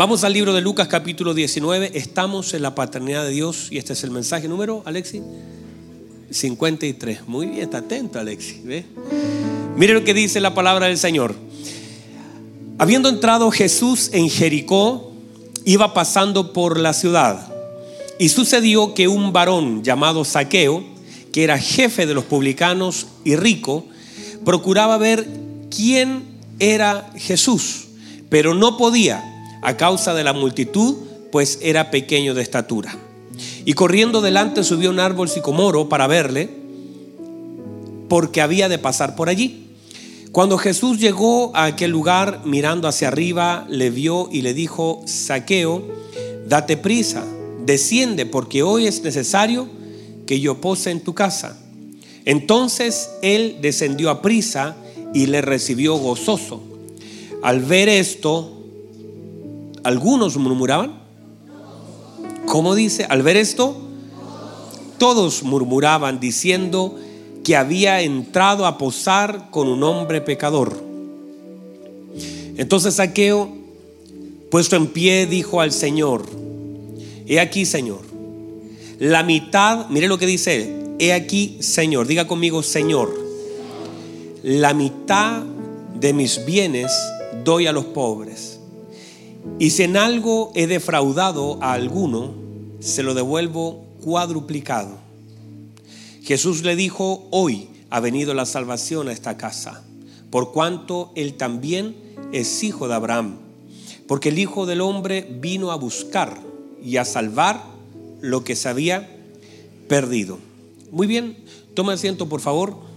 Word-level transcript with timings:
Vamos 0.00 0.24
al 0.24 0.32
libro 0.32 0.54
de 0.54 0.62
Lucas 0.62 0.88
capítulo 0.88 1.34
19. 1.34 1.90
Estamos 1.92 2.54
en 2.54 2.62
la 2.62 2.74
paternidad 2.74 3.22
de 3.22 3.32
Dios 3.32 3.68
y 3.70 3.76
este 3.76 3.92
es 3.92 4.02
el 4.02 4.10
mensaje 4.10 4.48
número, 4.48 4.82
Alexi. 4.86 5.20
53. 6.30 7.28
Muy 7.28 7.48
bien, 7.48 7.64
está 7.64 7.78
atento, 7.80 8.18
Alexi. 8.18 8.62
Mire 9.76 9.92
lo 9.92 10.02
que 10.02 10.14
dice 10.14 10.40
la 10.40 10.54
palabra 10.54 10.86
del 10.86 10.96
Señor. 10.96 11.34
Habiendo 12.78 13.10
entrado 13.10 13.50
Jesús 13.50 14.08
en 14.14 14.30
Jericó, 14.30 15.12
iba 15.66 15.92
pasando 15.92 16.54
por 16.54 16.80
la 16.80 16.94
ciudad. 16.94 17.52
Y 18.18 18.30
sucedió 18.30 18.94
que 18.94 19.06
un 19.06 19.34
varón 19.34 19.84
llamado 19.84 20.24
Saqueo, 20.24 20.82
que 21.30 21.44
era 21.44 21.58
jefe 21.58 22.06
de 22.06 22.14
los 22.14 22.24
publicanos 22.24 23.06
y 23.22 23.36
rico, 23.36 23.84
procuraba 24.46 24.96
ver 24.96 25.28
quién 25.70 26.22
era 26.58 27.12
Jesús, 27.18 27.88
pero 28.30 28.54
no 28.54 28.78
podía 28.78 29.29
a 29.62 29.76
causa 29.76 30.14
de 30.14 30.24
la 30.24 30.32
multitud, 30.32 30.96
pues 31.30 31.58
era 31.62 31.90
pequeño 31.90 32.34
de 32.34 32.42
estatura. 32.42 32.96
Y 33.64 33.74
corriendo 33.74 34.20
delante 34.20 34.64
subió 34.64 34.90
un 34.90 35.00
árbol 35.00 35.28
sicomoro 35.28 35.88
para 35.88 36.06
verle, 36.06 36.50
porque 38.08 38.40
había 38.40 38.68
de 38.68 38.78
pasar 38.78 39.16
por 39.16 39.28
allí. 39.28 39.68
Cuando 40.32 40.58
Jesús 40.58 40.98
llegó 40.98 41.54
a 41.56 41.64
aquel 41.64 41.90
lugar, 41.90 42.42
mirando 42.44 42.86
hacia 42.88 43.08
arriba, 43.08 43.66
le 43.68 43.90
vio 43.90 44.28
y 44.30 44.42
le 44.42 44.54
dijo, 44.54 45.02
Saqueo, 45.06 45.82
date 46.46 46.76
prisa, 46.76 47.24
desciende, 47.66 48.26
porque 48.26 48.62
hoy 48.62 48.86
es 48.86 49.02
necesario 49.02 49.68
que 50.26 50.40
yo 50.40 50.60
pose 50.60 50.90
en 50.90 51.00
tu 51.00 51.14
casa. 51.14 51.58
Entonces 52.24 53.10
él 53.22 53.58
descendió 53.60 54.10
a 54.10 54.22
prisa 54.22 54.76
y 55.12 55.26
le 55.26 55.40
recibió 55.40 55.96
gozoso. 55.96 56.62
Al 57.42 57.60
ver 57.60 57.88
esto, 57.88 58.59
algunos 59.84 60.36
murmuraban. 60.36 61.00
¿Cómo 62.46 62.74
dice? 62.74 63.04
Al 63.04 63.22
ver 63.22 63.36
esto, 63.36 63.76
todos 64.98 65.42
murmuraban 65.42 66.20
diciendo 66.20 66.96
que 67.44 67.56
había 67.56 68.00
entrado 68.02 68.66
a 68.66 68.78
posar 68.78 69.50
con 69.50 69.68
un 69.68 69.82
hombre 69.82 70.20
pecador. 70.20 70.82
Entonces 72.56 72.94
Saqueo, 72.94 73.50
puesto 74.50 74.76
en 74.76 74.88
pie, 74.88 75.26
dijo 75.26 75.60
al 75.60 75.72
Señor, 75.72 76.24
he 77.26 77.40
aquí, 77.40 77.64
Señor, 77.64 78.00
la 78.98 79.22
mitad, 79.22 79.88
mire 79.88 80.08
lo 80.08 80.18
que 80.18 80.26
dice 80.26 80.80
he 81.00 81.14
aquí, 81.14 81.56
Señor, 81.60 82.06
diga 82.06 82.26
conmigo, 82.26 82.62
Señor, 82.62 83.18
la 84.42 84.74
mitad 84.74 85.42
de 85.98 86.12
mis 86.12 86.44
bienes 86.44 86.92
doy 87.42 87.66
a 87.66 87.72
los 87.72 87.86
pobres. 87.86 88.59
Y 89.58 89.70
si 89.70 89.82
en 89.82 89.96
algo 89.96 90.52
he 90.54 90.66
defraudado 90.66 91.58
a 91.62 91.72
alguno, 91.72 92.34
se 92.80 93.02
lo 93.02 93.14
devuelvo 93.14 93.84
cuadruplicado. 94.02 94.98
Jesús 96.22 96.62
le 96.62 96.76
dijo, 96.76 97.26
hoy 97.30 97.68
ha 97.90 98.00
venido 98.00 98.34
la 98.34 98.46
salvación 98.46 99.08
a 99.08 99.12
esta 99.12 99.36
casa, 99.36 99.82
por 100.30 100.52
cuanto 100.52 101.12
él 101.14 101.34
también 101.34 101.96
es 102.32 102.62
hijo 102.62 102.88
de 102.88 102.94
Abraham, 102.94 103.38
porque 104.06 104.28
el 104.28 104.38
Hijo 104.38 104.66
del 104.66 104.80
Hombre 104.80 105.26
vino 105.40 105.70
a 105.70 105.76
buscar 105.76 106.40
y 106.82 106.96
a 106.96 107.04
salvar 107.04 107.62
lo 108.20 108.44
que 108.44 108.56
se 108.56 108.68
había 108.68 109.16
perdido. 109.88 110.38
Muy 110.90 111.06
bien, 111.06 111.36
tome 111.74 111.92
asiento 111.92 112.28
por 112.28 112.40
favor. 112.40 112.89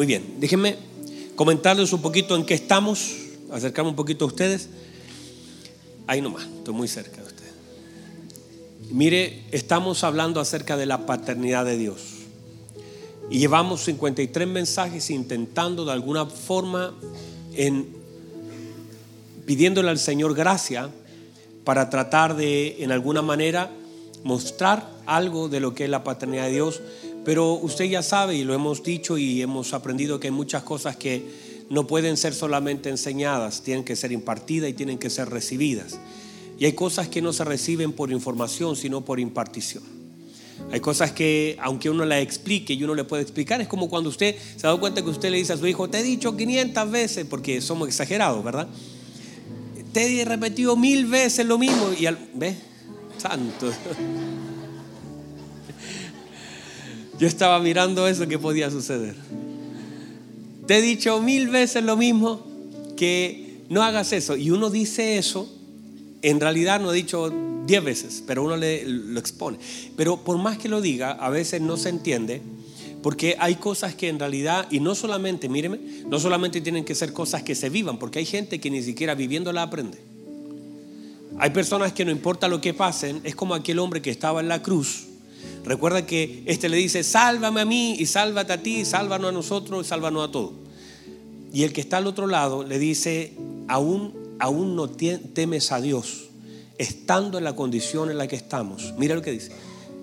Muy 0.00 0.06
bien, 0.06 0.36
déjenme 0.40 0.78
comentarles 1.36 1.92
un 1.92 2.00
poquito 2.00 2.34
en 2.34 2.46
qué 2.46 2.54
estamos, 2.54 3.16
acercarme 3.52 3.90
un 3.90 3.96
poquito 3.96 4.24
a 4.24 4.28
ustedes. 4.28 4.70
Ahí 6.06 6.22
nomás, 6.22 6.44
estoy 6.44 6.72
muy 6.72 6.88
cerca 6.88 7.18
de 7.18 7.26
ustedes. 7.26 7.52
Mire, 8.90 9.44
estamos 9.50 10.02
hablando 10.02 10.40
acerca 10.40 10.78
de 10.78 10.86
la 10.86 11.04
paternidad 11.04 11.66
de 11.66 11.76
Dios. 11.76 12.00
Y 13.28 13.40
llevamos 13.40 13.84
53 13.84 14.48
mensajes 14.48 15.10
intentando 15.10 15.84
de 15.84 15.92
alguna 15.92 16.24
forma 16.24 16.94
en 17.52 17.86
pidiéndole 19.44 19.90
al 19.90 19.98
Señor 19.98 20.34
gracia 20.34 20.88
para 21.62 21.90
tratar 21.90 22.36
de 22.36 22.82
en 22.82 22.90
alguna 22.90 23.20
manera 23.20 23.70
mostrar 24.24 24.88
algo 25.04 25.50
de 25.50 25.60
lo 25.60 25.74
que 25.74 25.84
es 25.84 25.90
la 25.90 26.04
paternidad 26.04 26.46
de 26.46 26.52
Dios 26.52 26.80
pero 27.30 27.52
usted 27.52 27.84
ya 27.84 28.02
sabe 28.02 28.34
y 28.34 28.42
lo 28.42 28.54
hemos 28.54 28.82
dicho 28.82 29.16
y 29.16 29.40
hemos 29.40 29.72
aprendido 29.72 30.18
que 30.18 30.26
hay 30.26 30.32
muchas 30.32 30.64
cosas 30.64 30.96
que 30.96 31.22
no 31.70 31.86
pueden 31.86 32.16
ser 32.16 32.34
solamente 32.34 32.88
enseñadas, 32.88 33.62
tienen 33.62 33.84
que 33.84 33.94
ser 33.94 34.10
impartidas 34.10 34.68
y 34.68 34.72
tienen 34.72 34.98
que 34.98 35.10
ser 35.10 35.30
recibidas. 35.30 36.00
Y 36.58 36.64
hay 36.64 36.72
cosas 36.72 37.06
que 37.06 37.22
no 37.22 37.32
se 37.32 37.44
reciben 37.44 37.92
por 37.92 38.10
información, 38.10 38.74
sino 38.74 39.04
por 39.04 39.20
impartición. 39.20 39.84
Hay 40.72 40.80
cosas 40.80 41.12
que, 41.12 41.56
aunque 41.60 41.88
uno 41.88 42.04
la 42.04 42.18
explique 42.18 42.72
y 42.72 42.82
uno 42.82 42.96
le 42.96 43.04
puede 43.04 43.22
explicar, 43.22 43.60
es 43.60 43.68
como 43.68 43.88
cuando 43.88 44.08
usted 44.08 44.34
se 44.56 44.62
dado 44.62 44.80
cuenta 44.80 45.00
que 45.00 45.10
usted 45.10 45.30
le 45.30 45.36
dice 45.36 45.52
a 45.52 45.56
su 45.56 45.68
hijo, 45.68 45.88
te 45.88 46.00
he 46.00 46.02
dicho 46.02 46.36
500 46.36 46.90
veces, 46.90 47.26
porque 47.30 47.60
somos 47.60 47.86
exagerados, 47.86 48.42
¿verdad? 48.42 48.66
Te 49.92 50.20
he 50.20 50.24
repetido 50.24 50.74
mil 50.74 51.06
veces 51.06 51.46
lo 51.46 51.58
mismo 51.58 51.92
y 51.96 52.06
al, 52.06 52.18
¿ve? 52.34 52.56
Santo. 53.18 53.70
Yo 57.20 57.26
estaba 57.26 57.58
mirando 57.58 58.08
eso 58.08 58.26
que 58.26 58.38
podía 58.38 58.70
suceder. 58.70 59.14
Te 60.66 60.78
he 60.78 60.80
dicho 60.80 61.20
mil 61.20 61.48
veces 61.48 61.84
lo 61.84 61.98
mismo, 61.98 62.46
que 62.96 63.58
no 63.68 63.82
hagas 63.82 64.14
eso. 64.14 64.38
Y 64.38 64.50
uno 64.50 64.70
dice 64.70 65.18
eso, 65.18 65.46
en 66.22 66.40
realidad 66.40 66.80
no 66.80 66.88
ha 66.88 66.92
dicho 66.94 67.30
diez 67.66 67.84
veces, 67.84 68.24
pero 68.26 68.42
uno 68.42 68.56
le, 68.56 68.86
lo 68.86 69.20
expone. 69.20 69.58
Pero 69.98 70.24
por 70.24 70.38
más 70.38 70.56
que 70.56 70.70
lo 70.70 70.80
diga, 70.80 71.10
a 71.10 71.28
veces 71.28 71.60
no 71.60 71.76
se 71.76 71.90
entiende, 71.90 72.40
porque 73.02 73.36
hay 73.38 73.56
cosas 73.56 73.94
que 73.94 74.08
en 74.08 74.18
realidad, 74.18 74.66
y 74.70 74.80
no 74.80 74.94
solamente, 74.94 75.50
míreme, 75.50 75.78
no 76.06 76.18
solamente 76.18 76.62
tienen 76.62 76.86
que 76.86 76.94
ser 76.94 77.12
cosas 77.12 77.42
que 77.42 77.54
se 77.54 77.68
vivan, 77.68 77.98
porque 77.98 78.18
hay 78.18 78.24
gente 78.24 78.60
que 78.60 78.70
ni 78.70 78.82
siquiera 78.82 79.14
viviendo 79.14 79.52
la 79.52 79.64
aprende. 79.64 79.98
Hay 81.38 81.50
personas 81.50 81.92
que 81.92 82.06
no 82.06 82.12
importa 82.12 82.48
lo 82.48 82.62
que 82.62 82.72
pasen, 82.72 83.20
es 83.24 83.34
como 83.34 83.54
aquel 83.54 83.78
hombre 83.78 84.00
que 84.00 84.10
estaba 84.10 84.40
en 84.40 84.48
la 84.48 84.62
cruz 84.62 85.09
Recuerda 85.64 86.06
que 86.06 86.42
este 86.46 86.68
le 86.68 86.76
dice, 86.76 87.04
sálvame 87.04 87.60
a 87.60 87.64
mí 87.64 87.96
y 87.98 88.06
sálvate 88.06 88.52
a 88.52 88.62
ti, 88.62 88.84
sálvanos 88.84 89.28
a 89.28 89.32
nosotros 89.32 89.86
y 89.86 89.88
sálvanos 89.88 90.28
a 90.28 90.32
todos. 90.32 90.52
Y 91.52 91.64
el 91.64 91.72
que 91.72 91.80
está 91.80 91.98
al 91.98 92.06
otro 92.06 92.26
lado 92.26 92.64
le 92.64 92.78
dice, 92.78 93.34
aún, 93.68 94.14
aún 94.38 94.76
no 94.76 94.88
temes 94.88 95.72
a 95.72 95.80
Dios, 95.80 96.28
estando 96.78 97.38
en 97.38 97.44
la 97.44 97.56
condición 97.56 98.10
en 98.10 98.18
la 98.18 98.26
que 98.26 98.36
estamos. 98.36 98.94
Mira 98.96 99.14
lo 99.14 99.22
que 99.22 99.32
dice. 99.32 99.52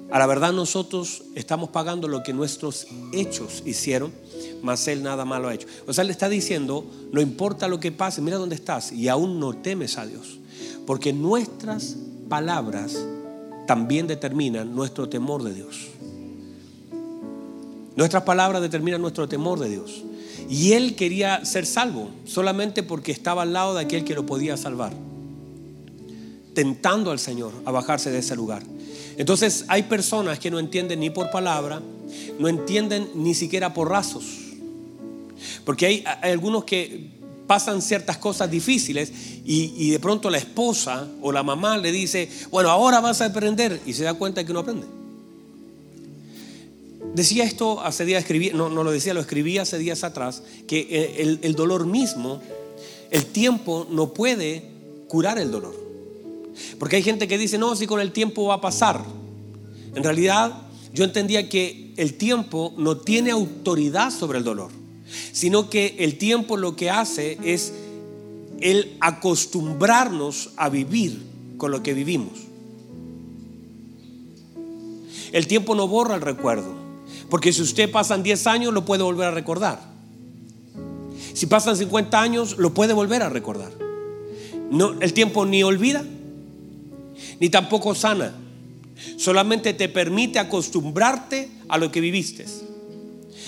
A 0.09 0.19
la 0.19 0.27
verdad 0.27 0.53
nosotros 0.53 1.23
estamos 1.35 1.69
pagando 1.69 2.07
lo 2.07 2.23
que 2.23 2.31
nuestros 2.31 2.87
hechos 3.11 3.61
hicieron, 3.65 4.13
mas 4.61 4.87
Él 4.87 5.03
nada 5.03 5.25
malo 5.25 5.49
ha 5.49 5.53
hecho. 5.53 5.67
O 5.85 5.93
sea, 5.93 6.05
le 6.05 6.11
está 6.11 6.29
diciendo, 6.29 6.85
no 7.11 7.19
importa 7.19 7.67
lo 7.67 7.79
que 7.79 7.91
pase, 7.91 8.21
mira 8.21 8.37
dónde 8.37 8.55
estás 8.55 8.91
y 8.93 9.09
aún 9.09 9.39
no 9.39 9.53
temes 9.53 9.97
a 9.97 10.05
Dios. 10.05 10.39
Porque 10.85 11.11
nuestras 11.11 11.97
palabras 12.29 12.97
también 13.67 14.07
determinan 14.07 14.73
nuestro 14.75 15.07
temor 15.07 15.44
de 15.44 15.53
Dios. 15.53 15.88
Nuestras 17.95 18.23
palabras 18.23 18.61
determinan 18.61 19.01
nuestro 19.01 19.28
temor 19.28 19.59
de 19.59 19.69
Dios. 19.69 20.03
Y 20.50 20.73
él 20.73 20.95
quería 20.95 21.43
ser 21.46 21.66
salvo 21.66 22.09
solamente 22.25 22.81
porque 22.81 23.11
estaba 23.11 23.41
al 23.41 23.53
lado 23.53 23.75
de 23.75 23.81
aquel 23.81 24.03
que 24.03 24.16
lo 24.16 24.25
podía 24.25 24.55
salvar, 24.55 24.93
tentando 26.53 27.11
al 27.11 27.19
Señor 27.19 27.52
a 27.66 27.72
bajarse 27.72 28.09
de 28.09 28.19
ese 28.19 28.35
lugar. 28.35 28.64
Entonces 29.17 29.66
hay 29.67 29.84
personas 29.84 30.40
que 30.40 30.49
no 30.49 30.59
entienden 30.59 30.99
ni 30.99 31.09
por 31.09 31.31
palabra, 31.31 31.81
no 32.40 32.47
entienden 32.47 33.09
ni 33.16 33.34
siquiera 33.34 33.73
por 33.73 33.90
rasos. 33.90 34.25
Porque 35.66 35.85
hay 35.85 36.03
algunos 36.22 36.64
que 36.64 37.16
pasan 37.47 37.82
ciertas 37.82 38.17
cosas 38.17 38.52
difíciles 38.52 39.11
y, 39.46 39.90
de 39.90 39.99
pronto 39.99 40.29
la 40.29 40.38
esposa 40.38 41.08
o 41.22 41.32
la 41.32 41.41
mamá 41.41 41.78
le 41.78 41.91
dice, 41.91 42.29
bueno, 42.52 42.70
ahora 42.70 42.99
vas 42.99 43.22
a 43.22 43.26
aprender 43.26 43.82
y 43.85 43.94
se 43.94 44.03
da 44.03 44.14
cuenta 44.14 44.46
que 44.46 44.53
no 44.53 44.59
aprende. 44.59 44.85
Decía 47.16 47.46
esto 47.46 47.79
hace 47.82 48.05
días, 48.05 48.22
escribí, 48.22 48.52
no, 48.53 48.70
no 48.70 48.84
lo 48.84 48.91
decía, 48.91 49.14
lo 49.14 49.22
escribí 49.22 49.58
hace 49.58 49.78
días 49.78 50.03
atrás, 50.03 50.44
que 50.67 50.79
eh, 50.90 51.16
el, 51.20 51.40
el 51.41 51.55
dolor 51.55 51.88
mismo, 51.88 52.41
el 53.09 53.26
tiempo 53.26 53.88
no 53.90 54.14
puede 54.14 54.64
curar 55.08 55.40
el 55.40 55.50
dolor. 55.50 55.76
Porque 56.78 56.97
hay 56.97 57.03
gente 57.03 57.28
que 57.28 57.38
dice, 57.38 57.58
no, 57.58 57.76
si 57.76 57.88
con 57.88 58.02
el 58.02 58.11
tiempo 58.11 58.46
va 58.46 58.55
a 58.55 58.61
pasar. 58.61 59.02
En 59.96 60.03
realidad, 60.03 60.53
yo 60.93 61.05
entendía 61.05 61.47
que 61.47 61.93
el 61.96 62.16
tiempo 62.16 62.73
no 62.78 62.97
tiene 62.97 63.32
autoridad 63.32 64.11
sobre 64.11 64.40
el 64.40 64.43
dolor 64.43 64.77
sino 65.31 65.69
que 65.69 65.95
el 65.99 66.17
tiempo 66.17 66.57
lo 66.57 66.75
que 66.75 66.89
hace 66.89 67.37
es 67.43 67.73
el 68.59 68.97
acostumbrarnos 68.99 70.51
a 70.57 70.69
vivir 70.69 71.21
con 71.57 71.71
lo 71.71 71.83
que 71.83 71.93
vivimos. 71.93 72.47
El 75.31 75.47
tiempo 75.47 75.75
no 75.75 75.87
borra 75.87 76.15
el 76.15 76.21
recuerdo, 76.21 76.73
Porque 77.29 77.51
si 77.51 77.61
usted 77.61 77.91
pasan 77.91 78.23
10 78.23 78.47
años, 78.47 78.73
lo 78.73 78.85
puede 78.85 79.03
volver 79.03 79.27
a 79.27 79.31
recordar. 79.31 79.81
Si 81.33 81.45
pasan 81.45 81.75
50 81.75 82.21
años, 82.21 82.57
lo 82.57 82.73
puede 82.73 82.93
volver 82.93 83.21
a 83.21 83.29
recordar. 83.29 83.71
No, 84.71 84.99
el 85.01 85.13
tiempo 85.13 85.45
ni 85.45 85.61
olvida, 85.61 86.03
ni 87.39 87.49
tampoco 87.49 87.93
sana. 87.95 88.33
Solamente 89.17 89.73
te 89.73 89.89
permite 89.89 90.39
acostumbrarte 90.39 91.49
a 91.67 91.77
lo 91.77 91.91
que 91.91 92.01
viviste. 92.01 92.45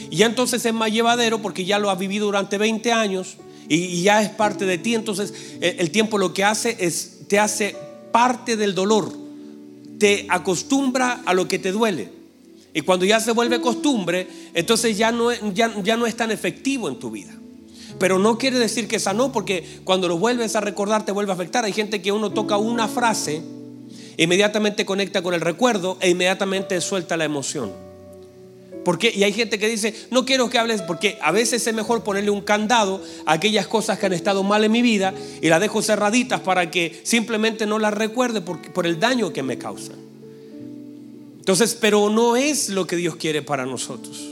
Y 0.09 0.17
ya 0.17 0.25
entonces 0.25 0.65
es 0.65 0.73
más 0.73 0.91
llevadero 0.91 1.41
porque 1.41 1.65
ya 1.65 1.79
lo 1.79 1.89
has 1.89 1.99
vivido 1.99 2.25
durante 2.25 2.57
20 2.57 2.91
años 2.91 3.37
y, 3.67 4.01
ya 4.01 4.21
es 4.21 4.29
parte 4.29 4.65
de 4.65 4.77
ti. 4.77 4.95
Entonces 4.95 5.33
el, 5.61 5.79
el 5.79 5.91
tiempo 5.91 6.17
lo 6.17 6.33
que 6.33 6.43
hace 6.43 6.75
es, 6.79 7.19
te 7.27 7.39
hace 7.39 7.75
parte 8.11 8.57
del 8.57 8.75
dolor. 8.75 9.11
Te 9.99 10.25
acostumbra 10.29 11.21
a 11.25 11.33
lo 11.33 11.47
que 11.47 11.59
te 11.59 11.71
duele. 11.71 12.19
Y 12.73 12.81
cuando 12.81 13.05
ya 13.05 13.19
se 13.19 13.31
vuelve 13.31 13.61
costumbre, 13.61 14.27
entonces 14.53 14.97
ya 14.97 15.11
no, 15.11 15.31
ya, 15.53 15.73
ya 15.83 15.97
no 15.97 16.05
es 16.05 16.15
tan 16.15 16.31
efectivo 16.31 16.87
en 16.87 16.99
tu 16.99 17.09
vida. 17.11 17.33
Pero 17.97 18.19
no 18.19 18.37
quiere 18.37 18.59
decir 18.59 18.87
que 18.87 18.99
sanó, 18.99 19.31
porque 19.31 19.81
cuando 19.83 20.07
lo 20.07 20.17
vuelves 20.17 20.55
a 20.55 20.61
recordar 20.61 21.03
te 21.03 21.11
vuelve 21.11 21.31
a 21.31 21.35
afectar. 21.35 21.65
Hay 21.65 21.73
gente 21.73 22.01
que 22.01 22.11
uno 22.11 22.31
toca 22.31 22.57
una 22.57 22.87
frase, 22.87 23.41
inmediatamente 24.17 24.85
conecta 24.85 25.21
con 25.21 25.33
el 25.33 25.41
recuerdo 25.41 25.97
e 25.99 26.09
inmediatamente 26.09 26.79
suelta 26.81 27.17
la 27.17 27.25
emoción. 27.25 27.88
Porque, 28.89 29.13
y 29.15 29.23
hay 29.23 29.33
gente 29.33 29.59
que 29.59 29.67
dice, 29.67 29.93
no 30.09 30.25
quiero 30.25 30.49
que 30.49 30.57
hables, 30.57 30.81
porque 30.81 31.19
a 31.21 31.31
veces 31.31 31.67
es 31.67 31.75
mejor 31.75 32.03
ponerle 32.03 32.31
un 32.31 32.41
candado 32.41 33.03
a 33.27 33.33
aquellas 33.33 33.67
cosas 33.67 33.99
que 33.99 34.07
han 34.07 34.13
estado 34.13 34.41
mal 34.41 34.63
en 34.63 34.71
mi 34.71 34.81
vida 34.81 35.13
y 35.43 35.47
las 35.47 35.61
dejo 35.61 35.83
cerraditas 35.83 36.41
para 36.41 36.71
que 36.71 36.99
simplemente 37.03 37.67
no 37.67 37.77
las 37.77 37.93
recuerde 37.93 38.41
por, 38.41 38.59
por 38.73 38.87
el 38.87 38.99
daño 38.99 39.31
que 39.31 39.43
me 39.43 39.59
causan. 39.59 39.95
Entonces, 41.37 41.77
pero 41.79 42.09
no 42.09 42.35
es 42.35 42.69
lo 42.69 42.87
que 42.87 42.95
Dios 42.95 43.15
quiere 43.15 43.43
para 43.43 43.63
nosotros. 43.67 44.27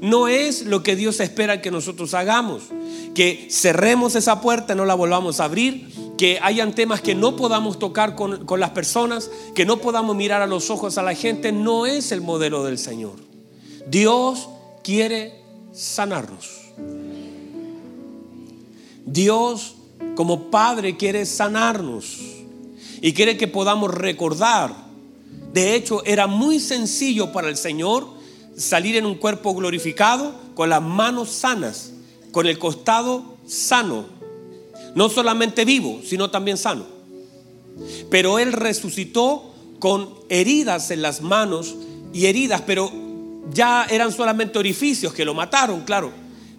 No 0.00 0.28
es 0.28 0.62
lo 0.62 0.84
que 0.84 0.94
Dios 0.94 1.18
espera 1.18 1.60
que 1.60 1.72
nosotros 1.72 2.14
hagamos. 2.14 2.62
Que 3.12 3.48
cerremos 3.50 4.14
esa 4.14 4.40
puerta, 4.40 4.76
no 4.76 4.84
la 4.84 4.94
volvamos 4.94 5.40
a 5.40 5.46
abrir. 5.46 5.88
Que 6.16 6.38
hayan 6.42 6.76
temas 6.76 7.00
que 7.00 7.16
no 7.16 7.34
podamos 7.34 7.80
tocar 7.80 8.14
con, 8.14 8.46
con 8.46 8.60
las 8.60 8.70
personas. 8.70 9.32
Que 9.56 9.64
no 9.64 9.78
podamos 9.78 10.14
mirar 10.14 10.42
a 10.42 10.46
los 10.46 10.70
ojos 10.70 10.96
a 10.96 11.02
la 11.02 11.16
gente. 11.16 11.50
No 11.50 11.86
es 11.86 12.12
el 12.12 12.20
modelo 12.20 12.62
del 12.62 12.78
Señor. 12.78 13.27
Dios 13.90 14.48
quiere 14.82 15.42
sanarnos. 15.72 16.48
Dios 19.06 19.76
como 20.14 20.50
Padre 20.50 20.96
quiere 20.96 21.24
sanarnos. 21.24 22.18
Y 23.00 23.12
quiere 23.12 23.36
que 23.36 23.48
podamos 23.48 23.94
recordar. 23.94 24.74
De 25.52 25.74
hecho, 25.74 26.04
era 26.04 26.26
muy 26.26 26.60
sencillo 26.60 27.32
para 27.32 27.48
el 27.48 27.56
Señor 27.56 28.08
salir 28.56 28.96
en 28.96 29.06
un 29.06 29.14
cuerpo 29.14 29.54
glorificado 29.54 30.34
con 30.54 30.68
las 30.68 30.82
manos 30.82 31.30
sanas, 31.30 31.92
con 32.32 32.46
el 32.46 32.58
costado 32.58 33.36
sano. 33.46 34.06
No 34.94 35.08
solamente 35.08 35.64
vivo, 35.64 36.00
sino 36.04 36.30
también 36.30 36.56
sano. 36.56 36.84
Pero 38.10 38.38
Él 38.38 38.52
resucitó 38.52 39.54
con 39.78 40.10
heridas 40.28 40.90
en 40.90 41.02
las 41.02 41.22
manos 41.22 41.76
y 42.12 42.26
heridas, 42.26 42.62
pero 42.66 42.90
ya 43.52 43.86
eran 43.90 44.12
solamente 44.12 44.58
orificios 44.58 45.12
que 45.12 45.24
lo 45.24 45.34
mataron, 45.34 45.82
claro. 45.82 46.12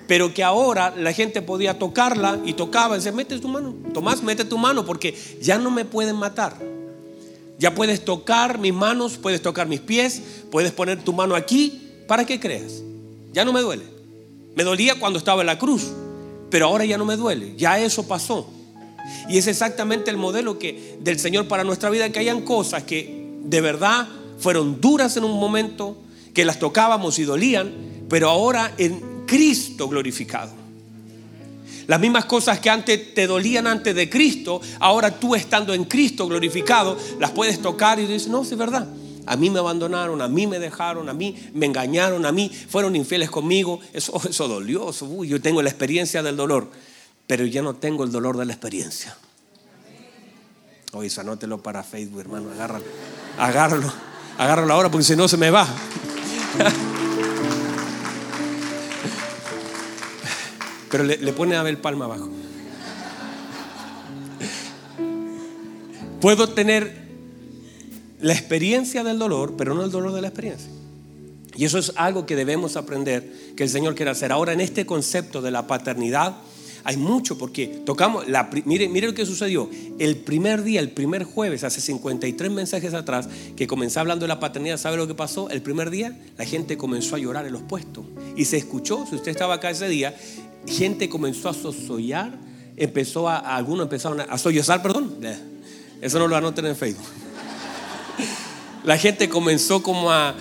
Pero 0.08 0.34
que 0.34 0.44
ahora 0.44 0.94
la 0.98 1.14
gente 1.14 1.42
podía 1.42 1.78
tocarla 1.78 2.40
y 2.44 2.54
tocaba 2.54 2.96
y 2.96 2.98
decía, 2.98 3.12
mete 3.12 3.38
tu 3.40 3.48
mano, 3.48 3.76
Tomás, 3.94 4.24
mete 4.24 4.44
tu 4.44 4.58
mano 4.58 4.86
porque 4.86 5.16
ya 5.42 5.58
no 5.58 5.70
me 5.70 5.86
pueden 5.86 6.16
matar. 6.16 6.56
Ya 7.60 7.76
puedes 7.76 8.04
tocar 8.04 8.58
mis 8.58 8.74
manos, 8.74 9.18
puedes 9.18 9.42
tocar 9.42 9.68
mis 9.68 9.82
pies, 9.82 10.22
puedes 10.50 10.72
poner 10.72 11.04
tu 11.04 11.14
mano 11.14 11.36
aquí 11.36 11.86
¿Para 12.10 12.26
qué 12.26 12.40
crees? 12.40 12.82
Ya 13.34 13.46
no 13.46 13.54
me 13.54 13.62
duele. 13.62 13.84
Me 14.56 14.64
dolía 14.64 15.00
cuando 15.00 15.20
estaba 15.20 15.42
en 15.42 15.46
la 15.46 15.60
cruz, 15.60 15.92
pero 16.50 16.66
ahora 16.66 16.84
ya 16.84 16.98
no 16.98 17.06
me 17.06 17.16
duele. 17.16 17.54
Ya 17.56 17.80
eso 17.80 18.08
pasó. 18.08 18.50
Y 19.30 19.38
es 19.38 19.46
exactamente 19.46 20.10
el 20.10 20.18
modelo 20.18 20.58
que 20.58 20.98
del 21.02 21.20
Señor 21.20 21.48
para 21.48 21.64
nuestra 21.64 21.92
vida, 21.92 22.10
que 22.10 22.18
hayan 22.18 22.42
cosas 22.42 22.82
que 22.82 23.30
de 23.44 23.62
verdad 23.62 24.08
fueron 24.40 24.82
duras 24.82 25.18
en 25.18 25.24
un 25.24 25.40
momento, 25.40 25.98
que 26.40 26.46
las 26.46 26.58
tocábamos 26.58 27.20
y 27.20 27.26
dolían, 27.26 27.74
pero 28.08 28.30
ahora 28.30 28.72
en 28.78 29.26
Cristo 29.26 29.90
glorificado. 29.90 30.54
Las 31.86 32.00
mismas 32.00 32.24
cosas 32.24 32.62
que 32.62 32.70
antes 32.70 33.14
te 33.14 33.28
dolían 33.28 33.68
antes 33.68 33.94
de 33.94 34.10
Cristo, 34.10 34.62
ahora 34.80 35.20
tú 35.20 35.36
estando 35.36 35.74
en 35.74 35.84
Cristo 35.84 36.30
glorificado, 36.30 36.98
las 37.20 37.32
puedes 37.32 37.62
tocar 37.62 38.00
y 38.00 38.06
dices, 38.06 38.30
no, 38.30 38.44
es 38.44 38.56
verdad. 38.56 38.88
A 39.26 39.36
mí 39.36 39.50
me 39.50 39.60
abandonaron, 39.60 40.22
a 40.22 40.30
mí 40.30 40.48
me 40.48 40.60
dejaron, 40.60 41.10
a 41.10 41.14
mí 41.14 41.36
me 41.54 41.66
engañaron, 41.66 42.26
a 42.26 42.32
mí 42.32 42.50
fueron 42.70 42.96
infieles 42.96 43.30
conmigo. 43.30 43.82
Eso, 43.92 44.14
eso 44.30 44.48
dolió. 44.48 44.94
yo 45.26 45.42
tengo 45.42 45.62
la 45.62 45.70
experiencia 45.70 46.24
del 46.24 46.38
dolor, 46.38 46.72
pero 47.28 47.46
ya 47.46 47.62
no 47.62 47.76
tengo 47.76 48.06
el 48.06 48.14
dolor 48.14 48.38
de 48.38 48.46
la 48.46 48.54
experiencia. 48.54 49.18
Oye, 50.94 51.12
anótelo 51.20 51.62
para 51.62 51.84
Facebook, 51.84 52.22
hermano. 52.22 52.50
Agárralo. 52.50 52.86
Agárralo. 53.38 53.94
Agárralo 54.38 54.74
ahora 54.74 54.90
porque 54.90 55.04
si 55.04 55.18
no 55.18 55.28
se 55.28 55.36
me 55.36 55.52
va. 55.52 55.68
Pero 60.90 61.04
le, 61.04 61.34
pone 61.34 61.56
a 61.56 61.64
ver 61.64 61.80
palma 61.80 62.06
abajo. 62.06 62.30
Puedo 66.20 66.50
tener 66.50 67.10
la 68.20 68.34
experiencia 68.34 69.04
del 69.04 69.20
dolor, 69.20 69.56
pero 69.56 69.74
no 69.74 69.86
el 69.86 69.92
dolor 69.92 70.14
de 70.14 70.22
la 70.22 70.28
experiencia. 70.28 70.70
Y 71.56 71.66
eso 71.66 71.78
es 71.78 71.94
algo 71.96 72.26
que 72.26 72.36
debemos 72.36 72.76
aprender 72.76 73.54
que 73.56 73.64
el 73.64 73.70
Señor 73.70 73.96
quiere 73.96 74.12
hacer. 74.12 74.32
Ahora 74.32 74.54
en 74.54 74.62
este 74.62 74.86
concepto 74.86 75.42
de 75.42 75.52
la 75.52 75.68
paternidad 75.68 76.36
hay 76.90 76.98
mucho 76.98 77.38
porque 77.38 77.68
tocamos, 77.86 78.28
la, 78.28 78.50
mire, 78.66 78.90
mire 78.90 79.06
lo 79.06 79.14
que 79.14 79.24
sucedió. 79.24 79.70
El 80.00 80.18
primer 80.18 80.64
día, 80.64 80.80
el 80.80 80.90
primer 80.90 81.24
jueves, 81.24 81.64
hace 81.64 81.82
53 81.82 82.50
mensajes 82.50 82.96
atrás, 82.96 83.30
que 83.56 83.68
comencé 83.68 84.00
hablando 84.00 84.24
de 84.24 84.28
la 84.30 84.40
paternidad, 84.40 84.78
¿sabe 84.78 84.98
lo 84.98 85.06
que 85.06 85.14
pasó? 85.14 85.52
El 85.52 85.62
primer 85.62 85.92
día 85.92 86.20
la 86.36 86.46
gente 86.46 86.78
comenzó 86.78 87.16
a 87.16 87.20
llorar 87.20 87.46
en 87.46 87.54
los 87.54 87.62
puestos. 87.62 88.06
Y 88.36 88.46
se 88.46 88.58
escuchó, 88.58 89.06
si 89.08 89.14
usted 89.14 89.30
estaba 89.30 89.54
acá 89.54 89.70
ese 89.70 89.88
día, 89.88 90.16
gente 90.66 91.10
comenzó 91.10 91.50
a 91.50 91.54
sosollar, 91.54 92.36
empezó 92.76 93.30
a, 93.30 93.38
algunos 93.38 93.84
empezaron 93.84 94.22
a, 94.22 94.24
a 94.24 94.40
sollozar, 94.40 94.82
perdón. 94.82 95.16
Eso 96.02 96.18
no 96.18 96.28
lo 96.28 96.36
anoten 96.36 96.66
en 96.66 96.76
Facebook 96.76 97.06
la 98.84 98.98
gente 98.98 99.30
comenzó 99.30 99.84
como 99.84 100.10
a, 100.10 100.34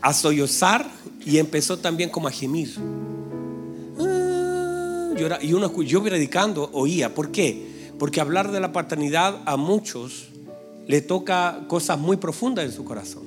a 0.00 0.12
sollozar 0.12 0.90
y 1.24 1.38
empezó 1.38 1.78
también 1.78 2.10
como 2.10 2.26
a 2.26 2.32
gemir. 2.32 2.74
Ah, 5.24 5.38
y 5.40 5.52
uno, 5.52 5.82
yo 5.82 6.02
predicando 6.02 6.70
oía, 6.72 7.14
¿por 7.14 7.30
qué? 7.30 7.90
Porque 7.98 8.20
hablar 8.20 8.52
de 8.52 8.60
la 8.60 8.72
paternidad 8.72 9.40
a 9.46 9.56
muchos 9.56 10.28
le 10.86 11.00
toca 11.00 11.64
cosas 11.68 11.98
muy 11.98 12.16
profundas 12.16 12.64
en 12.64 12.72
su 12.72 12.84
corazón. 12.84 13.24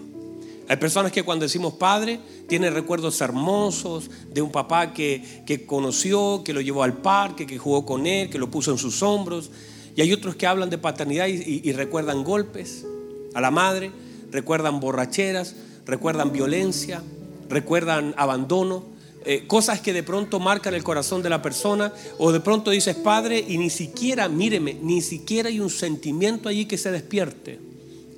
Hay 0.67 0.77
personas 0.77 1.11
que 1.11 1.23
cuando 1.23 1.43
decimos 1.43 1.73
padre 1.73 2.19
tienen 2.47 2.73
recuerdos 2.73 3.19
hermosos 3.21 4.11
de 4.31 4.41
un 4.41 4.51
papá 4.51 4.93
que, 4.93 5.43
que, 5.45 5.65
conoció, 5.65 6.43
que 6.43 6.53
lo 6.53 6.61
llevó 6.61 6.83
al 6.83 6.93
parque, 6.93 7.47
que 7.47 7.57
jugó 7.57 7.85
con 7.85 8.05
él, 8.05 8.29
que 8.29 8.37
lo 8.37 8.51
puso 8.51 8.71
en 8.71 8.77
sus 8.77 9.01
hombros. 9.01 9.49
Y 9.95 10.01
hay 10.01 10.13
otros 10.13 10.35
que 10.35 10.45
hablan 10.45 10.69
de 10.69 10.77
paternidad 10.77 11.27
y 11.27 11.71
recuerdan 11.71 12.23
golpes 12.23 12.85
a 13.33 13.41
la 13.41 13.49
madre 13.49 13.91
recuerdan 14.31 14.79
borracheras, 14.79 15.55
recuerdan 15.85 16.31
violencia, 16.31 17.01
recuerdan 17.49 18.13
abandono, 18.17 18.83
eh, 19.25 19.45
cosas 19.47 19.81
que 19.81 19.93
de 19.93 20.03
pronto 20.03 20.39
marcan 20.39 20.73
el 20.73 20.83
corazón 20.83 21.21
de 21.21 21.29
la 21.29 21.41
persona, 21.41 21.93
o 22.17 22.31
de 22.31 22.39
pronto 22.39 22.71
dices, 22.71 22.95
Padre, 22.95 23.43
y 23.45 23.57
ni 23.57 23.69
siquiera, 23.69 24.29
míreme, 24.29 24.77
ni 24.81 25.01
siquiera 25.01 25.49
hay 25.49 25.59
un 25.59 25.69
sentimiento 25.69 26.47
allí 26.49 26.65
que 26.65 26.77
se 26.77 26.91
despierte. 26.91 27.59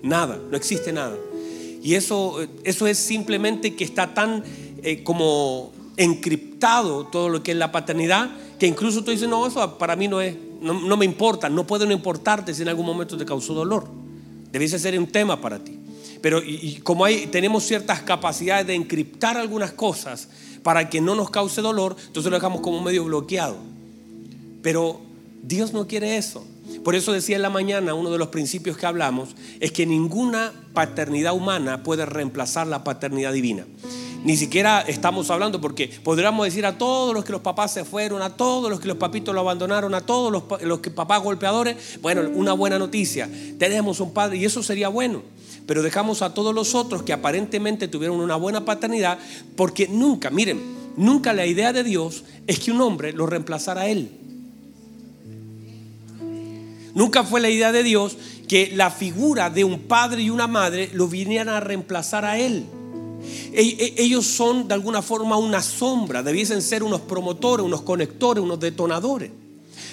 Nada, 0.03 0.39
no 0.50 0.55
existe 0.55 0.93
nada. 0.93 1.17
Y 1.84 1.96
eso, 1.96 2.38
eso 2.63 2.86
es 2.88 2.98
simplemente 2.98 3.75
que 3.75 3.84
está 3.84 4.13
tan 4.13 4.43
eh, 4.84 5.03
como 5.03 5.72
encriptado 5.98 7.08
todo 7.08 7.29
lo 7.29 7.41
que 7.41 7.51
es 7.51 7.58
la 7.58 7.72
paternidad, 7.72 8.29
que 8.60 8.67
incluso 8.67 9.03
tú 9.03 9.12
dices, 9.12 9.27
no, 9.27 9.46
eso 9.48 9.77
para 9.77 9.96
mí 9.96 10.08
no 10.08 10.22
es, 10.22 10.36
no, 10.62 10.74
no 10.74 10.98
me 10.98 11.05
importa, 11.05 11.50
no 11.50 11.65
puede 11.65 11.88
no 11.88 11.93
importarte 11.93 12.53
si 12.53 12.62
en 12.62 12.70
algún 12.70 12.86
momento 12.86 13.17
te 13.17 13.25
causó 13.25 13.53
dolor. 13.53 13.88
Debiese 14.51 14.77
ser 14.77 14.98
un 15.00 15.08
tema 15.08 15.41
para 15.41 15.63
ti. 15.63 15.79
Pero 16.22 16.41
y, 16.43 16.79
como 16.84 17.03
hay, 17.03 17.27
tenemos 17.27 17.63
ciertas 17.63 18.01
capacidades 18.01 18.67
de 18.67 18.75
encriptar 18.75 19.38
algunas 19.38 19.72
cosas 19.72 20.29
para 20.63 20.89
que 20.89 21.01
no 21.01 21.15
nos 21.15 21.29
cause 21.29 21.61
dolor, 21.61 21.95
entonces 22.07 22.29
lo 22.29 22.37
dejamos 22.37 22.61
como 22.61 22.81
medio 22.81 23.03
bloqueado. 23.05 23.57
Pero 24.61 25.01
Dios 25.43 25.73
no 25.73 25.87
quiere 25.87 26.17
eso. 26.17 26.45
Por 26.83 26.95
eso 26.95 27.11
decía 27.11 27.35
en 27.35 27.41
la 27.41 27.49
mañana, 27.49 27.93
uno 27.93 28.11
de 28.11 28.17
los 28.17 28.29
principios 28.29 28.77
que 28.77 28.85
hablamos 28.85 29.35
es 29.59 29.71
que 29.71 29.85
ninguna 29.85 30.53
paternidad 30.73 31.33
humana 31.33 31.83
puede 31.83 32.05
reemplazar 32.05 32.67
la 32.67 32.83
paternidad 32.83 33.33
divina. 33.33 33.65
Ni 34.23 34.37
siquiera 34.37 34.81
estamos 34.81 35.31
hablando 35.31 35.59
porque 35.59 35.87
podríamos 35.87 36.45
decir 36.45 36.63
a 36.67 36.77
todos 36.77 37.13
los 37.13 37.25
que 37.25 37.31
los 37.31 37.41
papás 37.41 37.73
se 37.73 37.85
fueron, 37.85 38.21
a 38.21 38.29
todos 38.29 38.69
los 38.69 38.79
que 38.79 38.87
los 38.87 38.97
papitos 38.97 39.33
lo 39.33 39.41
abandonaron, 39.41 39.95
a 39.95 40.01
todos 40.01 40.31
los, 40.31 40.79
que 40.79 40.91
papás 40.91 41.23
golpeadores. 41.23 41.99
Bueno, 42.01 42.21
una 42.35 42.53
buena 42.53 42.77
noticia. 42.77 43.27
Tenemos 43.57 43.99
un 43.99 44.13
padre 44.13 44.37
y 44.37 44.45
eso 44.45 44.61
sería 44.61 44.89
bueno. 44.89 45.23
Pero 45.65 45.81
dejamos 45.81 46.21
a 46.21 46.35
todos 46.35 46.53
los 46.53 46.75
otros 46.75 47.01
que 47.01 47.13
aparentemente 47.13 47.87
tuvieron 47.87 48.19
una 48.19 48.35
buena 48.35 48.63
paternidad 48.63 49.17
porque 49.55 49.87
nunca, 49.87 50.29
miren, 50.29 50.61
nunca 50.97 51.33
la 51.33 51.47
idea 51.47 51.73
de 51.73 51.83
Dios 51.83 52.23
es 52.45 52.59
que 52.59 52.71
un 52.71 52.81
hombre 52.81 53.13
lo 53.13 53.25
reemplazara 53.25 53.81
a 53.81 53.87
él. 53.87 54.11
Nunca 56.93 57.23
fue 57.23 57.41
la 57.41 57.49
idea 57.49 57.71
de 57.71 57.83
Dios 57.83 58.17
que 58.47 58.71
la 58.75 58.91
figura 58.91 59.49
de 59.49 59.63
un 59.63 59.79
padre 59.79 60.23
y 60.23 60.29
una 60.29 60.45
madre 60.45 60.91
lo 60.93 61.07
vinieran 61.07 61.49
a 61.49 61.59
reemplazar 61.59 62.25
a 62.25 62.37
él. 62.37 62.65
E, 63.53 63.61
e, 63.61 64.03
ellos 64.03 64.25
son 64.25 64.67
de 64.67 64.73
alguna 64.73 65.01
forma 65.01 65.37
una 65.37 65.61
sombra, 65.61 66.23
debiesen 66.23 66.61
ser 66.61 66.83
unos 66.83 67.01
promotores, 67.01 67.65
unos 67.65 67.81
conectores, 67.81 68.43
unos 68.43 68.59
detonadores, 68.59 69.31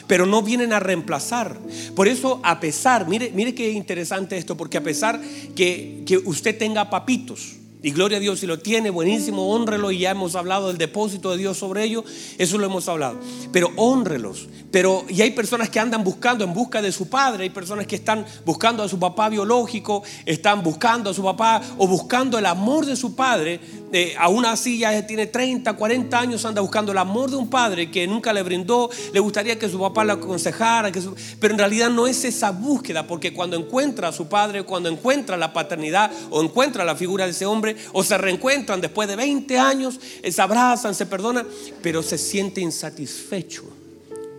pero 0.06 0.26
no 0.26 0.42
vienen 0.42 0.72
a 0.72 0.80
reemplazar. 0.80 1.58
Por 1.94 2.08
eso, 2.08 2.40
a 2.42 2.60
pesar, 2.60 3.08
mire, 3.08 3.32
mire 3.34 3.54
qué 3.54 3.70
interesante 3.72 4.36
esto, 4.36 4.56
porque 4.56 4.78
a 4.78 4.82
pesar 4.82 5.20
que, 5.54 6.02
que 6.06 6.18
usted 6.18 6.56
tenga 6.56 6.90
papitos, 6.90 7.56
y 7.88 7.90
gloria 7.90 8.18
a 8.18 8.20
Dios 8.20 8.40
si 8.40 8.46
lo 8.46 8.58
tiene, 8.58 8.90
buenísimo, 8.90 9.50
honrelo 9.50 9.90
y 9.90 10.00
ya 10.00 10.10
hemos 10.10 10.34
hablado 10.34 10.68
del 10.68 10.76
depósito 10.76 11.30
de 11.30 11.38
Dios 11.38 11.56
sobre 11.56 11.84
ello, 11.84 12.04
eso 12.36 12.58
lo 12.58 12.66
hemos 12.66 12.86
hablado. 12.86 13.18
Pero 13.50 13.70
honrelos. 13.76 14.46
Pero 14.70 15.06
y 15.08 15.22
hay 15.22 15.30
personas 15.30 15.70
que 15.70 15.80
andan 15.80 16.04
buscando 16.04 16.44
en 16.44 16.52
busca 16.52 16.82
de 16.82 16.92
su 16.92 17.08
padre, 17.08 17.44
hay 17.44 17.50
personas 17.50 17.86
que 17.86 17.96
están 17.96 18.26
buscando 18.44 18.82
a 18.82 18.88
su 18.90 18.98
papá 18.98 19.30
biológico, 19.30 20.02
están 20.26 20.62
buscando 20.62 21.08
a 21.08 21.14
su 21.14 21.22
papá 21.22 21.62
o 21.78 21.86
buscando 21.86 22.38
el 22.38 22.44
amor 22.44 22.84
de 22.84 22.94
su 22.94 23.16
padre. 23.16 23.58
Eh, 23.90 24.14
aún 24.18 24.44
así 24.44 24.80
ya 24.80 25.06
tiene 25.06 25.26
30, 25.26 25.72
40 25.72 26.20
años, 26.20 26.44
anda 26.44 26.60
buscando 26.60 26.92
el 26.92 26.98
amor 26.98 27.30
de 27.30 27.36
un 27.36 27.48
padre 27.48 27.90
que 27.90 28.06
nunca 28.06 28.34
le 28.34 28.42
brindó, 28.42 28.90
le 29.14 29.20
gustaría 29.20 29.58
que 29.58 29.70
su 29.70 29.78
papá 29.80 30.04
lo 30.04 30.12
aconsejara, 30.12 30.92
que 30.92 31.00
pero 31.40 31.54
en 31.54 31.58
realidad 31.58 31.88
no 31.88 32.06
es 32.06 32.22
esa 32.26 32.50
búsqueda, 32.50 33.06
porque 33.06 33.32
cuando 33.32 33.56
encuentra 33.56 34.08
a 34.08 34.12
su 34.12 34.28
padre, 34.28 34.64
cuando 34.64 34.90
encuentra 34.90 35.38
la 35.38 35.54
paternidad 35.54 36.10
o 36.28 36.42
encuentra 36.42 36.84
la 36.84 36.96
figura 36.96 37.24
de 37.24 37.30
ese 37.30 37.46
hombre, 37.46 37.76
o 37.92 38.02
se 38.02 38.18
reencuentran 38.18 38.80
después 38.80 39.08
de 39.08 39.16
20 39.16 39.58
años, 39.58 40.00
eh, 40.22 40.30
se 40.32 40.42
abrazan, 40.42 40.94
se 40.94 41.06
perdonan, 41.06 41.46
pero 41.82 42.02
se 42.02 42.18
siente 42.18 42.60
insatisfecho. 42.60 43.64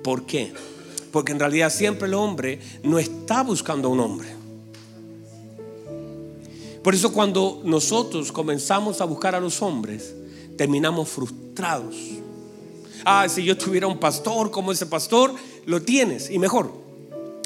¿Por 0.04 0.26
qué? 0.26 0.54
Porque 1.12 1.32
en 1.32 1.40
realidad 1.40 1.72
siempre 1.72 2.08
el 2.08 2.14
hombre 2.14 2.60
no 2.84 3.00
está 3.00 3.44
buscando 3.44 3.88
a 3.88 3.92
un 3.92 4.00
hombre. 4.00 4.40
Por 6.84 6.96
eso 6.96 7.12
cuando 7.12 7.62
nosotros 7.66 8.32
comenzamos 8.32 9.02
a 9.02 9.06
buscar 9.06 9.36
a 9.36 9.40
los 9.40 9.62
hombres, 9.62 10.14
terminamos 10.58 11.10
frustrados. 11.10 11.96
Ah, 13.06 13.28
si 13.30 13.44
yo 13.44 13.58
tuviera 13.58 13.88
un 13.88 14.00
pastor 14.00 14.52
como 14.52 14.72
ese 14.72 14.86
pastor, 14.86 15.34
lo 15.66 15.82
tienes 15.82 16.30
y 16.30 16.40
mejor. 16.40 16.72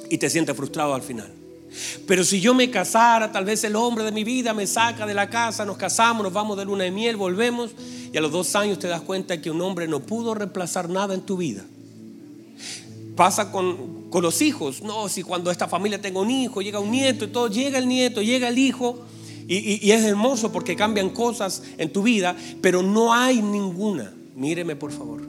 Y 0.10 0.18
te 0.18 0.30
sientes 0.30 0.56
frustrado 0.56 0.94
al 0.94 1.02
final. 1.02 1.43
Pero 2.08 2.24
si 2.24 2.40
yo 2.40 2.54
me 2.54 2.70
casara, 2.70 3.32
tal 3.32 3.46
vez 3.46 3.64
el 3.64 3.76
hombre 3.76 4.04
de 4.04 4.12
mi 4.12 4.24
vida 4.24 4.54
me 4.54 4.68
saca 4.68 5.06
de 5.06 5.14
la 5.14 5.30
casa, 5.30 5.66
nos 5.66 5.78
casamos, 5.78 6.24
nos 6.24 6.34
vamos 6.34 6.58
de 6.58 6.66
luna 6.66 6.84
de 6.84 6.92
miel, 6.92 7.16
volvemos 7.16 7.72
y 8.12 8.18
a 8.18 8.22
los 8.22 8.32
dos 8.32 8.56
años 8.56 8.80
te 8.80 8.88
das 8.88 9.02
cuenta 9.02 9.42
que 9.42 9.50
un 9.50 9.62
hombre 9.62 9.88
no 9.88 10.02
pudo 10.02 10.36
reemplazar 10.36 10.90
nada 10.90 11.14
en 11.14 11.22
tu 11.22 11.38
vida. 11.38 11.64
Pasa 13.16 13.52
con, 13.52 14.04
los 14.14 14.42
hijos, 14.42 14.82
no, 14.84 15.10
si 15.10 15.24
cuando 15.24 15.50
esta 15.50 15.68
familia 15.68 16.00
tenga 16.00 16.20
un 16.20 16.30
hijo, 16.30 16.62
llega 16.62 16.80
un 16.80 16.92
nieto 16.92 17.26
y 17.26 17.28
todo, 17.30 17.48
llega 17.48 17.80
el 17.80 17.88
nieto, 17.88 18.22
llega 18.22 18.48
el 18.48 18.58
hijo 18.58 19.00
y 19.48 19.92
es 19.92 20.04
hermoso 20.04 20.52
porque 20.52 20.76
cambian 20.76 21.10
cosas 21.10 21.64
en 21.78 21.92
tu 21.92 22.04
vida, 22.04 22.36
pero 22.62 22.82
no 22.82 23.14
hay 23.14 23.42
ninguna, 23.42 24.14
míreme 24.36 24.76
por 24.76 24.92
favor, 24.92 25.22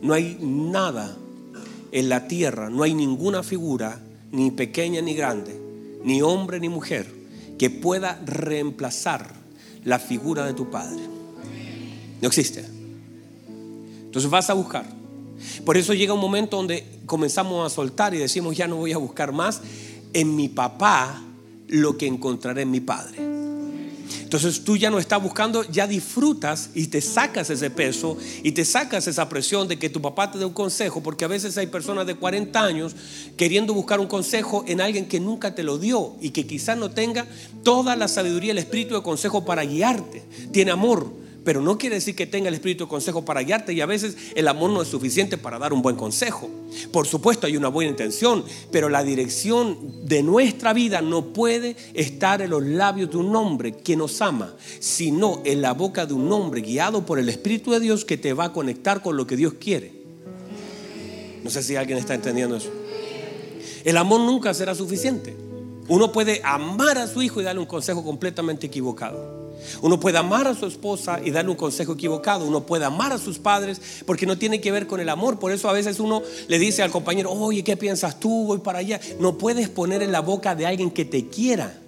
no 0.00 0.14
hay 0.14 0.38
nada 0.40 1.16
en 1.92 2.08
la 2.08 2.26
tierra, 2.28 2.70
no 2.70 2.84
hay 2.84 2.94
ninguna 2.94 3.42
figura, 3.42 4.00
ni 4.32 4.50
pequeña 4.50 5.00
ni 5.00 5.14
grande, 5.14 5.69
ni 6.04 6.22
hombre 6.22 6.60
ni 6.60 6.68
mujer, 6.68 7.12
que 7.58 7.70
pueda 7.70 8.20
reemplazar 8.24 9.34
la 9.84 9.98
figura 9.98 10.46
de 10.46 10.54
tu 10.54 10.70
padre. 10.70 11.00
No 12.20 12.28
existe. 12.28 12.64
Entonces 14.04 14.30
vas 14.30 14.50
a 14.50 14.54
buscar. 14.54 14.84
Por 15.64 15.76
eso 15.76 15.94
llega 15.94 16.12
un 16.12 16.20
momento 16.20 16.56
donde 16.56 16.84
comenzamos 17.06 17.64
a 17.64 17.74
soltar 17.74 18.14
y 18.14 18.18
decimos, 18.18 18.56
ya 18.56 18.66
no 18.66 18.76
voy 18.76 18.92
a 18.92 18.98
buscar 18.98 19.32
más 19.32 19.62
en 20.12 20.36
mi 20.36 20.48
papá 20.48 21.22
lo 21.68 21.96
que 21.96 22.06
encontraré 22.06 22.62
en 22.62 22.70
mi 22.70 22.80
padre. 22.80 23.39
Entonces 24.30 24.62
tú 24.62 24.76
ya 24.76 24.90
no 24.90 25.00
estás 25.00 25.20
buscando, 25.20 25.64
ya 25.64 25.88
disfrutas 25.88 26.70
y 26.72 26.86
te 26.86 27.00
sacas 27.00 27.50
ese 27.50 27.68
peso 27.68 28.16
y 28.44 28.52
te 28.52 28.64
sacas 28.64 29.08
esa 29.08 29.28
presión 29.28 29.66
de 29.66 29.76
que 29.76 29.90
tu 29.90 30.00
papá 30.00 30.30
te 30.30 30.38
dé 30.38 30.44
un 30.44 30.52
consejo, 30.52 31.02
porque 31.02 31.24
a 31.24 31.28
veces 31.28 31.58
hay 31.58 31.66
personas 31.66 32.06
de 32.06 32.14
40 32.14 32.62
años 32.64 32.94
queriendo 33.36 33.74
buscar 33.74 33.98
un 33.98 34.06
consejo 34.06 34.62
en 34.68 34.80
alguien 34.80 35.08
que 35.08 35.18
nunca 35.18 35.56
te 35.56 35.64
lo 35.64 35.78
dio 35.78 36.14
y 36.20 36.30
que 36.30 36.46
quizás 36.46 36.78
no 36.78 36.92
tenga 36.92 37.26
toda 37.64 37.96
la 37.96 38.06
sabiduría, 38.06 38.52
el 38.52 38.58
espíritu 38.58 38.94
de 38.94 39.02
consejo 39.02 39.44
para 39.44 39.64
guiarte. 39.64 40.22
Tiene 40.52 40.70
amor, 40.70 41.12
pero 41.44 41.60
no 41.60 41.78
quiere 41.78 41.96
decir 41.96 42.14
que 42.14 42.26
tenga 42.26 42.48
el 42.48 42.54
espíritu 42.54 42.84
de 42.84 42.90
consejo 42.90 43.24
para 43.24 43.42
guiarte 43.42 43.72
y 43.72 43.80
a 43.80 43.86
veces 43.86 44.16
el 44.34 44.48
amor 44.48 44.70
no 44.70 44.82
es 44.82 44.88
suficiente 44.88 45.38
para 45.38 45.58
dar 45.58 45.72
un 45.72 45.82
buen 45.82 45.96
consejo. 45.96 46.50
Por 46.92 47.06
supuesto 47.06 47.46
hay 47.46 47.56
una 47.56 47.68
buena 47.68 47.90
intención, 47.90 48.44
pero 48.70 48.88
la 48.88 49.02
dirección 49.02 50.06
de 50.06 50.22
nuestra 50.22 50.72
vida 50.72 51.00
no 51.02 51.32
puede 51.32 51.76
estar 51.94 52.42
en 52.42 52.50
los 52.50 52.62
labios 52.62 53.10
de 53.10 53.16
un 53.16 53.34
hombre 53.34 53.72
que 53.72 53.96
nos 53.96 54.20
ama, 54.20 54.54
sino 54.78 55.42
en 55.44 55.62
la 55.62 55.72
boca 55.72 56.06
de 56.06 56.14
un 56.14 56.30
hombre 56.32 56.60
guiado 56.60 57.06
por 57.06 57.18
el 57.18 57.28
Espíritu 57.28 57.72
de 57.72 57.80
Dios 57.80 58.04
que 58.04 58.18
te 58.18 58.32
va 58.32 58.46
a 58.46 58.52
conectar 58.52 59.02
con 59.02 59.16
lo 59.16 59.26
que 59.26 59.36
Dios 59.36 59.54
quiere. 59.54 59.92
No 61.42 61.50
sé 61.50 61.62
si 61.62 61.76
alguien 61.76 61.98
está 61.98 62.14
entendiendo 62.14 62.56
eso. 62.56 62.70
El 63.84 63.96
amor 63.96 64.20
nunca 64.20 64.52
será 64.52 64.74
suficiente. 64.74 65.49
Uno 65.88 66.12
puede 66.12 66.40
amar 66.44 66.98
a 66.98 67.06
su 67.06 67.22
hijo 67.22 67.40
y 67.40 67.44
darle 67.44 67.60
un 67.60 67.66
consejo 67.66 68.04
completamente 68.04 68.66
equivocado. 68.66 69.40
Uno 69.82 70.00
puede 70.00 70.18
amar 70.18 70.46
a 70.46 70.54
su 70.54 70.66
esposa 70.66 71.20
y 71.22 71.30
darle 71.30 71.50
un 71.50 71.56
consejo 71.56 71.92
equivocado. 71.92 72.46
Uno 72.46 72.64
puede 72.64 72.84
amar 72.84 73.12
a 73.12 73.18
sus 73.18 73.38
padres 73.38 73.80
porque 74.06 74.26
no 74.26 74.38
tiene 74.38 74.60
que 74.60 74.72
ver 74.72 74.86
con 74.86 75.00
el 75.00 75.08
amor. 75.08 75.38
Por 75.38 75.52
eso 75.52 75.68
a 75.68 75.72
veces 75.72 76.00
uno 76.00 76.22
le 76.48 76.58
dice 76.58 76.82
al 76.82 76.90
compañero, 76.90 77.30
oye, 77.30 77.64
¿qué 77.64 77.76
piensas 77.76 78.18
tú? 78.20 78.46
Voy 78.46 78.58
para 78.58 78.78
allá. 78.78 79.00
No 79.18 79.38
puedes 79.38 79.68
poner 79.68 80.02
en 80.02 80.12
la 80.12 80.20
boca 80.20 80.54
de 80.54 80.66
alguien 80.66 80.90
que 80.90 81.04
te 81.04 81.26
quiera 81.26 81.78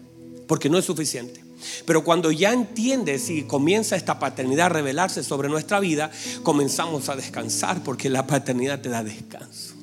porque 0.46 0.68
no 0.68 0.78
es 0.78 0.84
suficiente. 0.84 1.42
Pero 1.86 2.02
cuando 2.02 2.30
ya 2.32 2.52
entiendes 2.52 3.30
y 3.30 3.42
comienza 3.42 3.96
esta 3.96 4.18
paternidad 4.18 4.66
a 4.66 4.70
revelarse 4.70 5.22
sobre 5.22 5.48
nuestra 5.48 5.80
vida, 5.80 6.10
comenzamos 6.42 7.08
a 7.08 7.16
descansar 7.16 7.82
porque 7.84 8.10
la 8.10 8.26
paternidad 8.26 8.80
te 8.80 8.88
da 8.88 9.04
descanso. 9.04 9.74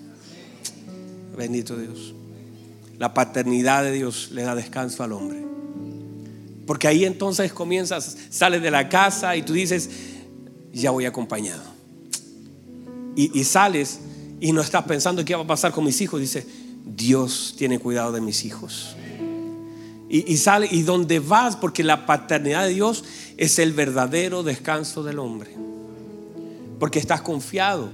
Bendito 1.38 1.78
Dios. 1.78 2.14
La 3.00 3.14
paternidad 3.14 3.84
de 3.84 3.94
Dios 3.94 4.30
le 4.32 4.44
da 4.44 4.54
descanso 4.54 5.04
al 5.04 5.14
hombre. 5.14 5.42
Porque 6.68 6.88
ahí 6.88 7.06
entonces 7.06 7.54
comienzas, 7.54 8.18
sales 8.30 8.62
de 8.62 8.70
la 8.70 8.90
casa 8.90 9.36
y 9.38 9.42
tú 9.42 9.54
dices, 9.54 9.90
ya 10.74 10.92
voy 10.92 11.06
acompañado. 11.06 11.64
Y, 13.16 13.44
sales 13.44 14.00
y 14.40 14.52
no 14.52 14.62
estás 14.62 14.84
pensando 14.84 15.26
qué 15.26 15.36
va 15.36 15.44
a 15.44 15.48
pasar 15.48 15.72
con 15.72 15.84
mis 15.84 16.00
hijos. 16.00 16.22
Dice, 16.22 16.46
Dios 16.86 17.56
tiene 17.58 17.80
cuidado 17.80 18.12
de 18.12 18.22
mis 18.22 18.46
hijos. 18.46 18.96
Y, 20.10 20.32
y 20.32 20.38
sale, 20.38 20.68
y 20.70 20.84
donde 20.84 21.20
vas, 21.20 21.56
porque 21.56 21.84
la 21.84 22.06
paternidad 22.06 22.66
de 22.66 22.74
Dios 22.74 23.04
es 23.38 23.60
el 23.60 23.74
verdadero 23.74 24.44
descanso 24.44 25.04
del 25.04 25.20
hombre. 25.20 25.52
Porque 26.80 27.00
estás 27.00 27.22
confiado 27.22 27.90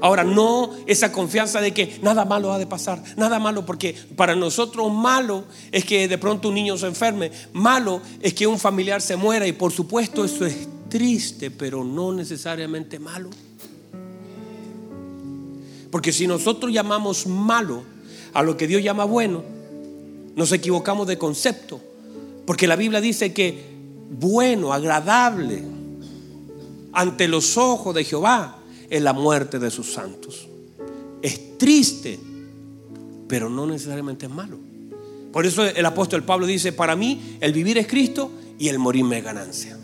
Ahora, 0.00 0.22
no 0.22 0.70
esa 0.86 1.10
confianza 1.10 1.60
de 1.60 1.72
que 1.72 1.98
nada 2.02 2.24
malo 2.24 2.52
ha 2.52 2.58
de 2.58 2.66
pasar, 2.66 3.02
nada 3.16 3.38
malo, 3.38 3.66
porque 3.66 3.94
para 4.16 4.36
nosotros 4.36 4.92
malo 4.92 5.44
es 5.72 5.84
que 5.84 6.06
de 6.06 6.18
pronto 6.18 6.48
un 6.48 6.54
niño 6.54 6.76
se 6.78 6.86
enferme, 6.86 7.32
malo 7.52 8.00
es 8.20 8.34
que 8.34 8.46
un 8.46 8.58
familiar 8.58 9.02
se 9.02 9.16
muera 9.16 9.46
y 9.46 9.52
por 9.52 9.72
supuesto 9.72 10.24
eso 10.24 10.46
es 10.46 10.68
triste, 10.88 11.50
pero 11.50 11.84
no 11.84 12.12
necesariamente 12.12 12.98
malo. 12.98 13.30
Porque 15.90 16.12
si 16.12 16.26
nosotros 16.26 16.72
llamamos 16.72 17.26
malo 17.26 17.82
a 18.34 18.42
lo 18.42 18.56
que 18.56 18.66
Dios 18.66 18.82
llama 18.82 19.04
bueno, 19.04 19.42
nos 20.36 20.52
equivocamos 20.52 21.06
de 21.08 21.18
concepto, 21.18 21.80
porque 22.46 22.66
la 22.66 22.76
Biblia 22.76 23.00
dice 23.00 23.32
que 23.32 23.76
bueno, 24.10 24.72
agradable 24.72 25.62
ante 26.92 27.28
los 27.28 27.56
ojos 27.56 27.94
de 27.94 28.04
Jehová 28.04 28.57
en 28.90 29.04
la 29.04 29.12
muerte 29.12 29.58
de 29.58 29.70
sus 29.70 29.92
santos. 29.92 30.48
Es 31.22 31.58
triste, 31.58 32.18
pero 33.26 33.50
no 33.50 33.66
necesariamente 33.66 34.26
es 34.26 34.32
malo. 34.32 34.58
Por 35.32 35.46
eso 35.46 35.64
el 35.64 35.84
apóstol 35.84 36.22
Pablo 36.22 36.46
dice, 36.46 36.72
para 36.72 36.96
mí 36.96 37.36
el 37.40 37.52
vivir 37.52 37.78
es 37.78 37.86
Cristo 37.86 38.30
y 38.58 38.68
el 38.68 38.78
morir 38.78 39.04
me 39.04 39.18
es 39.18 39.24
ganancia. 39.24 39.78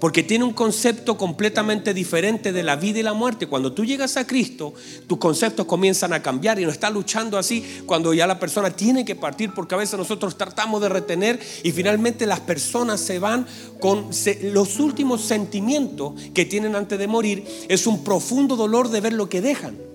Porque 0.00 0.22
tiene 0.22 0.44
un 0.44 0.54
concepto 0.54 1.16
completamente 1.16 1.94
diferente 1.94 2.52
de 2.52 2.62
la 2.62 2.76
vida 2.76 2.98
y 2.98 3.02
la 3.02 3.12
muerte. 3.12 3.46
Cuando 3.46 3.72
tú 3.72 3.84
llegas 3.84 4.16
a 4.16 4.26
Cristo, 4.26 4.72
tus 5.06 5.18
conceptos 5.18 5.66
comienzan 5.66 6.12
a 6.12 6.22
cambiar 6.22 6.58
y 6.58 6.64
no 6.64 6.70
está 6.70 6.90
luchando 6.90 7.38
así 7.38 7.82
cuando 7.86 8.14
ya 8.14 8.26
la 8.26 8.40
persona 8.40 8.70
tiene 8.70 9.04
que 9.04 9.14
partir, 9.14 9.52
porque 9.54 9.74
a 9.74 9.78
veces 9.78 9.98
nosotros 9.98 10.38
tratamos 10.38 10.80
de 10.80 10.88
retener 10.88 11.38
y 11.62 11.70
finalmente 11.70 12.26
las 12.26 12.40
personas 12.40 13.00
se 13.00 13.18
van 13.18 13.46
con 13.78 14.08
los 14.42 14.80
últimos 14.80 15.20
sentimientos 15.20 16.14
que 16.32 16.46
tienen 16.46 16.74
antes 16.74 16.98
de 16.98 17.06
morir. 17.06 17.44
Es 17.68 17.86
un 17.86 18.02
profundo 18.02 18.56
dolor 18.56 18.88
de 18.88 19.00
ver 19.00 19.12
lo 19.12 19.28
que 19.28 19.40
dejan. 19.40 19.89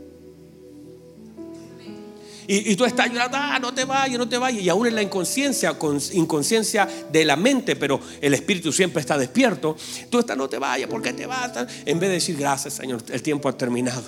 Y, 2.47 2.75
tú 2.75 2.85
estás 2.85 3.09
llorando, 3.09 3.37
ah, 3.39 3.57
no 3.59 3.73
te 3.73 3.85
vayas, 3.85 4.17
no 4.17 4.29
te 4.29 4.37
vayas. 4.37 4.61
Y 4.61 4.69
aún 4.69 4.87
en 4.87 4.95
la 4.95 5.01
inconsciencia, 5.01 5.73
con 5.77 5.99
inconsciencia 6.13 6.87
de 7.11 7.25
la 7.25 7.35
mente, 7.35 7.75
pero 7.75 7.99
el 8.21 8.33
espíritu 8.33 8.71
siempre 8.71 9.01
está 9.01 9.17
despierto. 9.17 9.75
Tú 10.09 10.19
estás, 10.19 10.37
no 10.37 10.47
te 10.47 10.59
vayas, 10.59 10.89
¿por 10.89 11.01
qué 11.01 11.13
te 11.13 11.25
vas? 11.25 11.51
En 11.85 11.99
vez 11.99 12.09
de 12.09 12.15
decir, 12.15 12.37
gracias, 12.37 12.75
Señor, 12.75 13.01
el 13.09 13.21
tiempo 13.21 13.49
ha 13.49 13.57
terminado. 13.57 14.03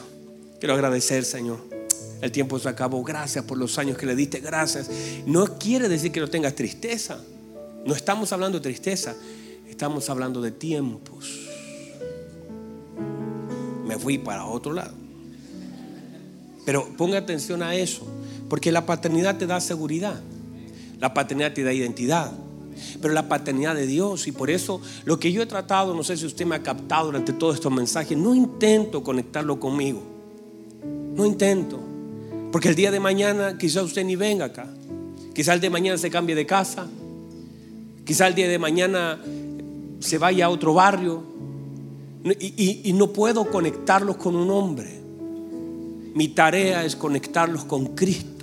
Quiero 0.60 0.74
agradecer, 0.74 1.26
Señor. 1.26 1.60
El 2.22 2.32
tiempo 2.32 2.58
se 2.60 2.70
acabó. 2.70 3.04
Gracias 3.04 3.46
por 3.46 3.58
los 3.58 3.78
años 3.78 3.98
que 3.98 4.06
le 4.06 4.16
diste. 4.16 4.40
Gracias. 4.40 4.90
No 5.26 5.58
quiere 5.58 5.88
decir 5.88 6.12
que 6.12 6.20
no 6.20 6.28
tengas 6.28 6.56
tristeza. 6.56 7.20
No 7.86 7.94
estamos 7.94 8.32
hablando 8.34 8.60
de 8.60 8.64
tristeza. 8.64 9.16
Estamos 9.70 10.10
hablando 10.10 10.42
de 10.42 10.52
tiempos. 10.52 11.48
Me 13.86 13.98
fui 13.98 14.18
para 14.18 14.46
otro 14.46 14.74
lado. 14.74 14.94
Pero 16.66 16.90
ponga 16.98 17.20
atención 17.20 17.62
a 17.62 17.76
eso. 17.76 18.06
Porque 18.50 18.72
la 18.72 18.86
paternidad 18.86 19.38
te 19.38 19.48
da 19.48 19.60
seguridad. 19.60 20.22
La 21.00 21.14
paternidad 21.14 21.54
te 21.54 21.64
da 21.64 21.74
identidad. 21.74 22.32
Pero 23.02 23.14
la 23.14 23.28
paternidad 23.28 23.76
de 23.76 23.88
Dios. 23.88 24.28
Y 24.28 24.32
por 24.32 24.50
eso 24.50 24.82
lo 25.06 25.20
que 25.20 25.32
yo 25.32 25.42
he 25.42 25.46
tratado, 25.46 25.94
no 25.94 26.04
sé 26.04 26.18
si 26.18 26.26
usted 26.26 26.46
me 26.46 26.56
ha 26.56 26.64
captado 26.64 27.08
durante 27.08 27.34
todos 27.34 27.56
estos 27.56 27.72
mensajes, 27.72 28.18
no 28.18 28.36
intento 28.36 29.04
conectarlo 29.04 29.60
conmigo. 29.60 30.02
No 31.16 31.26
intento. 31.26 31.80
Porque 32.52 32.70
el 32.70 32.76
día 32.76 32.92
de 32.92 33.00
mañana 33.00 33.58
quizás 33.58 33.84
usted 33.84 34.06
ni 34.06 34.16
venga 34.16 34.46
acá. 34.46 34.68
Quizás 35.34 35.56
el 35.56 35.62
día 35.62 35.70
de 35.70 35.74
mañana 35.74 35.98
se 35.98 36.10
cambie 36.10 36.36
de 36.36 36.46
casa. 36.46 36.88
Quizás 38.06 38.30
el 38.30 38.36
día 38.36 38.48
de 38.48 38.60
mañana 38.60 39.20
se 40.00 40.18
vaya 40.18 40.46
a 40.46 40.50
otro 40.50 40.74
barrio. 40.74 41.24
Y, 42.40 42.82
y 42.90 42.94
no 42.94 43.12
puedo 43.14 43.50
conectarlos 43.50 44.18
con 44.18 44.36
un 44.36 44.50
hombre. 44.50 45.02
Mi 46.14 46.30
tarea 46.30 46.84
es 46.84 46.96
conectarlos 46.96 47.66
con 47.66 47.96
Cristo. 47.96 48.37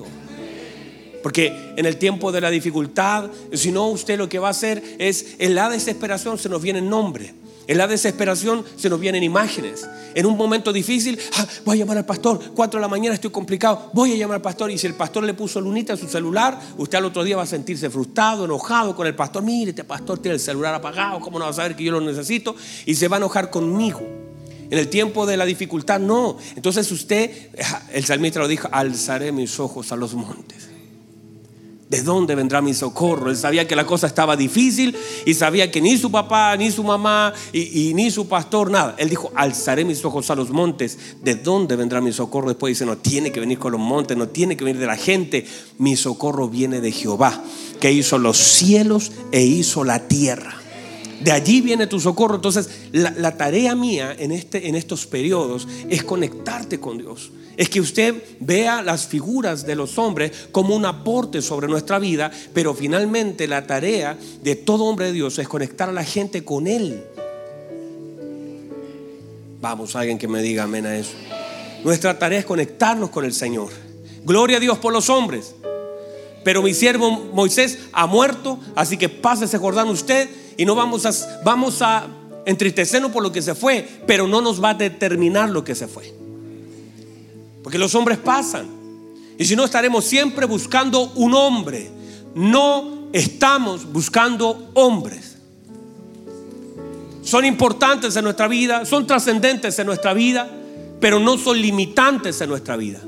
Porque 1.25 1.73
en 1.77 1.87
el 1.87 1.97
tiempo 1.97 2.33
de 2.33 2.43
la 2.43 2.51
dificultad, 2.51 3.31
si 3.51 3.73
no, 3.73 3.89
usted 3.89 4.19
lo 4.19 4.29
que 4.29 4.39
va 4.39 4.49
a 4.49 4.51
hacer 4.51 4.83
es, 4.99 5.37
en 5.39 5.55
la 5.55 5.71
desesperación 5.71 6.39
se 6.39 6.51
nos 6.51 6.61
viene 6.61 6.83
nombre. 6.83 7.33
En 7.67 7.79
la 7.79 7.87
desesperación 7.87 8.63
se 8.77 8.91
nos 8.91 9.01
vienen 9.01 9.23
imágenes. 9.23 9.89
En 10.15 10.27
un 10.27 10.37
momento 10.37 10.71
difícil, 10.71 11.19
ah, 11.39 11.47
voy 11.65 11.77
a 11.77 11.79
llamar 11.79 11.97
al 11.97 12.05
pastor. 12.05 12.53
Cuatro 12.55 12.79
de 12.79 12.83
la 12.83 12.89
mañana 12.89 13.15
estoy 13.15 13.31
complicado. 13.31 13.91
Voy 13.95 14.13
a 14.13 14.17
llamar 14.17 14.35
al 14.35 14.43
pastor. 14.43 14.71
Y 14.71 14.77
si 14.77 14.87
el 14.87 14.93
pastor 14.93 15.25
le 15.25 15.33
puso 15.33 15.63
lunita 15.63 15.95
a 15.95 15.97
su 15.97 16.09
celular, 16.09 16.61
usted 16.77 16.99
al 16.99 17.07
otro 17.07 17.25
día 17.25 17.39
va 17.39 17.45
a 17.45 17.47
sentirse 17.47 17.89
frustrado, 17.89 18.45
enojado 18.45 18.95
con 18.95 19.07
el 19.07 19.15
pastor. 19.15 19.43
Mire, 19.43 19.71
este 19.71 19.85
pastor 19.85 20.19
tiene 20.19 20.35
el 20.35 20.41
celular 20.41 20.75
apagado. 20.75 21.21
¿Cómo 21.21 21.39
no 21.39 21.47
va 21.47 21.53
a 21.53 21.55
saber 21.55 21.75
que 21.75 21.85
yo 21.85 21.93
lo 21.93 22.03
necesito? 22.03 22.55
Y 22.85 22.97
se 22.97 23.09
va 23.09 23.17
a 23.17 23.21
enojar 23.21 23.49
conmigo. 23.49 24.03
En 24.69 24.79
el 24.79 24.89
tiempo 24.89 25.25
de 25.25 25.39
la 25.39 25.47
dificultad, 25.47 26.01
no. 26.01 26.37
Entonces 26.55 26.93
usted, 26.93 27.49
ah, 27.65 27.81
el 27.95 28.05
salmista 28.05 28.41
lo 28.41 28.47
dijo, 28.47 28.69
alzaré 28.71 29.33
mis 29.33 29.59
ojos 29.59 29.91
a 29.91 29.97
los 29.97 30.13
montes. 30.13 30.74
¿De 31.95 32.03
dónde 32.03 32.35
vendrá 32.35 32.61
mi 32.61 32.75
socorro? 32.75 33.31
Él 33.31 33.37
sabía 33.37 33.69
que 33.69 33.77
la 33.77 33.87
cosa 33.87 34.09
estaba 34.09 34.37
difícil 34.37 34.97
y 35.25 35.33
sabía 35.33 35.71
que 35.71 35.81
ni 35.81 35.97
su 35.97 36.11
papá, 36.11 36.57
ni 36.57 36.73
su 36.73 36.83
mamá 36.83 37.33
y, 37.53 37.95
ni 37.95 38.11
su 38.11 38.27
pastor, 38.27 38.69
nada. 38.69 38.97
Él 38.99 39.09
dijo, 39.09 39.31
alzaré 39.37 39.85
mis 39.85 40.05
ojos 40.05 40.29
a 40.29 40.35
los 40.35 40.51
montes. 40.51 40.99
¿De 41.23 41.37
dónde 41.37 41.77
vendrá 41.77 42.01
mi 42.01 42.13
socorro? 42.13 42.49
Después 42.49 42.73
dice, 42.73 42.85
no 42.85 42.99
tiene 42.99 43.31
que 43.31 43.39
venir 43.39 43.61
con 43.61 43.71
los 43.71 43.81
montes, 43.81 44.17
no 44.17 44.27
tiene 44.27 44.57
que 44.57 44.65
venir 44.65 44.81
de 44.81 44.89
la 44.89 44.97
gente. 44.97 45.47
Mi 45.79 45.95
socorro 45.95 46.49
viene 46.49 46.81
de 46.81 46.91
Jehová, 46.91 47.45
que 47.79 47.93
hizo 47.93 48.19
los 48.19 48.39
cielos 48.39 49.13
e 49.31 49.43
hizo 49.43 49.85
la 49.85 50.09
tierra. 50.09 50.57
De 51.23 51.31
allí 51.31 51.61
viene 51.61 51.87
tu 51.87 52.01
socorro. 52.01 52.35
Entonces, 52.35 52.71
la, 52.91 53.37
tarea 53.37 53.77
mía 53.77 54.17
en, 54.19 54.33
este, 54.33 54.67
en 54.67 54.75
estos 54.75 55.07
periodos 55.07 55.69
es 55.89 56.03
conectarte 56.03 56.81
con 56.81 56.99
Dios. 56.99 57.31
Es 57.57 57.69
que 57.69 57.81
usted 57.81 58.15
vea 58.41 58.83
las 58.83 59.07
figuras 59.07 59.65
de 59.65 59.77
los 59.77 59.99
hombres 59.99 60.49
como 60.51 60.75
un 60.75 60.85
aporte 60.87 61.41
sobre 61.41 61.69
nuestra 61.69 61.99
vida, 61.99 62.31
pero 62.53 62.75
finalmente 62.75 63.47
la 63.47 63.67
tarea 63.67 64.19
de 64.43 64.57
todo 64.57 64.85
hombre 64.85 65.07
de 65.07 65.13
Dios 65.13 65.39
es 65.39 65.49
conectar 65.49 65.89
a 65.89 65.93
la 65.93 66.05
gente 66.05 66.45
con 66.45 66.67
Él. 66.67 67.05
Vamos, 69.61 69.95
alguien 69.97 70.19
que 70.19 70.29
me 70.29 70.43
diga 70.43 70.65
amén 70.65 70.85
a 70.87 70.97
eso. 70.97 71.13
Nuestra 71.85 72.19
tarea 72.19 72.41
es 72.41 72.45
conectarnos 72.45 73.11
con 73.11 73.25
el 73.25 73.33
Señor. 73.33 73.71
Gloria 74.25 74.57
a 74.57 74.61
Dios 74.61 74.79
por 74.79 74.93
los 74.93 75.09
hombres. 75.09 75.55
Pero 76.43 76.63
mi 76.63 76.75
siervo 76.75 77.11
Moisés 77.11 77.79
ha 77.93 78.07
muerto, 78.07 78.59
así 78.75 78.99
que 78.99 79.09
pásese 79.09 79.57
Jordán 79.59 79.89
usted 79.89 80.29
y 80.59 80.67
no 80.67 80.75
vamos 80.75 81.07
a, 81.07 81.43
vamos 81.43 81.81
a 81.81 82.07
entristecernos 82.45 83.11
por 83.11 83.23
lo 83.23 83.33
que 83.33 83.41
se 83.41 83.55
fue, 83.55 83.89
pero 84.07 84.29
no 84.29 84.43
nos 84.43 84.63
va 84.63 84.71
a 84.71 84.75
determinar 84.75 85.49
lo 85.49 85.65
que 85.65 85.75
se 85.75 85.89
fue. 85.89 86.24
Porque 87.65 87.79
los 87.79 87.95
hombres 87.95 88.19
pasan. 88.19 88.69
Y 89.39 89.45
si 89.47 89.57
no, 89.57 89.65
estaremos 89.65 90.05
siempre 90.05 90.45
buscando 90.47 91.11
un 91.15 91.35
hombre. 91.35 91.91
No 92.35 93.09
estamos 93.13 93.91
buscando 93.91 94.71
hombres. 94.75 95.39
Son 97.23 97.47
importantes 97.47 98.15
en 98.17 98.25
nuestra 98.25 98.49
vida, 98.49 98.85
son 98.85 99.07
trascendentes 99.07 99.79
en 99.79 99.87
nuestra 99.87 100.13
vida, 100.13 100.49
pero 101.01 101.19
no 101.19 101.39
son 101.39 101.61
limitantes 101.61 102.39
en 102.43 102.51
nuestra 102.51 102.77
vida. 102.77 103.01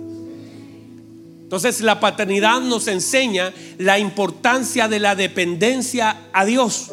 Entonces 1.43 1.83
la 1.83 2.01
paternidad 2.01 2.61
nos 2.63 2.89
enseña 2.89 3.53
la 3.77 3.99
importancia 3.99 4.89
de 4.89 5.01
la 5.01 5.15
dependencia 5.15 6.29
a 6.33 6.47
Dios. 6.47 6.91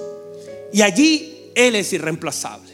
Y 0.73 0.81
allí 0.81 1.51
Él 1.55 1.75
es 1.75 1.93
irreemplazable. 1.93 2.72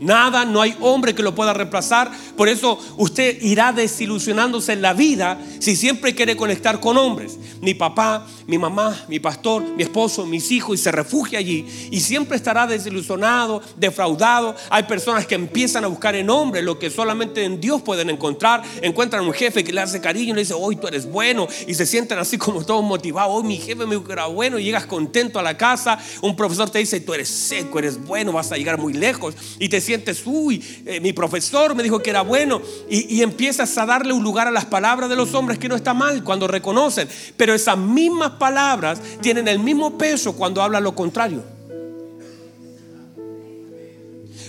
Nada, 0.00 0.44
no 0.44 0.60
hay 0.60 0.76
hombre 0.80 1.14
que 1.14 1.22
lo 1.22 1.34
pueda 1.34 1.52
reemplazar. 1.52 2.10
Por 2.36 2.48
eso 2.48 2.78
usted 2.96 3.40
irá 3.42 3.72
desilusionándose 3.72 4.72
en 4.72 4.82
la 4.82 4.92
vida 4.92 5.38
si 5.60 5.76
siempre 5.76 6.14
quiere 6.14 6.36
conectar 6.36 6.80
con 6.80 6.98
hombres. 6.98 7.38
Mi 7.60 7.74
papá, 7.74 8.26
mi 8.46 8.58
mamá, 8.58 9.04
mi 9.08 9.20
pastor, 9.20 9.62
mi 9.62 9.82
esposo, 9.82 10.26
mis 10.26 10.50
hijos 10.50 10.78
y 10.78 10.82
se 10.82 10.92
refugia 10.92 11.38
allí. 11.38 11.64
Y 11.90 12.00
siempre 12.00 12.36
estará 12.36 12.66
desilusionado, 12.66 13.62
defraudado. 13.76 14.54
Hay 14.68 14.82
personas 14.82 15.26
que 15.26 15.36
empiezan 15.36 15.84
a 15.84 15.88
buscar 15.88 16.14
en 16.14 16.28
hombres 16.28 16.64
lo 16.64 16.78
que 16.78 16.90
solamente 16.90 17.44
en 17.44 17.60
Dios 17.60 17.80
pueden 17.82 18.10
encontrar. 18.10 18.62
Encuentran 18.82 19.24
un 19.24 19.32
jefe 19.32 19.64
que 19.64 19.72
le 19.72 19.80
hace 19.80 20.00
cariño 20.00 20.32
y 20.32 20.34
le 20.34 20.40
dice, 20.40 20.54
hoy 20.54 20.76
tú 20.76 20.88
eres 20.88 21.10
bueno. 21.10 21.46
Y 21.66 21.74
se 21.74 21.86
sienten 21.86 22.18
así 22.18 22.36
como 22.36 22.64
todos 22.64 22.84
motivados. 22.84 23.32
Hoy 23.34 23.44
mi 23.44 23.56
jefe 23.56 23.86
me 23.86 23.94
dijo 23.94 24.04
que 24.04 24.12
era 24.12 24.26
bueno. 24.26 24.58
Y 24.58 24.64
llegas 24.64 24.86
contento 24.86 25.38
a 25.38 25.42
la 25.42 25.56
casa. 25.56 25.98
Un 26.20 26.36
profesor 26.36 26.68
te 26.68 26.80
dice, 26.80 27.00
tú 27.00 27.14
eres 27.14 27.28
seco, 27.28 27.78
eres 27.78 28.04
bueno, 28.04 28.32
vas 28.32 28.50
a 28.52 28.56
llegar 28.56 28.78
muy 28.78 28.92
lejos. 28.92 29.34
Sientes, 29.80 30.22
uy, 30.24 30.62
eh, 30.86 31.00
mi 31.00 31.12
profesor 31.12 31.74
me 31.74 31.82
dijo 31.82 32.00
que 32.00 32.10
era 32.10 32.22
bueno. 32.22 32.60
Y, 32.88 33.16
y, 33.16 33.22
empiezas 33.22 33.76
a 33.78 33.86
darle 33.86 34.12
un 34.12 34.22
lugar 34.22 34.46
a 34.46 34.50
las 34.50 34.64
palabras 34.64 35.08
de 35.08 35.16
los 35.16 35.34
hombres 35.34 35.58
que 35.58 35.68
no 35.68 35.76
está 35.76 35.94
mal 35.94 36.22
cuando 36.24 36.46
reconocen. 36.46 37.08
Pero 37.36 37.54
esas 37.54 37.78
mismas 37.78 38.32
palabras 38.32 39.00
tienen 39.20 39.48
el 39.48 39.58
mismo 39.58 39.96
peso 39.98 40.34
cuando 40.34 40.62
habla 40.62 40.80
lo 40.80 40.94
contrario. 40.94 41.54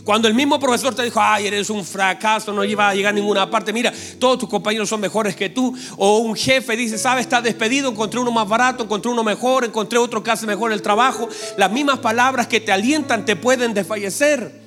Cuando 0.05 0.27
el 0.27 0.35
mismo 0.35 0.59
profesor 0.59 0.93
te 0.93 1.01
dijo, 1.01 1.19
ay, 1.19 1.47
eres 1.47 1.71
un 1.71 1.83
fracaso, 1.83 2.53
no 2.53 2.63
iba 2.63 2.87
a 2.87 2.93
llegar 2.93 3.09
a 3.09 3.15
ninguna 3.15 3.49
parte, 3.49 3.73
mira, 3.73 3.91
todos 4.19 4.37
tus 4.37 4.47
compañeros 4.47 4.87
son 4.87 5.01
mejores 5.01 5.35
que 5.35 5.49
tú. 5.49 5.75
O 5.97 6.19
un 6.19 6.35
jefe 6.35 6.77
dice, 6.77 6.99
sabes, 6.99 7.23
está 7.23 7.41
despedido, 7.41 7.89
encontré 7.89 8.19
uno 8.19 8.29
más 8.29 8.47
barato, 8.47 8.83
encontré 8.83 9.09
uno 9.09 9.23
mejor, 9.23 9.65
encontré 9.65 9.97
otro 9.97 10.21
que 10.21 10.29
hace 10.29 10.45
mejor 10.45 10.71
el 10.71 10.83
trabajo. 10.83 11.27
Las 11.57 11.71
mismas 11.71 11.97
palabras 11.99 12.45
que 12.45 12.61
te 12.61 12.71
alientan 12.71 13.25
te 13.25 13.35
pueden 13.35 13.73
desfallecer. 13.73 14.64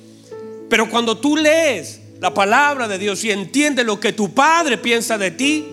Pero 0.69 0.89
cuando 0.89 1.17
tú 1.17 1.35
lees 1.35 1.99
la 2.19 2.33
palabra 2.33 2.87
de 2.87 2.97
Dios 2.97 3.23
y 3.23 3.31
entiendes 3.31 3.85
lo 3.85 3.99
que 3.99 4.13
tu 4.13 4.33
Padre 4.33 4.77
piensa 4.77 5.17
de 5.17 5.31
ti, 5.31 5.65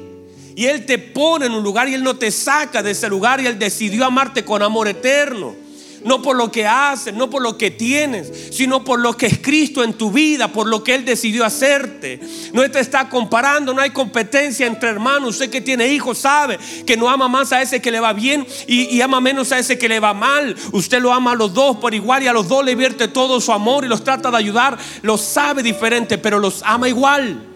y 0.55 0.65
Él 0.65 0.87
te 0.87 0.99
pone 0.99 1.47
en 1.47 1.53
un 1.53 1.63
lugar 1.63 1.89
y 1.89 1.95
Él 1.95 2.03
no 2.03 2.17
te 2.17 2.31
saca 2.31 2.83
de 2.83 2.93
ese 2.93 3.09
lugar 3.09 3.41
y 3.41 3.47
Él 3.47 3.59
decidió 3.59 4.07
amarte 4.07 4.45
con 4.45 4.63
amor 4.63 4.89
eterno 4.89 5.66
no 6.05 6.23
por 6.23 6.37
lo 6.37 6.51
que 6.51 6.67
haces, 6.67 7.15
no 7.15 7.31
por 7.31 7.43
lo 7.43 7.59
que 7.59 7.71
tienes, 7.71 8.51
sino 8.51 8.85
por 8.85 9.01
lo 9.01 9.17
que 9.17 9.27
es 9.27 9.39
Cristo 9.39 9.83
en 9.83 9.95
tu 9.95 10.11
vida, 10.11 10.49
por 10.49 10.67
lo 10.67 10.83
que 10.85 10.95
Él 10.95 11.05
decidió 11.05 11.45
hacerte. 11.45 12.21
No 12.53 12.69
te 12.71 12.81
está 12.81 13.09
comparando, 13.09 13.75
no 13.75 13.81
hay 13.81 13.91
competencia 13.91 14.67
entre 14.67 14.91
hermanos. 14.91 15.31
Usted 15.31 15.51
que 15.51 15.61
tiene 15.61 15.89
hijos 15.89 16.19
sabe 16.19 16.59
que 16.87 16.97
no 16.97 17.09
ama 17.09 17.29
más 17.29 17.53
a 17.53 17.63
ese 17.63 17.81
que 17.81 17.91
le 17.91 18.01
va 18.01 18.13
bien 18.13 18.47
y, 18.67 19.01
ama 19.01 19.21
menos 19.21 19.53
a 19.53 19.59
ese 19.59 19.79
que 19.79 19.89
le 19.89 20.01
va 20.01 20.15
mal. 20.15 20.57
Usted 20.73 21.01
lo 21.01 21.13
ama 21.13 21.33
a 21.33 21.37
los 21.37 21.55
dos 21.55 21.77
por 21.77 21.95
igual 21.95 22.23
y 22.23 22.29
a 22.29 22.33
los 22.33 22.49
dos 22.49 22.65
le 22.65 22.75
vierte 22.75 23.09
todo 23.09 23.41
su 23.41 23.53
amor 23.53 23.85
y 23.85 23.89
los 23.89 24.05
trata 24.05 24.31
de 24.31 24.37
ayudar. 24.37 24.79
Los 25.03 25.21
sabe 25.21 25.63
diferente, 25.63 26.19
pero 26.19 26.39
los 26.39 26.63
ama 26.65 26.89
igual. 26.89 27.56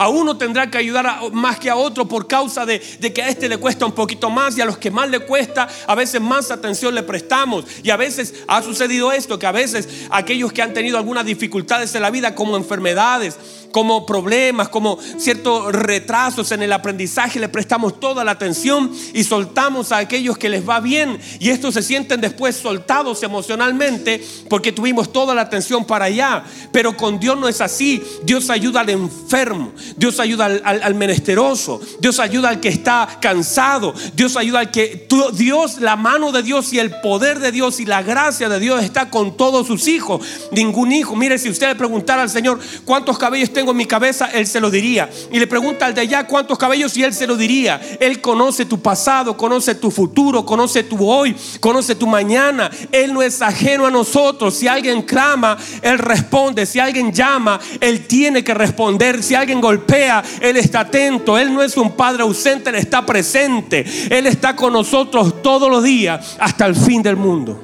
A 0.00 0.08
uno 0.08 0.38
tendrá 0.38 0.70
que 0.70 0.78
ayudar 0.78 1.30
más 1.30 1.58
que 1.58 1.68
a 1.68 1.76
otro 1.76 2.08
por 2.08 2.26
causa 2.26 2.64
de, 2.64 2.80
que 2.80 3.22
a 3.22 3.28
este 3.28 3.50
le 3.50 3.58
cuesta 3.58 3.84
un 3.84 3.92
poquito 3.92 4.30
más 4.30 4.56
y 4.56 4.62
a 4.62 4.64
los 4.64 4.78
que 4.78 4.90
más 4.90 5.10
le 5.10 5.20
cuesta, 5.20 5.68
a 5.86 5.94
veces 5.94 6.22
más 6.22 6.50
atención 6.50 6.94
le 6.94 7.02
prestamos. 7.02 7.66
Y 7.82 7.90
a 7.90 7.98
veces 7.98 8.32
ha 8.48 8.62
sucedido 8.62 9.12
esto, 9.12 9.38
que 9.38 9.44
a 9.44 9.52
veces 9.52 10.06
aquellos 10.08 10.54
que 10.54 10.62
han 10.62 10.72
tenido 10.72 10.96
algunas 10.96 11.26
dificultades 11.26 11.94
en 11.94 12.00
la 12.00 12.08
vida, 12.08 12.34
como 12.34 12.56
enfermedades, 12.56 13.36
como 13.72 14.06
problemas, 14.06 14.68
como 14.68 14.98
ciertos 15.18 15.72
retrasos 15.72 16.52
en 16.52 16.62
el 16.62 16.72
aprendizaje, 16.72 17.40
le 17.40 17.48
prestamos 17.48 18.00
toda 18.00 18.24
la 18.24 18.32
atención 18.32 18.90
y 19.14 19.24
soltamos 19.24 19.92
a 19.92 19.98
aquellos 19.98 20.38
que 20.38 20.48
les 20.48 20.68
va 20.68 20.80
bien. 20.80 21.18
Y 21.38 21.50
estos 21.50 21.74
se 21.74 21.82
sienten 21.82 22.20
después 22.20 22.56
soltados 22.56 23.22
emocionalmente 23.22 24.24
porque 24.48 24.72
tuvimos 24.72 25.12
toda 25.12 25.34
la 25.34 25.42
atención 25.42 25.84
para 25.84 26.06
allá. 26.06 26.44
Pero 26.72 26.96
con 26.96 27.18
Dios 27.20 27.38
no 27.38 27.48
es 27.48 27.60
así. 27.60 28.02
Dios 28.22 28.50
ayuda 28.50 28.80
al 28.80 28.90
enfermo, 28.90 29.72
Dios 29.96 30.20
ayuda 30.20 30.46
al, 30.46 30.94
menesteroso, 30.94 31.80
Dios 32.00 32.18
ayuda 32.18 32.48
al 32.48 32.60
que 32.60 32.68
está 32.68 33.18
cansado, 33.20 33.94
Dios 34.14 34.36
ayuda 34.36 34.60
al 34.60 34.70
que 34.70 35.06
Dios, 35.34 35.80
la 35.80 35.96
mano 35.96 36.32
de 36.32 36.42
Dios 36.42 36.72
y 36.72 36.78
el 36.78 36.90
poder 37.00 37.38
de 37.38 37.52
Dios 37.52 37.80
y 37.80 37.86
la 37.86 38.02
gracia 38.02 38.48
de 38.48 38.60
Dios 38.60 38.82
está 38.82 39.10
con 39.10 39.36
todos 39.36 39.66
sus 39.66 39.88
hijos. 39.88 40.24
Ningún 40.52 40.92
hijo, 40.92 41.16
mire, 41.16 41.38
si 41.38 41.48
usted 41.48 41.68
le 41.68 41.74
preguntara 41.74 42.22
al 42.22 42.30
Señor 42.30 42.58
cuántos 42.84 43.18
cabellos 43.18 43.52
tengo 43.60 43.72
en 43.72 43.76
mi 43.76 43.84
cabeza, 43.84 44.30
Él 44.32 44.46
se 44.46 44.58
lo 44.58 44.70
diría. 44.70 45.10
Y 45.30 45.38
le 45.38 45.46
pregunta 45.46 45.84
al 45.84 45.92
de 45.92 46.00
allá 46.00 46.26
cuántos 46.26 46.56
cabellos 46.56 46.96
y 46.96 47.04
Él 47.04 47.12
se 47.12 47.26
lo 47.26 47.36
diría. 47.36 47.78
Él 48.00 48.22
conoce 48.22 48.64
tu 48.64 48.80
pasado, 48.80 49.36
conoce 49.36 49.74
tu 49.74 49.90
futuro, 49.90 50.46
conoce 50.46 50.82
tu 50.82 51.06
hoy, 51.06 51.36
conoce 51.60 51.94
tu 51.94 52.06
mañana. 52.06 52.70
Él 52.90 53.12
no 53.12 53.20
es 53.20 53.42
ajeno 53.42 53.84
a 53.84 53.90
nosotros. 53.90 54.54
Si 54.54 54.66
alguien 54.66 55.02
clama, 55.02 55.58
Él 55.82 55.98
responde. 55.98 56.64
Si 56.64 56.78
alguien 56.78 57.12
llama, 57.12 57.60
Él 57.82 58.06
tiene 58.06 58.42
que 58.42 58.54
responder. 58.54 59.22
Si 59.22 59.34
alguien 59.34 59.60
golpea, 59.60 60.24
Él 60.40 60.56
está 60.56 60.80
atento. 60.80 61.36
Él 61.36 61.52
no 61.52 61.62
es 61.62 61.76
un 61.76 61.92
Padre 61.92 62.22
ausente, 62.22 62.70
Él 62.70 62.76
está 62.76 63.04
presente. 63.04 63.84
Él 64.08 64.26
está 64.26 64.56
con 64.56 64.72
nosotros 64.72 65.42
todos 65.42 65.68
los 65.68 65.84
días 65.84 66.38
hasta 66.40 66.64
el 66.64 66.74
fin 66.74 67.02
del 67.02 67.16
mundo. 67.16 67.62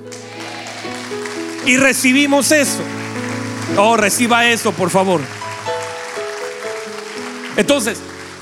Y 1.64 1.78
recibimos 1.78 2.52
eso. 2.52 2.82
Oh, 3.78 3.96
reciba 3.96 4.46
eso, 4.46 4.72
por 4.72 4.90
favor. 4.90 5.22
Entonces, 7.56 7.98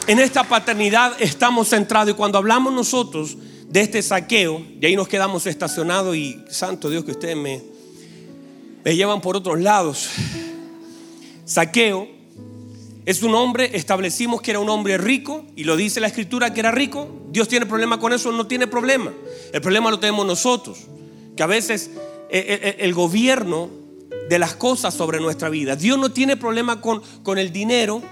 en 0.06 0.18
esta 0.18 0.44
paternidad 0.44 1.14
estamos 1.20 1.68
centrados 1.68 2.10
y 2.10 2.14
cuando 2.14 2.38
hablamos 2.38 2.72
nosotros 2.72 3.36
de 3.68 3.80
este 3.80 4.02
saqueo, 4.02 4.62
y 4.80 4.84
ahí 4.84 4.96
nos 4.96 5.08
quedamos 5.08 5.46
estacionados 5.46 6.16
y 6.16 6.42
santo 6.50 6.90
Dios 6.90 7.04
que 7.04 7.12
ustedes 7.12 7.36
me, 7.36 7.62
me 8.84 8.96
llevan 8.96 9.20
por 9.20 9.36
otros 9.36 9.60
lados. 9.60 10.10
Saqueo 11.44 12.08
es 13.06 13.22
un 13.22 13.34
hombre, 13.34 13.70
establecimos 13.74 14.40
que 14.40 14.50
era 14.50 14.60
un 14.60 14.68
hombre 14.68 14.96
rico 14.96 15.44
y 15.56 15.64
lo 15.64 15.76
dice 15.76 16.00
la 16.00 16.06
escritura 16.06 16.54
que 16.54 16.60
era 16.60 16.70
rico. 16.70 17.08
Dios 17.30 17.48
tiene 17.48 17.66
problema 17.66 18.00
con 18.00 18.12
eso, 18.12 18.32
no 18.32 18.46
tiene 18.46 18.66
problema. 18.66 19.12
El 19.52 19.60
problema 19.60 19.90
lo 19.90 20.00
tenemos 20.00 20.26
nosotros, 20.26 20.78
que 21.36 21.42
a 21.42 21.46
veces 21.46 21.90
eh, 22.30 22.38
eh, 22.38 22.60
eh, 22.62 22.76
el 22.80 22.94
gobierno 22.94 23.68
de 24.28 24.38
las 24.38 24.54
cosas 24.54 24.94
sobre 24.94 25.20
nuestra 25.20 25.50
vida. 25.50 25.76
Dios 25.76 25.98
no 25.98 26.12
tiene 26.12 26.36
problema 26.36 26.80
con, 26.80 27.02
con 27.22 27.38
el 27.38 27.52
dinero, 27.52 28.02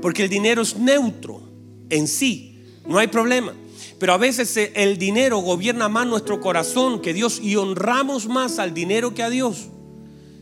porque 0.00 0.24
el 0.24 0.28
dinero 0.28 0.62
es 0.62 0.76
neutro 0.76 1.42
en 1.90 2.06
sí, 2.08 2.62
no 2.86 2.98
hay 2.98 3.08
problema. 3.08 3.54
Pero 3.98 4.12
a 4.12 4.16
veces 4.16 4.56
el 4.74 4.96
dinero 4.96 5.38
gobierna 5.38 5.88
más 5.88 6.06
nuestro 6.06 6.40
corazón 6.40 7.00
que 7.00 7.12
Dios 7.12 7.40
y 7.42 7.56
honramos 7.56 8.28
más 8.28 8.58
al 8.58 8.72
dinero 8.72 9.12
que 9.12 9.22
a 9.22 9.30
Dios. 9.30 9.68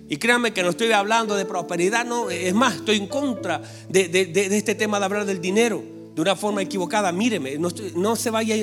Y 0.09 0.19
créanme 0.19 0.53
que 0.53 0.63
no 0.63 0.71
estoy 0.71 0.93
hablando 0.93 1.35
de 1.35 1.47
prosperidad, 1.47 2.05
no, 2.05 2.31
es 2.31 2.55
más, 2.55 2.77
estoy 2.77 2.99
en 2.99 3.07
contra 3.07 3.63
de, 3.89 4.31
este 4.53 4.75
tema 4.75 4.99
de 4.99 5.05
hablar 5.07 5.25
del 5.25 5.41
dinero 5.41 5.83
de 6.15 6.21
una 6.21 6.37
forma 6.37 6.63
equivocada. 6.63 7.11
Míreme, 7.13 7.59
no, 7.59 8.17
se 8.17 8.31
vaya 8.31 8.55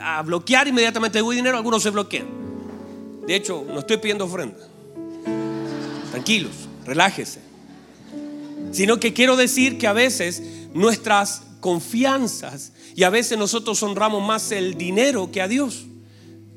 a 0.00 0.22
bloquear 0.22 0.68
inmediatamente 0.68 1.20
de 1.20 1.34
dinero, 1.34 1.56
algunos 1.56 1.82
se 1.82 1.90
bloquean. 1.90 2.26
De 3.26 3.34
hecho, 3.34 3.66
no 3.68 3.80
estoy 3.80 3.98
pidiendo 3.98 4.24
ofrenda. 4.24 4.66
Tranquilos, 6.12 6.52
relájese 6.86 7.47
sino 8.78 9.00
que 9.00 9.12
quiero 9.12 9.34
decir 9.34 9.76
que 9.76 9.88
a 9.88 9.92
veces 9.92 10.40
nuestras 10.72 11.42
confianzas 11.58 12.72
y 12.94 13.02
a 13.02 13.10
veces 13.10 13.36
nosotros 13.36 13.82
honramos 13.82 14.24
más 14.24 14.52
el 14.52 14.78
dinero 14.78 15.32
que 15.32 15.42
a 15.42 15.48
Dios. 15.48 15.86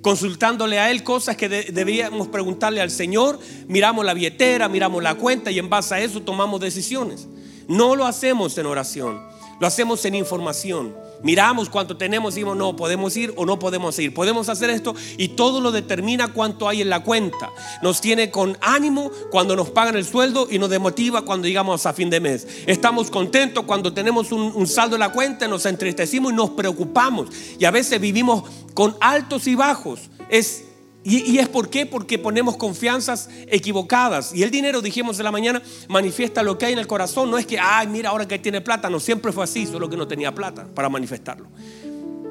Consultándole 0.04 0.78
a 0.78 0.92
Él 0.92 1.04
cosas 1.04 1.36
que 1.36 1.50
debíamos 1.50 2.28
preguntarle 2.28 2.80
al 2.80 2.92
Señor, 2.92 3.40
miramos 3.68 4.06
la 4.06 4.14
billetera, 4.14 4.70
miramos 4.70 5.02
la 5.02 5.16
cuenta 5.16 5.50
y 5.50 5.58
en 5.58 5.68
base 5.68 5.96
a 5.96 6.00
eso 6.00 6.22
tomamos 6.22 6.62
decisiones. 6.62 7.28
No 7.68 7.96
lo 7.96 8.06
hacemos 8.06 8.56
en 8.56 8.68
oración, 8.68 9.20
lo 9.60 9.66
hacemos 9.66 10.06
en 10.06 10.14
información. 10.14 10.94
Miramos 11.24 11.70
cuánto 11.70 11.98
tenemos 11.98 12.34
y 12.34 12.36
decimos, 12.36 12.58
no, 12.58 12.76
podemos 12.76 13.16
ir 13.16 13.34
o 13.36 13.46
no 13.46 13.60
podemos 13.60 13.98
ir. 14.00 14.14
Podemos 14.14 14.50
hacer 14.50 14.70
esto 14.70 14.96
y 15.18 15.30
todo 15.30 15.62
lo 15.62 15.72
determina 15.72 16.30
cuánto 16.30 16.68
hay 16.68 16.82
en 16.82 16.90
la 16.90 17.04
cuenta. 17.04 17.50
Nos 17.82 18.02
tiene 18.02 18.32
con 18.32 18.58
ánimo 18.62 19.12
cuando 19.30 19.56
nos 19.56 19.70
pagan 19.70 19.96
el 19.96 20.06
sueldo 20.06 20.48
y 20.50 20.58
nos 20.58 20.70
demotiva 20.70 21.22
cuando 21.24 21.48
llegamos 21.48 21.86
a 21.86 21.94
fin 21.94 22.10
de 22.10 22.20
mes. 22.20 22.48
Estamos 22.66 23.12
contentos 23.12 23.66
cuando 23.66 23.94
tenemos 23.94 24.32
un, 24.32 24.68
saldo 24.68 24.96
en 24.96 25.02
la 25.02 25.12
cuenta, 25.12 25.48
nos 25.48 25.66
entristecimos 25.66 26.32
y 26.32 26.36
nos 26.36 26.52
preocupamos. 26.52 27.30
Y 27.60 27.66
a 27.66 27.72
veces 27.72 28.00
vivimos 28.02 28.44
con 28.74 28.96
altos 29.00 29.48
y 29.48 29.56
bajos. 29.56 30.10
Es 30.30 30.71
y, 31.04 31.40
es 31.40 31.50
por 31.50 31.70
qué? 31.70 31.88
Porque 31.88 32.20
ponemos 32.20 32.58
confianzas 32.58 33.28
equivocadas. 33.48 34.36
Y 34.36 34.44
el 34.44 34.52
dinero, 34.52 34.82
dijimos 34.82 35.18
en 35.18 35.24
la 35.24 35.32
mañana, 35.32 35.62
manifiesta 35.88 36.44
lo 36.44 36.60
que 36.60 36.68
hay 36.68 36.74
en 36.74 36.80
el 36.80 36.86
corazón. 36.86 37.32
No 37.32 37.40
es 37.40 37.48
que, 37.48 37.58
ay, 37.60 37.88
mira, 37.88 38.12
ahora 38.12 38.28
que 38.28 38.38
tiene 38.38 38.62
plata. 38.62 38.88
No 38.88 39.00
siempre 39.00 39.32
fue 39.32 39.44
así, 39.44 39.66
solo 39.66 39.90
que 39.90 39.98
no 39.98 40.08
tenía 40.08 40.34
plata 40.36 40.68
para 40.76 40.90
manifestarlo. 40.90 41.48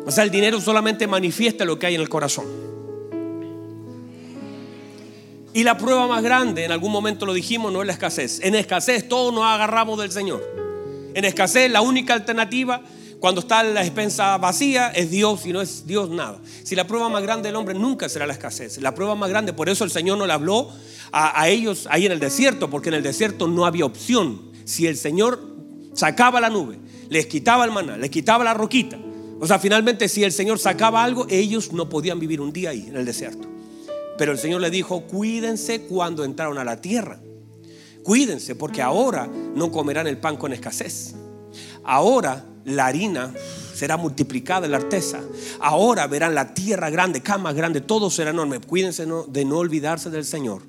O 0.07 0.11
sea, 0.13 0.23
el 0.23 0.31
dinero 0.31 0.61
solamente 0.61 1.09
manifiesta 1.09 1.65
lo 1.65 1.81
que 1.81 1.87
hay 1.87 1.97
en 1.97 2.01
el 2.01 2.09
corazón. 2.09 2.47
Y 5.53 5.65
la 5.65 5.77
prueba 5.77 6.07
más 6.07 6.23
grande, 6.23 6.65
en 6.65 6.71
algún 6.71 6.93
momento 6.93 7.27
lo 7.27 7.35
dijimos, 7.35 7.73
no 7.73 7.81
es 7.81 7.89
la 7.89 7.93
escasez. 7.93 8.39
En 8.41 8.55
escasez 8.55 9.09
todos 9.09 9.35
nos 9.35 9.43
agarramos 9.43 9.99
del 9.99 10.13
Señor. 10.13 10.47
En 11.13 11.25
escasez 11.25 11.69
la 11.73 11.81
única 11.81 12.15
alternativa 12.15 12.83
cuando 13.21 13.43
está 13.43 13.63
la 13.63 13.83
despensa 13.83 14.39
vacía 14.39 14.89
es 14.89 15.11
Dios 15.11 15.45
y 15.45 15.53
no 15.53 15.61
es 15.61 15.87
Dios 15.87 16.09
nada. 16.09 16.41
Si 16.65 16.75
la 16.75 16.87
prueba 16.87 17.11
más 17.11 17.23
grande 17.23 17.51
del 17.51 17.57
hombre 17.57 17.75
nunca 17.75 18.09
será 18.09 18.27
la 18.27 18.33
escasez. 18.33 18.79
La 18.81 18.95
prueba 18.95 19.15
más 19.15 19.29
grande, 19.29 19.53
por 19.53 19.69
eso 19.69 19.85
el 19.85 19.91
Señor 19.91 20.17
no 20.17 20.27
le 20.27 20.33
habló 20.33 20.71
a, 21.13 21.47
ellos 21.49 21.87
ahí 21.91 22.07
en 22.07 22.13
el 22.13 22.19
desierto, 22.19 22.71
porque 22.71 22.89
en 22.89 22.95
el 22.95 23.03
desierto 23.03 23.47
no 23.47 23.67
había 23.67 23.85
opción. 23.85 24.41
Si 24.65 24.87
el 24.87 24.97
Señor 24.97 25.39
sacaba 25.93 26.41
la 26.41 26.49
nube, 26.49 26.79
les 27.11 27.27
quitaba 27.27 27.67
el 27.67 27.73
maná, 27.73 27.99
les 27.99 28.09
quitaba 28.09 28.43
la 28.43 28.55
roquita. 28.55 28.99
O 29.39 29.47
sea, 29.47 29.59
finalmente 29.59 30.09
si 30.09 30.25
el 30.25 30.33
Señor 30.33 30.59
sacaba 30.59 31.05
algo, 31.05 31.27
ellos 31.29 31.73
no 31.73 31.91
podían 31.91 32.21
vivir 32.21 32.41
un 32.41 32.55
día 32.55 32.71
ahí 32.71 32.87
en 32.89 32.97
el 32.97 33.05
desierto. 33.05 33.47
Pero 34.17 34.33
el 34.33 34.39
Señor 34.39 34.63
le 34.63 34.71
dijo, 34.71 35.03
cuídense 35.03 35.83
cuando 35.83 36.25
entraron 36.25 36.57
a 36.57 36.65
la 36.65 36.81
tierra. 36.81 37.21
Cuídense 38.03 38.55
porque 38.55 38.81
ahora 38.81 39.29
no 39.55 39.71
comerán 39.71 40.07
el 40.07 40.17
pan 40.17 40.39
con 40.39 40.55
escasez. 40.55 41.15
Ahora 41.85 42.47
la 42.77 42.87
harina 42.87 43.33
será 43.75 43.97
multiplicada 43.97 44.67
en 44.67 44.73
la 44.73 44.79
arteza. 44.79 45.21
Ahora 45.61 46.07
verán 46.07 46.35
la 46.35 46.53
tierra 46.53 46.91
grande, 46.91 47.23
camas 47.23 47.55
grande, 47.55 47.81
todo 47.81 48.11
será 48.11 48.31
enorme. 48.31 48.61
Cuídense 48.61 49.07
de 49.29 49.45
no 49.45 49.57
olvidarse 49.59 50.11
del 50.11 50.25
Señor. 50.25 50.63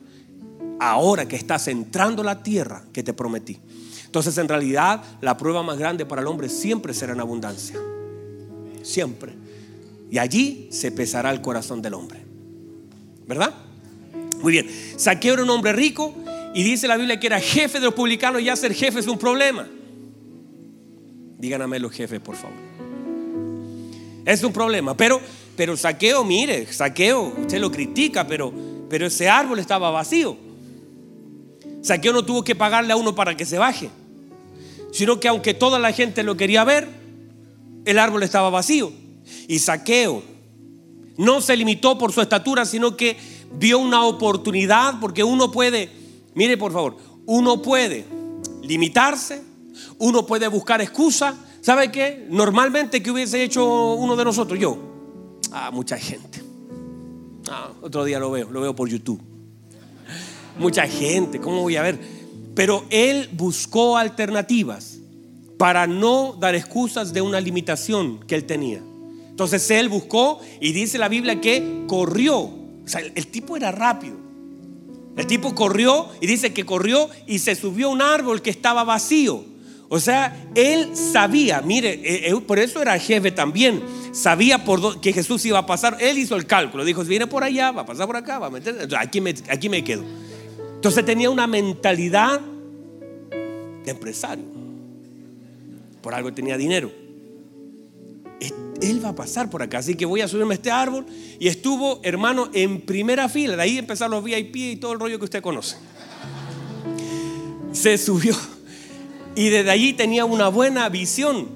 Ahora 0.80 1.28
que 1.28 1.36
estás 1.36 1.68
entrando 1.68 2.24
la 2.24 2.42
tierra 2.42 2.84
que 2.94 3.04
te 3.04 3.14
prometí. 3.14 3.60
Entonces 4.06 4.38
en 4.38 4.48
realidad 4.48 5.04
la 5.22 5.38
prueba 5.38 5.62
más 5.62 5.78
grande 5.78 6.06
para 6.06 6.22
el 6.22 6.28
hombre 6.28 6.50
siempre 6.50 6.94
será 6.94 7.14
en 7.14 7.20
abundancia. 7.20 7.80
Siempre. 8.82 9.34
Y 10.10 10.18
allí 10.18 10.70
se 10.72 10.92
pesará 10.92 11.32
el 11.32 11.42
corazón 11.42 11.82
del 11.82 11.94
hombre. 11.94 12.22
¿Verdad? 13.28 13.54
Muy 14.42 14.54
bien. 14.54 14.70
Saqueo 14.98 15.34
era 15.34 15.44
un 15.44 15.50
hombre 15.50 15.74
rico 15.74 16.14
y 16.54 16.64
dice 16.64 16.88
la 16.88 16.98
Biblia 16.98 17.20
que 17.20 17.28
era 17.28 17.40
jefe 17.40 17.80
de 17.80 17.86
los 17.86 17.94
publicanos 17.94 18.42
y 18.42 18.46
ya 18.46 18.56
ser 18.56 18.74
jefe 18.74 19.00
es 19.00 19.08
un 19.08 19.18
problema. 19.18 19.68
Díganme 21.41 21.80
los 21.80 21.91
jefes, 21.91 22.19
por 22.19 22.36
favor. 22.36 22.56
Es 24.23 24.43
un 24.43 24.54
problema. 24.54 24.95
Pero, 24.95 25.19
pero 25.56 25.75
saqueo, 25.75 26.23
mire, 26.23 26.71
saqueo, 26.71 27.34
usted 27.41 27.60
lo 27.60 27.71
critica, 27.71 28.27
pero, 28.27 28.54
pero 28.88 29.08
ese 29.08 29.27
árbol 29.27 29.58
estaba 29.58 29.89
vacío. 29.89 30.38
Saqueo 31.82 32.13
no 32.13 32.23
tuvo 32.23 32.43
que 32.43 32.54
pagarle 32.54 32.93
a 32.93 32.95
uno 32.95 33.15
para 33.15 33.36
que 33.36 33.47
se 33.47 33.58
baje, 33.58 33.89
sino 34.91 35.19
que 35.19 35.27
aunque 35.27 35.56
toda 35.56 35.80
la 35.80 35.91
gente 35.91 36.21
lo 36.21 36.38
quería 36.38 36.63
ver, 36.63 36.88
el 37.86 37.97
árbol 37.97 38.21
estaba 38.21 38.51
vacío. 38.51 38.91
Y 39.47 39.58
saqueo 39.58 40.21
no 41.17 41.41
se 41.41 41.58
limitó 41.58 41.97
por 41.97 42.12
su 42.12 42.21
estatura, 42.21 42.65
sino 42.65 42.95
que 42.95 43.17
vio 43.54 43.80
una 43.80 44.06
oportunidad, 44.06 44.99
porque 44.99 45.23
uno 45.23 45.51
puede, 45.51 45.89
mire 46.36 46.56
por 46.56 46.71
favor, 46.71 46.97
uno 47.25 47.63
puede 47.63 48.06
limitarse 48.62 49.41
uno 50.02 50.26
puede 50.26 50.48
buscar 50.48 50.82
excusa. 50.82 51.36
¿Sabe 51.62 51.92
qué? 51.92 52.26
Normalmente, 52.30 53.04
¿qué 53.04 53.12
hubiese 53.12 53.44
hecho 53.44 53.94
uno 53.94 54.16
de 54.16 54.26
nosotros? 54.26 54.60
Yo. 54.60 54.78
Ah, 55.52 55.70
mucha 55.72 55.98
gente. 55.98 56.42
Ah, 57.50 57.70
otro 57.82 58.04
día 58.04 58.20
lo 58.20 58.32
veo, 58.32 58.50
lo 58.50 58.62
veo 58.62 58.76
por 58.76 58.90
YouTube. 58.90 59.22
Mucha 60.58 60.88
gente, 60.88 61.40
¿cómo 61.40 61.62
voy 61.62 61.76
a 61.76 61.84
ver? 61.84 62.00
Pero 62.56 62.84
él 62.90 63.30
buscó 63.34 63.96
alternativas 63.96 64.98
para 65.58 65.86
no 65.86 66.36
dar 66.40 66.56
excusas 66.56 67.14
de 67.14 67.22
una 67.22 67.40
limitación 67.40 68.22
que 68.26 68.34
él 68.34 68.46
tenía. 68.46 68.82
Entonces 69.30 69.70
él 69.70 69.88
buscó 69.88 70.40
y 70.60 70.72
dice 70.72 70.98
la 70.98 71.10
Biblia 71.10 71.40
que 71.40 71.84
corrió. 71.88 72.38
O 72.40 72.88
sea, 72.88 73.02
el, 73.02 73.28
tipo 73.28 73.56
era 73.56 73.72
rápido. 73.72 74.18
El 75.16 75.28
tipo 75.28 75.54
corrió 75.54 76.10
y 76.20 76.28
dice 76.28 76.54
que 76.54 76.66
corrió 76.66 77.08
y 77.28 77.38
se 77.40 77.54
subió 77.54 77.88
a 77.88 77.92
un 77.92 78.02
árbol 78.02 78.42
que 78.42 78.50
estaba 78.50 78.84
vacío. 78.84 79.51
O 79.93 79.99
sea, 79.99 80.34
él 80.56 80.95
sabía, 80.95 81.62
mire, 81.62 81.89
eh, 81.95 82.30
eh, 82.30 82.41
por 82.47 82.60
eso 82.60 82.82
era 82.82 82.97
jefe 82.97 83.30
también. 83.30 83.84
Sabía 84.13 84.63
por 84.63 85.01
que 85.01 85.12
Jesús 85.12 85.45
iba 85.45 85.60
a 85.60 85.65
pasar. 85.65 85.97
Él 85.99 86.17
hizo 86.17 86.38
el 86.38 86.45
cálculo. 86.45 86.86
Dijo, 86.86 87.04
viene 87.04 87.27
por 87.27 87.43
allá, 87.43 87.71
va 87.71 87.82
a 87.82 87.86
pasar 87.86 88.08
por 88.08 88.15
acá, 88.15 88.39
va 88.39 88.47
a 88.47 88.49
meter. 88.49 88.88
Aquí 88.97 89.19
me, 89.19 89.36
aquí 89.49 89.67
me 89.67 89.84
quedo. 89.84 90.06
Entonces 90.75 91.04
tenía 91.04 91.30
una 91.30 91.45
mentalidad 91.45 92.39
de 92.39 93.91
empresario. 93.91 94.45
Por 96.01 96.13
algo 96.13 96.32
tenía 96.32 96.56
dinero. 96.56 96.89
Él 98.82 99.04
va 99.04 99.10
a 99.10 99.15
pasar 99.15 99.49
por 99.49 99.62
acá, 99.62 99.80
así 99.80 99.95
que 99.95 100.06
voy 100.06 100.21
a 100.21 100.30
subirme 100.30 100.54
a 100.54 100.56
este 100.56 100.71
árbol. 100.71 101.06
Y 101.38 101.49
estuvo, 101.49 101.99
hermano, 102.04 102.49
en 102.54 102.80
primera 102.80 103.27
fila. 103.27 103.58
De 103.58 103.63
ahí 103.63 103.77
empezaron 103.77 104.12
los 104.12 104.23
VIP 104.23 104.56
y 104.56 104.75
todo 104.77 104.93
el 104.93 105.01
rollo 105.01 105.19
que 105.19 105.25
usted 105.25 105.41
conoce. 105.41 105.75
Se 107.73 107.97
subió. 107.97 108.38
Y 109.36 109.50
desde 109.50 109.72
allí 109.72 109.94
tenía 109.94 110.26
una 110.26 110.50
buena 110.50 110.89
visión. 110.89 111.48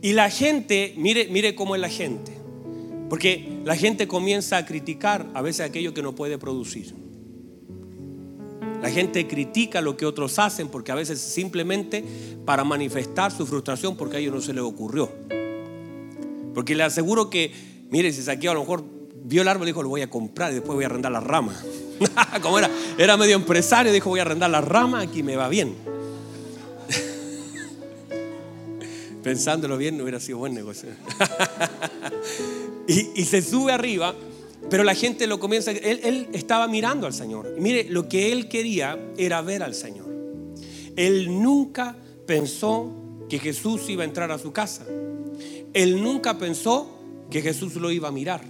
Y 0.00 0.14
la 0.14 0.30
gente, 0.30 0.94
mire, 0.96 1.28
mire 1.28 1.54
cómo 1.54 1.74
es 1.74 1.80
la 1.80 1.88
gente. 1.88 2.32
Porque 3.08 3.60
la 3.64 3.76
gente 3.76 4.08
comienza 4.08 4.56
a 4.56 4.66
criticar 4.66 5.26
a 5.34 5.42
veces 5.42 5.66
aquello 5.66 5.92
que 5.92 6.02
no 6.02 6.14
puede 6.14 6.38
producir. 6.38 6.94
La 8.80 8.90
gente 8.90 9.28
critica 9.28 9.80
lo 9.80 9.96
que 9.96 10.06
otros 10.06 10.38
hacen 10.40 10.68
porque 10.68 10.90
a 10.90 10.96
veces 10.96 11.20
simplemente 11.20 12.04
para 12.44 12.64
manifestar 12.64 13.30
su 13.30 13.46
frustración 13.46 13.96
porque 13.96 14.16
a 14.16 14.20
ellos 14.20 14.34
no 14.34 14.40
se 14.40 14.52
les 14.52 14.64
ocurrió. 14.64 15.08
Porque 16.52 16.74
le 16.74 16.82
aseguro 16.82 17.30
que, 17.30 17.52
mire, 17.90 18.12
si 18.12 18.22
saqueó 18.22 18.50
a 18.50 18.54
lo 18.54 18.60
mejor 18.60 18.82
vio 19.24 19.42
el 19.42 19.48
árbol 19.48 19.68
y 19.68 19.70
dijo, 19.70 19.82
lo 19.84 19.88
voy 19.88 20.02
a 20.02 20.10
comprar 20.10 20.50
y 20.50 20.56
después 20.56 20.74
voy 20.74 20.82
a 20.82 20.88
arrendar 20.88 21.12
la 21.12 21.20
rama. 21.20 21.54
Como 22.42 22.58
era, 22.58 22.68
era 22.98 23.16
medio 23.16 23.36
empresario, 23.36 23.92
dijo, 23.92 24.10
voy 24.10 24.18
a 24.18 24.22
arrendar 24.22 24.50
la 24.50 24.60
rama, 24.60 25.00
aquí 25.00 25.22
me 25.22 25.36
va 25.36 25.48
bien. 25.48 25.74
Pensándolo 29.22 29.76
bien, 29.76 29.96
no 29.96 30.02
hubiera 30.02 30.20
sido 30.20 30.38
buen 30.38 30.54
negocio. 30.54 30.90
y, 32.88 33.24
se 33.24 33.40
sube 33.42 33.72
arriba 33.72 34.14
pero 34.70 34.84
la 34.84 34.94
gente 34.94 35.26
lo 35.26 35.38
comienza, 35.38 35.70
él, 35.70 36.28
estaba 36.32 36.68
mirando 36.68 37.06
al 37.06 37.12
Señor. 37.12 37.56
Mire, 37.58 37.84
lo 37.90 38.08
que 38.08 38.32
él 38.32 38.48
quería 38.48 38.98
era 39.18 39.42
ver 39.42 39.62
al 39.62 39.74
Señor. 39.74 40.06
Él 40.96 41.42
nunca 41.42 41.96
pensó 42.26 42.90
que 43.28 43.38
Jesús 43.38 43.88
iba 43.88 44.02
a 44.02 44.06
entrar 44.06 44.30
a 44.30 44.38
su 44.38 44.52
casa. 44.52 44.86
Él 45.72 46.02
nunca 46.02 46.38
pensó 46.38 46.90
que 47.30 47.42
Jesús 47.42 47.74
lo 47.74 47.90
iba 47.90 48.08
a 48.08 48.12
mirar. 48.12 48.42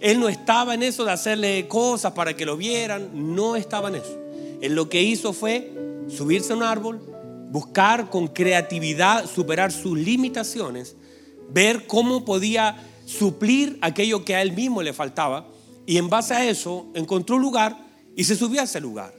Él 0.00 0.20
no 0.20 0.28
estaba 0.28 0.74
en 0.74 0.82
eso 0.82 1.04
de 1.04 1.12
hacerle 1.12 1.66
cosas 1.68 2.12
para 2.12 2.34
que 2.36 2.46
lo 2.46 2.56
vieran, 2.56 3.34
no 3.34 3.56
estaba 3.56 3.88
en 3.88 3.96
eso. 3.96 4.18
Él 4.60 4.74
lo 4.74 4.88
que 4.88 5.02
hizo 5.02 5.32
fue 5.32 5.72
subirse 6.08 6.52
a 6.52 6.56
un 6.56 6.62
árbol, 6.62 7.00
buscar 7.54 8.10
con 8.10 8.26
creatividad 8.26 9.30
superar 9.30 9.70
sus 9.70 9.96
limitaciones, 9.96 10.96
ver 11.50 11.86
cómo 11.86 12.24
podía 12.24 12.84
suplir 13.06 13.78
aquello 13.80 14.24
que 14.24 14.34
a 14.34 14.42
él 14.42 14.50
mismo 14.50 14.82
le 14.82 14.92
faltaba. 14.92 15.46
Y 15.86 15.98
en 15.98 16.10
base 16.10 16.34
a 16.34 16.50
eso 16.50 16.88
encontró 16.94 17.36
un 17.36 17.42
lugar 17.42 17.78
y 18.16 18.24
se 18.24 18.34
subió 18.34 18.60
a 18.60 18.64
ese 18.64 18.80
lugar. 18.80 19.14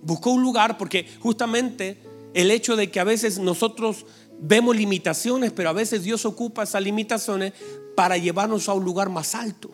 Buscó 0.00 0.30
un 0.30 0.40
lugar 0.40 0.78
porque 0.78 1.06
justamente 1.20 1.98
el 2.32 2.50
hecho 2.50 2.76
de 2.76 2.90
que 2.90 2.98
a 2.98 3.04
veces 3.04 3.38
nosotros 3.38 4.06
vemos 4.40 4.74
limitaciones, 4.74 5.52
pero 5.52 5.68
a 5.68 5.74
veces 5.74 6.02
Dios 6.02 6.24
ocupa 6.24 6.62
esas 6.62 6.82
limitaciones 6.82 7.52
para 7.94 8.16
llevarnos 8.16 8.70
a 8.70 8.72
un 8.72 8.86
lugar 8.86 9.10
más 9.10 9.34
alto. 9.34 9.68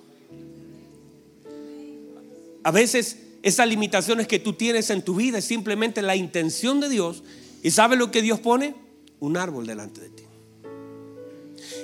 A 2.65 2.73
veces 2.73 3.19
esas 3.45 3.69
limitaciones 3.69 4.27
que 4.27 4.41
tú 4.41 4.55
tienes 4.55 4.91
en 4.91 5.03
tu 5.03 5.15
vida 5.15 5.39
es 5.39 5.45
simplemente 5.45 6.03
la 6.03 6.17
intención 6.17 6.81
de 6.81 6.89
Dios. 6.89 7.23
¿Y 7.63 7.71
sabe 7.71 7.97
lo 7.97 8.11
que 8.11 8.23
Dios 8.23 8.41
pone? 8.41 8.75
Un 9.21 9.37
árbol 9.37 9.67
delante 9.67 10.01
de 10.01 10.09
ti. 10.11 10.25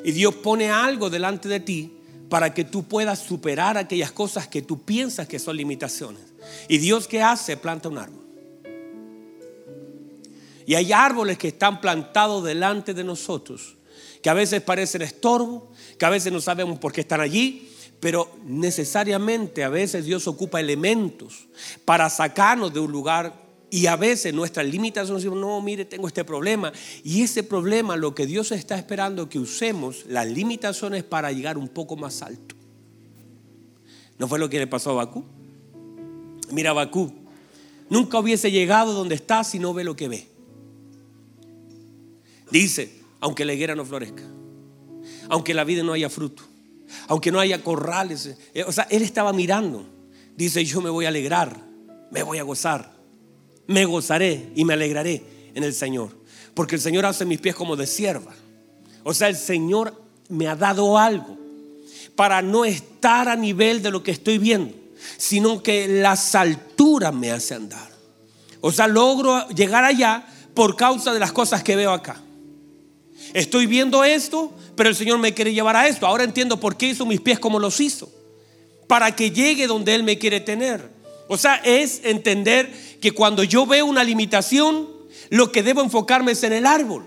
Y 0.05 0.13
Dios 0.13 0.35
pone 0.35 0.71
algo 0.71 1.09
delante 1.09 1.49
de 1.49 1.61
ti 1.61 1.93
para 2.29 2.53
que 2.53 2.65
tú 2.65 2.85
puedas 2.85 3.21
superar 3.21 3.79
aquellas 3.79 4.13
cosas 4.13 4.49
que 4.49 4.61
tú 4.61 4.83
piensas 4.83 5.29
que 5.29 5.39
son 5.39 5.57
limitaciones. 5.57 6.23
¿Y 6.69 6.79
Dios 6.79 7.07
qué 7.07 7.23
hace? 7.23 7.57
Planta 7.57 7.89
un 7.89 7.99
árbol. 7.99 8.25
Y 10.67 10.75
hay 10.75 10.93
árboles 10.93 11.39
que 11.39 11.49
están 11.49 11.81
plantados 11.81 12.45
delante 12.45 12.93
de 12.93 13.03
nosotros, 13.03 13.77
que 14.23 14.29
a 14.29 14.35
veces 14.35 14.61
parecen 14.61 15.01
estorbo, 15.01 15.73
que 15.99 16.05
a 16.05 16.11
veces 16.11 16.31
no 16.33 16.41
sabemos 16.41 16.79
por 16.79 16.93
qué 16.93 17.01
están 17.01 17.23
allí, 17.23 17.71
pero 18.01 18.31
necesariamente 18.45 19.65
a 19.65 19.71
veces 19.71 20.05
Dios 20.05 20.27
ocupa 20.29 20.61
elementos 20.61 21.47
para 21.85 22.11
sacarnos 22.11 22.75
de 22.75 22.81
un 22.81 22.93
lugar 22.93 23.48
y 23.71 23.87
a 23.87 23.97
veces 23.97 24.33
nuestras 24.33 24.67
limitaciones 24.67 25.25
no, 25.25 25.61
mire, 25.61 25.85
tengo 25.85 26.09
este 26.09 26.25
problema. 26.25 26.73
Y 27.05 27.23
ese 27.23 27.43
problema, 27.43 27.97
lo 27.97 28.15
que 28.15 28.27
Dios 28.27 28.51
está 28.53 28.79
esperando 28.79 29.29
que 29.29 29.39
usemos 29.39 30.07
las 30.07 30.27
limitaciones 30.27 31.05
para 31.05 31.33
llegar 31.33 31.59
un 31.59 31.69
poco 31.69 31.97
más 31.97 32.23
alto. 32.23 32.55
¿No 34.19 34.27
fue 34.27 34.39
lo 34.39 34.49
que 34.49 34.59
le 34.59 34.67
pasó 34.67 34.91
a 34.91 35.05
Bakú? 35.05 35.25
Mira, 36.51 36.73
Bakú, 36.73 37.13
nunca 37.91 38.19
hubiese 38.19 38.51
llegado 38.51 38.95
donde 38.95 39.15
está 39.15 39.45
si 39.45 39.59
no 39.59 39.75
ve 39.75 39.85
lo 39.85 39.95
que 39.95 40.09
ve. 40.09 40.27
Dice, 42.51 42.91
aunque 43.21 43.45
la 43.45 43.53
higuera 43.53 43.75
no 43.75 43.85
florezca, 43.85 44.23
aunque 45.29 45.53
la 45.53 45.65
vida 45.65 45.83
no 45.83 45.93
haya 45.93 46.09
fruto, 46.09 46.43
aunque 47.07 47.31
no 47.31 47.39
haya 47.39 47.63
corrales. 47.63 48.35
Eh, 48.55 48.65
o 48.67 48.73
sea, 48.73 48.85
él 48.91 49.03
estaba 49.03 49.35
mirando. 49.35 49.87
Dice, 50.35 50.65
yo 50.65 50.81
me 50.81 50.89
voy 50.89 51.05
a 51.05 51.09
alegrar, 51.09 51.55
me 52.11 52.23
voy 52.23 52.39
a 52.39 52.45
gozar 52.45 52.98
me 53.69 53.85
gozaré 53.85 54.51
y 54.57 54.65
me 54.65 54.73
alegraré 54.73 55.23
en 55.55 55.63
el 55.63 55.73
Señor. 55.73 56.11
Porque 56.55 56.75
el 56.75 56.81
Señor 56.81 57.07
hace 57.07 57.25
mis 57.25 57.39
pies 57.39 57.55
como 57.55 57.77
de 57.77 57.87
sierva. 57.87 58.35
O 59.05 59.15
sea, 59.15 59.29
el 59.29 59.37
Señor 59.37 59.95
me 60.29 60.49
ha 60.49 60.57
dado 60.57 60.99
algo 60.99 61.39
para 62.17 62.43
no 62.43 62.65
estar 62.65 63.29
a 63.29 63.37
nivel 63.37 63.81
de 63.81 63.93
lo 63.93 64.03
que 64.03 64.11
estoy 64.11 64.39
viendo, 64.39 64.75
sino 65.17 65.63
que 65.63 65.87
las 65.87 66.35
alturas 66.35 67.15
me 67.15 67.31
hacen 67.31 67.63
andar. 67.63 67.89
O 68.61 68.73
sea, 68.73 68.89
logro 68.89 69.49
llegar 69.51 69.85
allá 69.85 70.27
por 70.55 70.75
causa 70.75 71.13
de 71.13 71.21
las 71.21 71.31
cosas 71.31 71.63
que 71.63 71.77
veo 71.77 71.93
acá. 71.93 72.21
Estoy 73.35 73.67
viendo 73.67 74.03
esto, 74.03 74.53
pero 74.75 74.89
el 74.89 74.97
Señor 74.97 75.19
me 75.19 75.35
quiere 75.35 75.53
llevar 75.53 75.77
a 75.77 75.87
esto. 75.87 76.07
Ahora 76.07 76.25
entiendo 76.25 76.59
por 76.59 76.77
qué 76.77 76.89
hizo 76.89 77.07
mis 77.07 77.21
pies 77.21 77.39
como 77.39 77.61
los 77.61 77.79
hizo. 77.81 78.11
Para 78.87 79.15
que 79.15 79.31
llegue 79.31 79.67
donde 79.67 79.95
Él 79.95 80.03
me 80.03 80.19
quiere 80.19 80.41
tener. 80.41 80.98
O 81.29 81.37
sea, 81.37 81.57
es 81.57 82.01
entender 82.05 82.73
que 83.01 83.13
cuando 83.13 83.43
yo 83.45 83.67
veo 83.67 83.87
una 83.87 84.03
limitación, 84.03 84.89
lo 85.31 85.53
que 85.53 85.63
debo 85.63 85.83
enfocarme 85.83 86.33
es 86.33 86.43
en 86.43 86.53
el 86.53 86.67
árbol. 86.67 87.05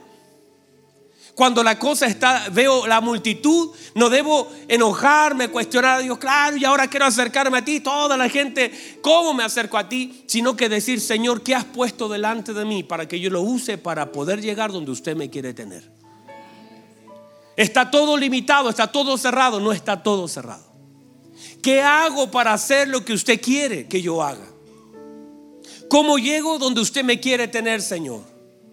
Cuando 1.34 1.64
la 1.64 1.80
cosa 1.80 2.08
está, 2.08 2.50
veo 2.52 2.86
la 2.88 3.02
multitud, 3.02 3.72
no 3.96 4.10
debo 4.10 4.52
enojarme, 4.68 5.48
cuestionar 5.48 5.98
a 5.98 6.02
Dios, 6.02 6.18
claro, 6.18 6.58
y 6.58 6.66
ahora 6.66 6.88
quiero 6.88 7.06
acercarme 7.06 7.58
a 7.58 7.66
ti, 7.66 7.80
toda 7.80 8.18
la 8.18 8.30
gente, 8.30 9.00
¿cómo 9.02 9.34
me 9.34 9.44
acerco 9.44 9.78
a 9.78 9.88
ti? 9.88 10.24
Sino 10.28 10.56
que 10.56 10.70
decir, 10.70 11.00
Señor, 11.00 11.42
¿qué 11.42 11.56
has 11.56 11.66
puesto 11.66 12.10
delante 12.10 12.54
de 12.54 12.66
mí 12.66 12.84
para 12.84 13.08
que 13.08 13.20
yo 13.20 13.30
lo 13.30 13.42
use 13.42 13.78
para 13.78 14.12
poder 14.12 14.42
llegar 14.42 14.72
donde 14.72 14.92
usted 14.92 15.16
me 15.16 15.30
quiere 15.30 15.54
tener? 15.54 15.90
Está 17.56 17.90
todo 17.90 18.18
limitado, 18.18 18.70
está 18.70 18.92
todo 18.92 19.18
cerrado, 19.18 19.60
no 19.60 19.72
está 19.72 20.04
todo 20.04 20.28
cerrado. 20.28 20.71
¿Qué 21.62 21.82
hago 21.82 22.32
para 22.32 22.54
hacer 22.54 22.88
lo 22.88 23.06
que 23.06 23.14
usted 23.14 23.40
quiere 23.40 23.88
que 23.88 24.02
yo 24.02 24.24
haga? 24.24 24.48
¿Cómo 25.88 26.18
llego 26.18 26.58
donde 26.58 26.82
usted 26.82 27.04
me 27.04 27.20
quiere 27.20 27.48
tener, 27.48 27.82
Señor? 27.82 28.22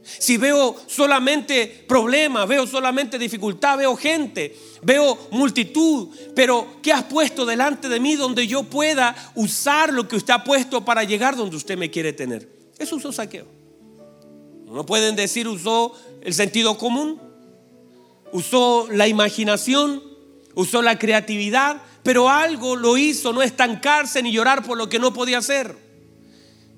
Si 0.03 0.39
veo 0.39 0.75
solamente 0.87 1.85
problemas, 1.87 2.49
veo 2.49 2.67
solamente 2.67 3.19
dificultad, 3.19 3.77
veo 3.77 3.95
gente, 3.95 4.57
veo 4.83 5.19
multitud, 5.33 6.09
pero 6.35 6.79
¿qué 6.83 6.93
has 6.93 7.05
puesto 7.05 7.45
delante 7.45 7.89
de 7.91 8.01
mí 8.01 8.15
donde 8.15 8.47
yo 8.47 8.63
pueda 8.63 9.15
usar 9.35 9.93
lo 9.93 10.09
que 10.09 10.17
usted 10.17 10.33
ha 10.33 10.45
puesto 10.45 10.85
para 10.85 11.05
llegar 11.05 11.37
donde 11.37 11.57
usted 11.57 11.77
me 11.77 11.91
quiere 11.91 12.15
tener? 12.15 12.49
Eso 12.79 12.97
usó 12.97 13.13
saqueo. 13.13 13.47
No 14.67 14.87
pueden 14.87 15.15
decir 15.15 15.47
usó 15.47 15.93
el 16.23 16.33
sentido 16.33 16.79
común, 16.79 17.21
usó 18.33 18.89
la 18.91 19.09
imaginación, 19.09 20.03
usó 20.55 20.83
la 20.83 20.99
creatividad, 20.99 21.83
pero 22.03 22.29
algo 22.29 22.77
lo 22.77 22.97
hizo 22.97 23.33
no 23.33 23.43
estancarse 23.43 24.23
ni 24.23 24.33
llorar 24.33 24.63
por 24.63 24.79
lo 24.79 24.89
que 24.89 24.99
no 24.99 25.13
podía 25.13 25.39
hacer. 25.39 25.77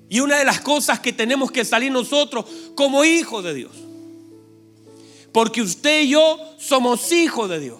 Y 0.09 0.19
una 0.19 0.37
de 0.37 0.45
las 0.45 0.59
cosas 0.59 0.99
que 0.99 1.13
tenemos 1.13 1.51
que 1.51 1.63
salir 1.63 1.91
nosotros 1.91 2.45
como 2.75 3.05
hijos 3.05 3.43
de 3.43 3.53
Dios. 3.53 3.71
Porque 5.31 5.61
usted 5.61 6.01
y 6.01 6.09
yo 6.09 6.37
somos 6.59 7.11
hijos 7.11 7.49
de 7.49 7.59
Dios. 7.59 7.79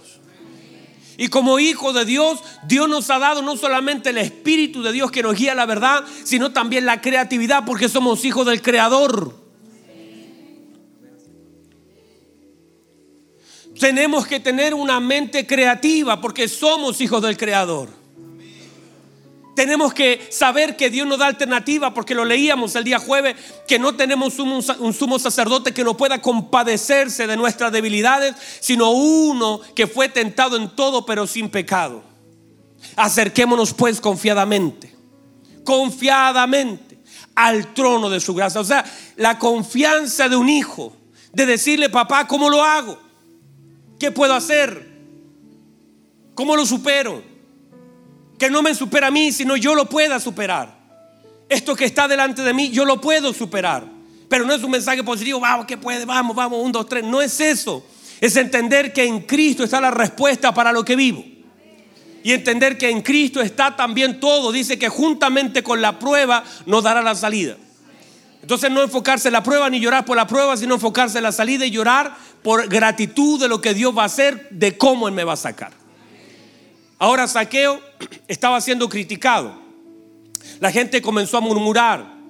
Y 1.18 1.28
como 1.28 1.60
hijos 1.60 1.94
de 1.94 2.06
Dios, 2.06 2.40
Dios 2.68 2.88
nos 2.88 3.10
ha 3.10 3.20
dado 3.20 3.42
no 3.42 3.58
solamente 3.58 4.12
el 4.12 4.18
Espíritu 4.18 4.82
de 4.82 4.94
Dios 4.94 5.12
que 5.12 5.22
nos 5.22 5.36
guía 5.36 5.52
a 5.52 5.56
la 5.56 5.66
verdad, 5.66 6.06
sino 6.24 6.52
también 6.52 6.86
la 6.86 7.02
creatividad 7.02 7.66
porque 7.66 7.90
somos 7.90 8.24
hijos 8.24 8.46
del 8.46 8.62
Creador. 8.62 9.41
Tenemos 13.80 14.28
que 14.28 14.40
tener 14.40 14.74
una 14.74 15.00
mente 15.00 15.48
creativa 15.48 16.20
porque 16.20 16.48
somos 16.48 17.00
hijos 17.02 17.22
del 17.22 17.38
Creador. 17.38 18.02
Tenemos 19.56 19.94
que 19.94 20.28
saber 20.32 20.78
que 20.78 20.90
Dios 20.90 21.06
nos 21.06 21.20
da 21.20 21.28
alternativa 21.28 21.94
porque 21.94 22.16
lo 22.16 22.24
leíamos 22.24 22.76
el 22.76 22.86
día 22.86 23.00
jueves, 23.00 23.36
que 23.68 23.80
no 23.80 23.96
tenemos 23.96 24.40
un, 24.40 24.64
sumo 24.94 25.20
sacerdote 25.20 25.74
que 25.74 25.84
no 25.84 25.98
pueda 25.98 26.22
compadecerse 26.22 27.28
de 27.28 27.36
nuestras 27.36 27.72
debilidades, 27.72 28.36
sino 28.62 28.92
uno 28.92 29.60
que 29.76 29.88
fue 29.88 30.08
tentado 30.08 30.56
en 30.56 30.70
todo 30.70 31.06
pero 31.06 31.28
sin 31.28 31.50
pecado. 31.50 32.02
Acerquémonos 32.96 33.74
pues 33.74 34.00
confiadamente, 34.00 34.96
confiadamente 35.66 37.00
al 37.36 37.74
trono 37.74 38.10
de 38.10 38.22
su 38.22 38.34
gracia. 38.34 38.62
O 38.62 38.66
sea, 38.66 38.86
la 39.18 39.38
confianza 39.38 40.30
de 40.30 40.38
un 40.38 40.50
hijo, 40.50 40.96
de 41.34 41.46
decirle, 41.46 41.90
papá, 41.90 42.26
¿cómo 42.26 42.50
lo 42.50 42.64
hago? 42.64 43.11
¿Qué 44.02 44.12
puedo 44.12 44.34
hacer? 44.34 44.90
¿Cómo 46.36 46.58
lo 46.58 46.66
supero? 46.66 47.32
que 48.42 48.50
no 48.50 48.64
me 48.64 48.74
supera 48.74 49.08
a 49.08 49.12
mí, 49.12 49.32
sino 49.32 49.56
yo 49.56 49.76
lo 49.76 49.88
pueda 49.88 50.20
superar. 50.20 50.76
Esto 51.48 51.76
que 51.76 51.86
está 51.86 52.08
delante 52.08 52.42
de 52.42 52.56
mí, 52.56 52.72
yo 52.72 52.86
lo 52.86 53.00
puedo 53.00 53.32
superar. 53.34 53.86
Pero 54.28 54.46
no 54.46 54.54
es 54.54 54.64
un 54.64 54.72
mensaje 54.72 55.04
positivo, 55.04 55.40
vamos, 55.40 55.68
que 55.68 55.78
puede, 55.78 56.06
vamos, 56.06 56.36
vamos, 56.36 56.60
un, 56.60 56.72
dos, 56.72 56.90
tres. 56.90 57.04
No 57.04 57.22
es 57.22 57.40
eso. 57.40 57.86
Es 58.20 58.36
entender 58.38 58.94
que 58.94 59.06
en 59.06 59.22
Cristo 59.22 59.64
está 59.64 59.80
la 59.80 59.92
respuesta 59.92 60.52
para 60.52 60.72
lo 60.72 60.84
que 60.84 60.96
vivo. 60.96 61.24
Y 62.24 62.32
entender 62.32 62.80
que 62.80 62.90
en 62.90 63.04
Cristo 63.04 63.42
está 63.42 63.76
también 63.76 64.20
todo. 64.20 64.52
Dice 64.52 64.80
que 64.80 64.90
juntamente 64.90 65.62
con 65.62 65.80
la 65.80 66.00
prueba 66.00 66.44
nos 66.66 66.82
dará 66.84 67.04
la 67.04 67.14
salida. 67.14 67.58
Entonces 68.42 68.72
no 68.72 68.82
enfocarse 68.82 69.30
en 69.30 69.34
la 69.34 69.44
prueba 69.44 69.70
ni 69.70 69.80
llorar 69.80 70.06
por 70.06 70.18
la 70.18 70.28
prueba, 70.28 70.58
sino 70.58 70.76
enfocarse 70.76 71.18
en 71.20 71.24
la 71.24 71.32
salida 71.32 71.66
y 71.66 71.72
llorar 71.72 72.16
por 72.42 72.68
gratitud 72.68 73.40
de 73.40 73.48
lo 73.48 73.62
que 73.62 73.74
Dios 73.74 73.96
va 73.96 74.04
a 74.04 74.08
hacer, 74.08 74.48
de 74.50 74.78
cómo 74.78 75.08
Él 75.08 75.14
me 75.14 75.24
va 75.24 75.34
a 75.34 75.38
sacar. 75.38 75.72
Ahora 76.98 77.28
Saqueo 77.28 77.82
estaba 78.28 78.60
siendo 78.62 78.90
criticado. 78.90 79.62
La 80.60 80.72
gente 80.72 81.02
comenzó 81.02 81.38
a 81.38 81.42
murmurar. 81.42 82.22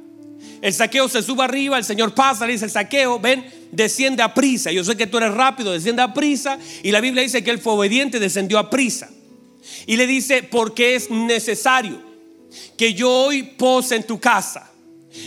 El 0.61 0.73
saqueo 0.73 1.09
se 1.09 1.23
sube 1.23 1.43
arriba, 1.43 1.77
el 1.77 1.83
Señor 1.83 2.13
pasa, 2.13 2.45
le 2.45 2.53
dice 2.53 2.65
el 2.65 2.71
saqueo, 2.71 3.19
ven, 3.19 3.45
desciende 3.71 4.21
a 4.21 4.33
prisa. 4.33 4.71
Yo 4.71 4.83
sé 4.83 4.95
que 4.95 5.07
tú 5.07 5.17
eres 5.17 5.33
rápido, 5.33 5.71
desciende 5.71 6.03
a 6.03 6.13
prisa. 6.13 6.59
Y 6.83 6.91
la 6.91 7.01
Biblia 7.01 7.23
dice 7.23 7.43
que 7.43 7.51
él 7.51 7.59
fue 7.59 7.73
obediente, 7.73 8.19
descendió 8.19 8.59
a 8.59 8.69
prisa. 8.69 9.09
Y 9.87 9.97
le 9.97 10.07
dice, 10.07 10.43
porque 10.43 10.95
es 10.95 11.09
necesario 11.09 12.01
que 12.77 12.93
yo 12.93 13.09
hoy 13.09 13.43
pose 13.43 13.95
en 13.95 14.03
tu 14.03 14.19
casa. 14.19 14.70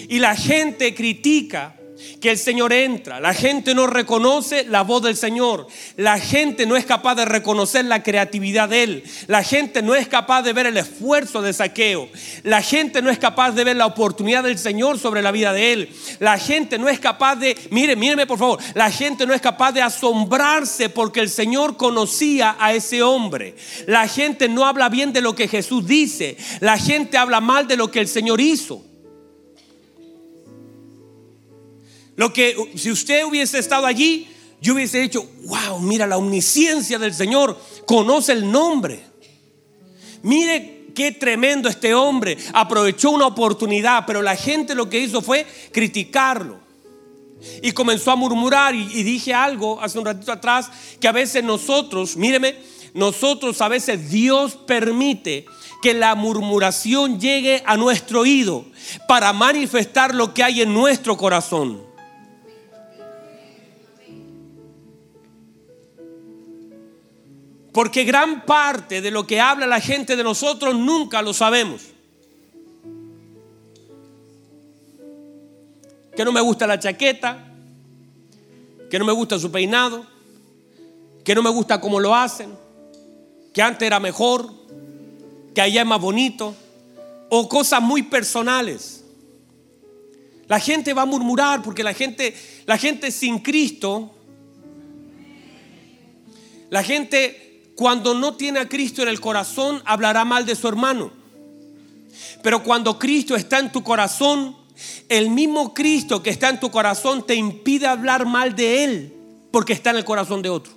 Y 0.08 0.18
la 0.18 0.36
gente 0.36 0.94
critica 0.94 1.76
que 2.20 2.30
el 2.30 2.38
Señor 2.38 2.72
entra. 2.72 3.20
La 3.20 3.34
gente 3.34 3.74
no 3.74 3.86
reconoce 3.86 4.64
la 4.64 4.82
voz 4.82 5.02
del 5.02 5.16
Señor. 5.16 5.66
La 5.96 6.18
gente 6.18 6.66
no 6.66 6.76
es 6.76 6.84
capaz 6.84 7.14
de 7.14 7.24
reconocer 7.24 7.84
la 7.84 8.02
creatividad 8.02 8.68
de 8.68 8.82
Él. 8.82 9.04
La 9.26 9.42
gente 9.42 9.82
no 9.82 9.94
es 9.94 10.08
capaz 10.08 10.42
de 10.42 10.52
ver 10.52 10.66
el 10.66 10.76
esfuerzo 10.76 11.42
de 11.42 11.52
saqueo. 11.52 12.08
La 12.42 12.62
gente 12.62 13.02
no 13.02 13.10
es 13.10 13.18
capaz 13.18 13.52
de 13.52 13.64
ver 13.64 13.76
la 13.76 13.86
oportunidad 13.86 14.42
del 14.42 14.58
Señor 14.58 14.98
sobre 14.98 15.22
la 15.22 15.32
vida 15.32 15.52
de 15.52 15.72
Él. 15.72 15.88
La 16.18 16.38
gente 16.38 16.78
no 16.78 16.88
es 16.88 16.98
capaz 16.98 17.36
de, 17.36 17.56
mire, 17.70 17.96
míreme 17.96 18.26
por 18.26 18.38
favor, 18.38 18.58
la 18.74 18.90
gente 18.90 19.26
no 19.26 19.34
es 19.34 19.40
capaz 19.40 19.72
de 19.72 19.82
asombrarse 19.82 20.88
porque 20.88 21.20
el 21.20 21.28
Señor 21.28 21.76
conocía 21.76 22.56
a 22.58 22.72
ese 22.72 23.02
hombre. 23.02 23.54
La 23.86 24.08
gente 24.08 24.48
no 24.48 24.66
habla 24.66 24.88
bien 24.88 25.12
de 25.12 25.20
lo 25.20 25.34
que 25.34 25.48
Jesús 25.48 25.86
dice. 25.86 26.36
La 26.60 26.78
gente 26.78 27.18
habla 27.18 27.40
mal 27.40 27.66
de 27.68 27.76
lo 27.76 27.90
que 27.90 28.00
el 28.00 28.08
Señor 28.08 28.40
hizo. 28.40 28.93
Lo 32.16 32.32
que 32.32 32.56
si 32.76 32.90
usted 32.90 33.24
hubiese 33.24 33.58
estado 33.58 33.86
allí, 33.86 34.28
yo 34.60 34.74
hubiese 34.74 35.00
dicho, 35.00 35.28
wow, 35.44 35.80
mira 35.80 36.06
la 36.06 36.16
omnisciencia 36.16 36.98
del 36.98 37.12
Señor, 37.12 37.58
conoce 37.86 38.32
el 38.32 38.50
nombre. 38.50 39.00
Mire 40.22 40.86
qué 40.94 41.12
tremendo 41.12 41.68
este 41.68 41.92
hombre, 41.92 42.38
aprovechó 42.52 43.10
una 43.10 43.26
oportunidad, 43.26 44.04
pero 44.06 44.22
la 44.22 44.36
gente 44.36 44.74
lo 44.74 44.88
que 44.88 45.00
hizo 45.00 45.20
fue 45.20 45.46
criticarlo. 45.72 46.58
Y 47.62 47.72
comenzó 47.72 48.10
a 48.10 48.16
murmurar 48.16 48.74
y, 48.74 48.88
y 48.92 49.02
dije 49.02 49.34
algo 49.34 49.78
hace 49.82 49.98
un 49.98 50.06
ratito 50.06 50.32
atrás, 50.32 50.70
que 50.98 51.08
a 51.08 51.12
veces 51.12 51.44
nosotros, 51.44 52.16
míreme, 52.16 52.56
nosotros 52.94 53.60
a 53.60 53.68
veces 53.68 54.08
Dios 54.08 54.54
permite 54.54 55.44
que 55.82 55.92
la 55.92 56.14
murmuración 56.14 57.20
llegue 57.20 57.62
a 57.66 57.76
nuestro 57.76 58.20
oído 58.20 58.64
para 59.06 59.34
manifestar 59.34 60.14
lo 60.14 60.32
que 60.32 60.42
hay 60.42 60.62
en 60.62 60.72
nuestro 60.72 61.18
corazón. 61.18 61.93
Porque 67.74 68.04
gran 68.04 68.46
parte 68.46 69.02
de 69.02 69.10
lo 69.10 69.26
que 69.26 69.40
habla 69.40 69.66
la 69.66 69.80
gente 69.80 70.14
de 70.14 70.22
nosotros 70.22 70.76
nunca 70.76 71.20
lo 71.22 71.34
sabemos. 71.34 71.82
Que 76.16 76.24
no 76.24 76.30
me 76.30 76.40
gusta 76.40 76.68
la 76.68 76.78
chaqueta, 76.78 77.52
que 78.88 78.96
no 78.96 79.04
me 79.04 79.12
gusta 79.12 79.40
su 79.40 79.50
peinado, 79.50 80.06
que 81.24 81.34
no 81.34 81.42
me 81.42 81.50
gusta 81.50 81.80
cómo 81.80 81.98
lo 81.98 82.14
hacen, 82.14 82.56
que 83.52 83.60
antes 83.60 83.84
era 83.84 83.98
mejor, 83.98 84.54
que 85.52 85.60
allá 85.60 85.80
es 85.80 85.86
más 85.88 86.00
bonito, 86.00 86.54
o 87.28 87.48
cosas 87.48 87.82
muy 87.82 88.04
personales. 88.04 89.04
La 90.46 90.60
gente 90.60 90.94
va 90.94 91.02
a 91.02 91.06
murmurar 91.06 91.60
porque 91.60 91.82
la 91.82 91.92
gente, 91.92 92.36
la 92.66 92.78
gente 92.78 93.10
sin 93.10 93.40
Cristo, 93.40 94.14
la 96.70 96.84
gente 96.84 97.43
cuando 97.76 98.14
no 98.14 98.34
tiene 98.34 98.60
a 98.60 98.68
Cristo 98.68 99.02
en 99.02 99.08
el 99.08 99.20
corazón, 99.20 99.82
hablará 99.84 100.24
mal 100.24 100.46
de 100.46 100.54
su 100.54 100.68
hermano. 100.68 101.10
Pero 102.42 102.62
cuando 102.62 102.98
Cristo 102.98 103.34
está 103.34 103.58
en 103.58 103.72
tu 103.72 103.82
corazón, 103.82 104.56
el 105.08 105.30
mismo 105.30 105.74
Cristo 105.74 106.22
que 106.22 106.30
está 106.30 106.48
en 106.48 106.60
tu 106.60 106.70
corazón 106.70 107.26
te 107.26 107.34
impide 107.34 107.86
hablar 107.86 108.26
mal 108.26 108.54
de 108.54 108.84
Él 108.84 109.14
porque 109.50 109.72
está 109.72 109.90
en 109.90 109.96
el 109.96 110.04
corazón 110.04 110.42
de 110.42 110.50
otro. 110.50 110.72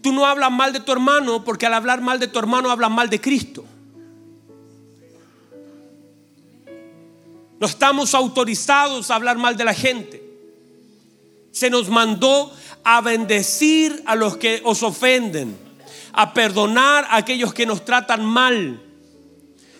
Tú 0.00 0.12
no 0.12 0.26
hablas 0.26 0.50
mal 0.50 0.72
de 0.72 0.80
tu 0.80 0.90
hermano 0.90 1.44
porque 1.44 1.66
al 1.66 1.74
hablar 1.74 2.00
mal 2.00 2.18
de 2.18 2.26
tu 2.26 2.38
hermano 2.38 2.70
hablas 2.70 2.90
mal 2.90 3.08
de 3.08 3.20
Cristo. 3.20 3.64
No 7.60 7.66
estamos 7.66 8.12
autorizados 8.14 9.10
a 9.10 9.14
hablar 9.14 9.38
mal 9.38 9.56
de 9.56 9.64
la 9.64 9.74
gente. 9.74 10.20
Se 11.52 11.70
nos 11.70 11.88
mandó 11.88 12.52
a 12.84 13.00
bendecir 13.00 14.02
a 14.06 14.14
los 14.14 14.36
que 14.36 14.60
os 14.64 14.82
ofenden, 14.82 15.56
a 16.12 16.34
perdonar 16.34 17.06
a 17.08 17.16
aquellos 17.16 17.54
que 17.54 17.66
nos 17.66 17.84
tratan 17.84 18.24
mal. 18.24 18.82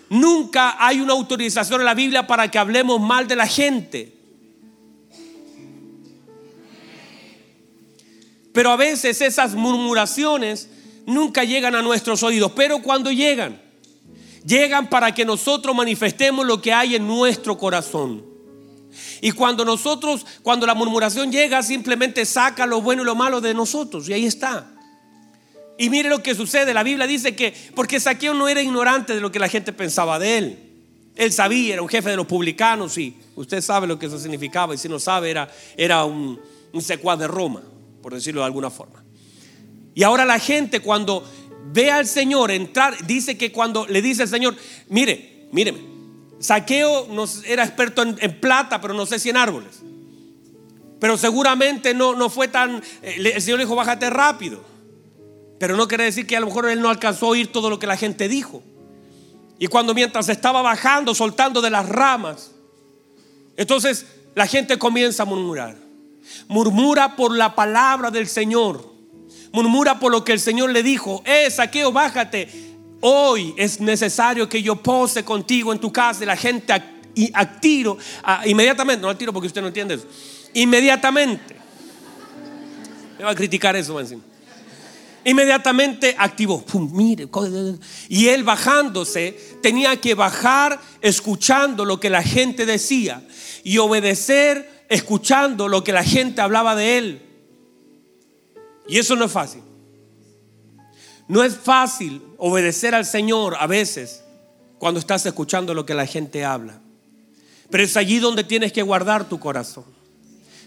Nunca 0.09 0.77
hay 0.79 1.01
una 1.01 1.15
autorización 1.15 1.81
en 1.81 1.87
la 1.87 1.95
Biblia 1.95 2.27
para 2.27 2.51
que 2.51 2.59
hablemos 2.59 3.01
mal 3.01 3.27
de 3.27 3.37
la 3.37 3.47
gente. 3.47 4.13
Pero 8.53 8.71
a 8.71 8.77
veces 8.77 9.21
esas 9.23 9.55
murmuraciones 9.55 10.69
nunca 11.07 11.45
llegan 11.45 11.75
a 11.75 11.83
nuestros 11.83 12.23
oídos. 12.23 12.53
Pero 12.55 12.83
cuando 12.83 13.11
llegan, 13.11 13.61
llegan 14.45 14.89
para 14.89 15.15
que 15.15 15.25
nosotros 15.25 15.75
manifestemos 15.75 16.47
lo 16.47 16.61
que 16.61 16.73
hay 16.73 16.97
en 16.97 17.07
nuestro 17.07 17.57
corazón. 17.57 18.32
Y 19.21 19.33
cuando 19.33 19.65
nosotros, 19.65 20.27
cuando 20.43 20.67
la 20.67 20.75
murmuración 20.75 21.33
llega, 21.33 21.63
simplemente 21.63 22.25
saca 22.25 22.67
lo 22.67 22.81
bueno 22.81 23.03
y 23.03 23.07
lo 23.07 23.15
malo 23.15 23.41
de 23.41 23.55
nosotros. 23.55 24.09
Y 24.09 24.13
ahí 24.13 24.27
está. 24.27 24.71
Y 25.79 25.91
mire 25.91 26.09
lo 26.09 26.23
que 26.23 26.35
sucede. 26.35 26.75
La 26.75 26.83
Biblia 26.83 27.07
dice 27.07 27.35
que, 27.35 27.55
porque 27.75 28.01
Saqueo 28.01 28.35
no 28.35 28.49
era 28.49 28.63
ignorante 28.63 29.15
de 29.15 29.21
lo 29.21 29.33
que 29.33 29.39
la 29.39 29.49
gente 29.49 29.73
pensaba 29.73 30.19
de 30.19 30.39
él. 30.39 30.59
Él 31.15 31.33
sabía, 31.33 31.75
era 31.75 31.83
un 31.83 31.89
jefe 31.89 32.11
de 32.11 32.17
los 32.17 32.27
publicanos 32.27 32.97
y 32.97 33.17
usted 33.37 33.61
sabe 33.61 33.87
lo 33.87 33.99
que 33.99 34.07
eso 34.07 34.19
significaba. 34.19 34.75
Y 34.75 34.79
si 34.79 34.89
no 34.89 34.99
sabe, 34.99 35.31
era, 35.31 35.51
era 35.77 36.05
un, 36.05 36.41
un 36.73 36.83
secuaz 36.83 37.19
de 37.19 37.29
Roma, 37.29 37.63
por 38.03 38.15
decirlo 38.15 38.41
de 38.41 38.47
alguna 38.47 38.71
forma. 38.71 39.03
Y 39.95 40.05
ahora 40.05 40.25
la 40.25 40.39
gente 40.39 40.81
cuando 40.81 41.25
ve 41.73 41.91
al 41.91 42.07
Señor 42.07 42.51
entrar, 42.51 43.07
dice 43.07 43.37
que 43.37 43.53
cuando 43.53 43.87
le 43.87 44.01
dice 44.01 44.23
al 44.23 44.29
Señor, 44.29 44.57
mire, 44.89 45.49
míreme, 45.53 45.92
Saqueo 46.43 47.07
era 47.47 47.63
experto 47.63 48.03
en, 48.03 48.41
plata, 48.41 48.81
pero 48.81 48.95
no 48.95 49.07
sé 49.07 49.21
si 49.21 49.31
en 49.31 49.37
árboles. 49.37 49.81
Pero 50.99 51.17
seguramente 51.17 51.95
no, 51.95 52.17
no 52.17 52.29
fue 52.29 52.49
tan... 52.49 52.83
El 53.01 53.41
Señor 53.41 53.61
le 53.61 53.65
dijo, 53.65 53.77
bájate 53.77 54.11
rápido. 54.11 54.61
Pero 55.61 55.77
no 55.77 55.87
quiere 55.87 56.03
decir 56.03 56.27
que 56.27 56.37
a 56.37 56.41
lo 56.41 56.47
mejor 56.47 56.69
él 56.69 56.81
no 56.81 56.89
alcanzó 56.89 57.27
a 57.27 57.29
oír 57.31 57.53
todo 57.53 57.71
lo 57.71 57.79
que 57.79 57.87
la 57.87 57.97
gente 57.97 58.29
dijo. 58.29 58.65
Y 59.61 59.69
cuando 59.69 59.95
mientras 59.95 60.29
estaba 60.29 60.63
bajando, 60.63 61.15
soltando 61.15 61.61
de 61.61 61.71
las 61.71 61.89
ramas, 61.89 62.51
entonces 63.57 64.07
la 64.35 64.49
gente 64.49 64.81
comienza 64.81 65.23
a 65.23 65.27
murmurar. 65.27 65.77
Murmura 66.49 67.15
por 67.15 67.37
la 67.37 67.55
palabra 67.55 68.11
del 68.11 68.27
Señor. 68.27 68.93
Murmura 69.53 70.01
por 70.01 70.11
lo 70.11 70.25
que 70.25 70.33
el 70.33 70.41
Señor 70.41 70.71
le 70.71 70.83
dijo. 70.83 71.23
Eh, 71.25 71.49
saqueo, 71.53 71.93
bájate. 71.93 72.72
Hoy 73.05 73.53
es 73.57 73.81
necesario 73.81 74.49
que 74.49 74.63
yo 74.63 74.77
pose 74.77 75.25
contigo 75.25 75.73
en 75.73 75.81
tu 75.81 75.91
casa 75.91 76.23
y 76.23 76.27
la 76.27 76.37
gente 76.37 76.73
a, 76.73 77.61
tiro, 77.61 77.99
inmediatamente, 78.45 79.03
no 79.03 79.09
al 79.09 79.19
tiro 79.19 79.33
porque 79.33 79.49
usted 79.49 79.61
no 79.61 79.67
entiende 79.67 79.95
eso, 79.95 80.07
inmediatamente 80.55 81.57
Me 83.19 83.25
va 83.25 83.31
a 83.31 83.35
criticar 83.35 83.75
eso, 83.75 84.01
Inmediatamente 85.25 86.15
activó. 86.17 86.65
mire. 86.93 87.29
Y 88.09 88.29
él 88.29 88.45
bajándose 88.45 89.37
tenía 89.61 90.01
que 90.01 90.15
bajar 90.15 90.81
escuchando 91.01 91.85
lo 91.85 91.99
que 91.99 92.09
la 92.09 92.23
gente 92.23 92.67
decía 92.67 93.27
y 93.65 93.79
obedecer 93.79 94.85
escuchando 94.89 95.67
lo 95.67 95.83
que 95.83 95.93
la 95.93 96.05
gente 96.05 96.41
hablaba 96.41 96.77
de 96.77 96.99
él. 96.99 97.23
Y 98.87 98.99
eso 98.99 99.17
no 99.17 99.25
es 99.25 99.33
fácil. 99.33 99.63
No 101.33 101.43
es 101.43 101.57
fácil 101.57 102.21
obedecer 102.37 102.95
al 102.95 103.07
Señor 103.07 103.57
a 103.59 103.67
veces 103.67 104.23
cuando 104.79 105.01
estás 105.01 105.25
escuchando 105.25 105.73
lo 105.73 105.87
que 105.87 105.95
la 105.95 106.05
gente 106.05 106.45
habla. 106.45 106.79
Pero 107.71 107.83
es 107.83 107.97
allí 107.97 108.19
donde 108.19 108.45
tienes 108.45 108.71
que 108.71 108.83
guardar 108.83 109.27
tu 109.27 109.41
corazón. 109.41 109.85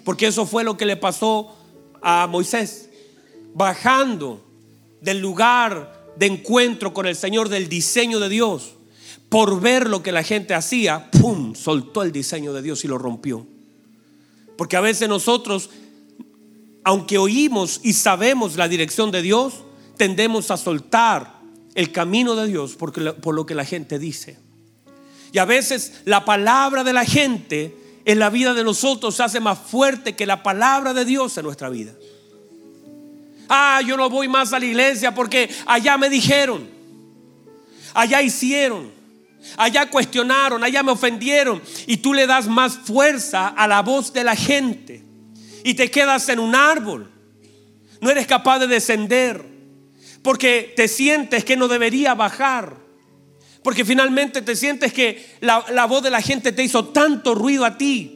Porque 0.03 0.26
eso 0.26 0.47
fue 0.47 0.63
lo 0.63 0.76
que 0.76 0.88
le 0.88 0.97
pasó 0.97 1.55
a 2.01 2.26
Moisés. 2.26 2.89
Bajando 3.53 4.43
del 5.01 5.20
lugar 5.20 6.03
de 6.16 6.26
encuentro 6.26 6.95
con 6.95 7.05
el 7.05 7.16
Señor, 7.16 7.47
del 7.47 7.70
diseño 7.70 8.20
de 8.20 8.30
Dios, 8.30 8.74
por 9.30 9.61
ver 9.61 9.88
lo 9.88 10.01
que 10.01 10.11
la 10.11 10.24
gente 10.24 10.55
hacía, 10.55 11.11
¡pum! 11.11 11.53
Soltó 11.53 12.01
el 12.01 12.11
diseño 12.11 12.53
de 12.53 12.63
Dios 12.63 12.84
y 12.84 12.88
lo 12.88 12.97
rompió. 12.97 13.45
Porque 14.57 14.78
a 14.78 14.82
veces 14.82 15.07
nosotros, 15.07 15.70
aunque 16.84 17.20
oímos 17.20 17.82
y 17.84 17.93
sabemos 17.93 18.55
la 18.55 18.68
dirección 18.68 19.11
de 19.11 19.22
Dios, 19.22 19.64
tendemos 19.97 20.51
a 20.51 20.57
soltar 20.57 21.35
el 21.75 21.91
camino 21.91 22.35
de 22.35 22.47
Dios 22.47 22.75
por, 22.75 22.97
lo 22.97 23.45
que 23.45 23.55
la 23.55 23.65
gente 23.65 23.99
dice. 23.99 24.37
Y 25.31 25.37
a 25.37 25.45
veces 25.45 26.01
la 26.05 26.23
palabra 26.23 26.83
de 26.83 26.93
la 26.93 27.05
gente 27.05 27.75
en 28.05 28.19
la 28.19 28.29
vida 28.29 28.53
de 28.53 28.63
nosotros 28.63 29.15
se 29.15 29.23
hace 29.23 29.39
más 29.39 29.59
fuerte 29.59 30.15
que 30.15 30.25
la 30.25 30.41
palabra 30.43 30.93
de 30.93 31.03
Dios 31.03 31.37
en 31.37 31.43
nuestra 31.43 31.69
vida. 31.69 31.91
Ah, 33.49 33.81
yo 33.85 33.97
no 33.97 34.09
voy 34.09 34.27
más 34.27 34.53
a 34.53 34.59
la 34.59 34.65
iglesia 34.65 35.13
porque 35.13 35.49
allá 35.65 35.97
me 35.97 36.09
dijeron, 36.09 36.67
allá 37.93 38.21
hicieron, 38.21 38.89
allá 39.57 39.89
cuestionaron, 39.89 40.63
allá 40.63 40.81
me 40.81 40.93
ofendieron. 40.93 41.61
Y 41.85 41.97
tú 41.97 42.13
le 42.13 42.25
das 42.25 42.47
más 42.47 42.77
fuerza 42.77 43.49
a 43.49 43.67
la 43.67 43.81
voz 43.81 44.13
de 44.13 44.23
la 44.23 44.35
gente 44.35 45.03
y 45.63 45.73
te 45.73 45.91
quedas 45.91 46.29
en 46.29 46.39
un 46.39 46.55
árbol. 46.55 47.11
No 47.99 48.09
eres 48.09 48.27
capaz 48.27 48.59
de 48.59 48.67
descender 48.67 49.54
porque 50.26 50.73
te 50.76 50.89
sientes 50.89 51.45
que 51.45 51.55
no 51.55 51.69
debería 51.69 52.15
bajar. 52.15 52.76
Porque 53.63 53.86
finalmente 53.86 54.41
te 54.41 54.57
sientes 54.57 54.91
que 54.91 55.26
la, 55.39 55.63
la 55.71 55.86
voz 55.86 56.03
de 56.03 56.09
la 56.09 56.21
gente 56.21 56.51
te 56.51 56.63
hizo 56.63 56.89
tanto 56.89 57.34
ruido 57.34 57.63
a 57.63 57.78
ti 57.78 58.15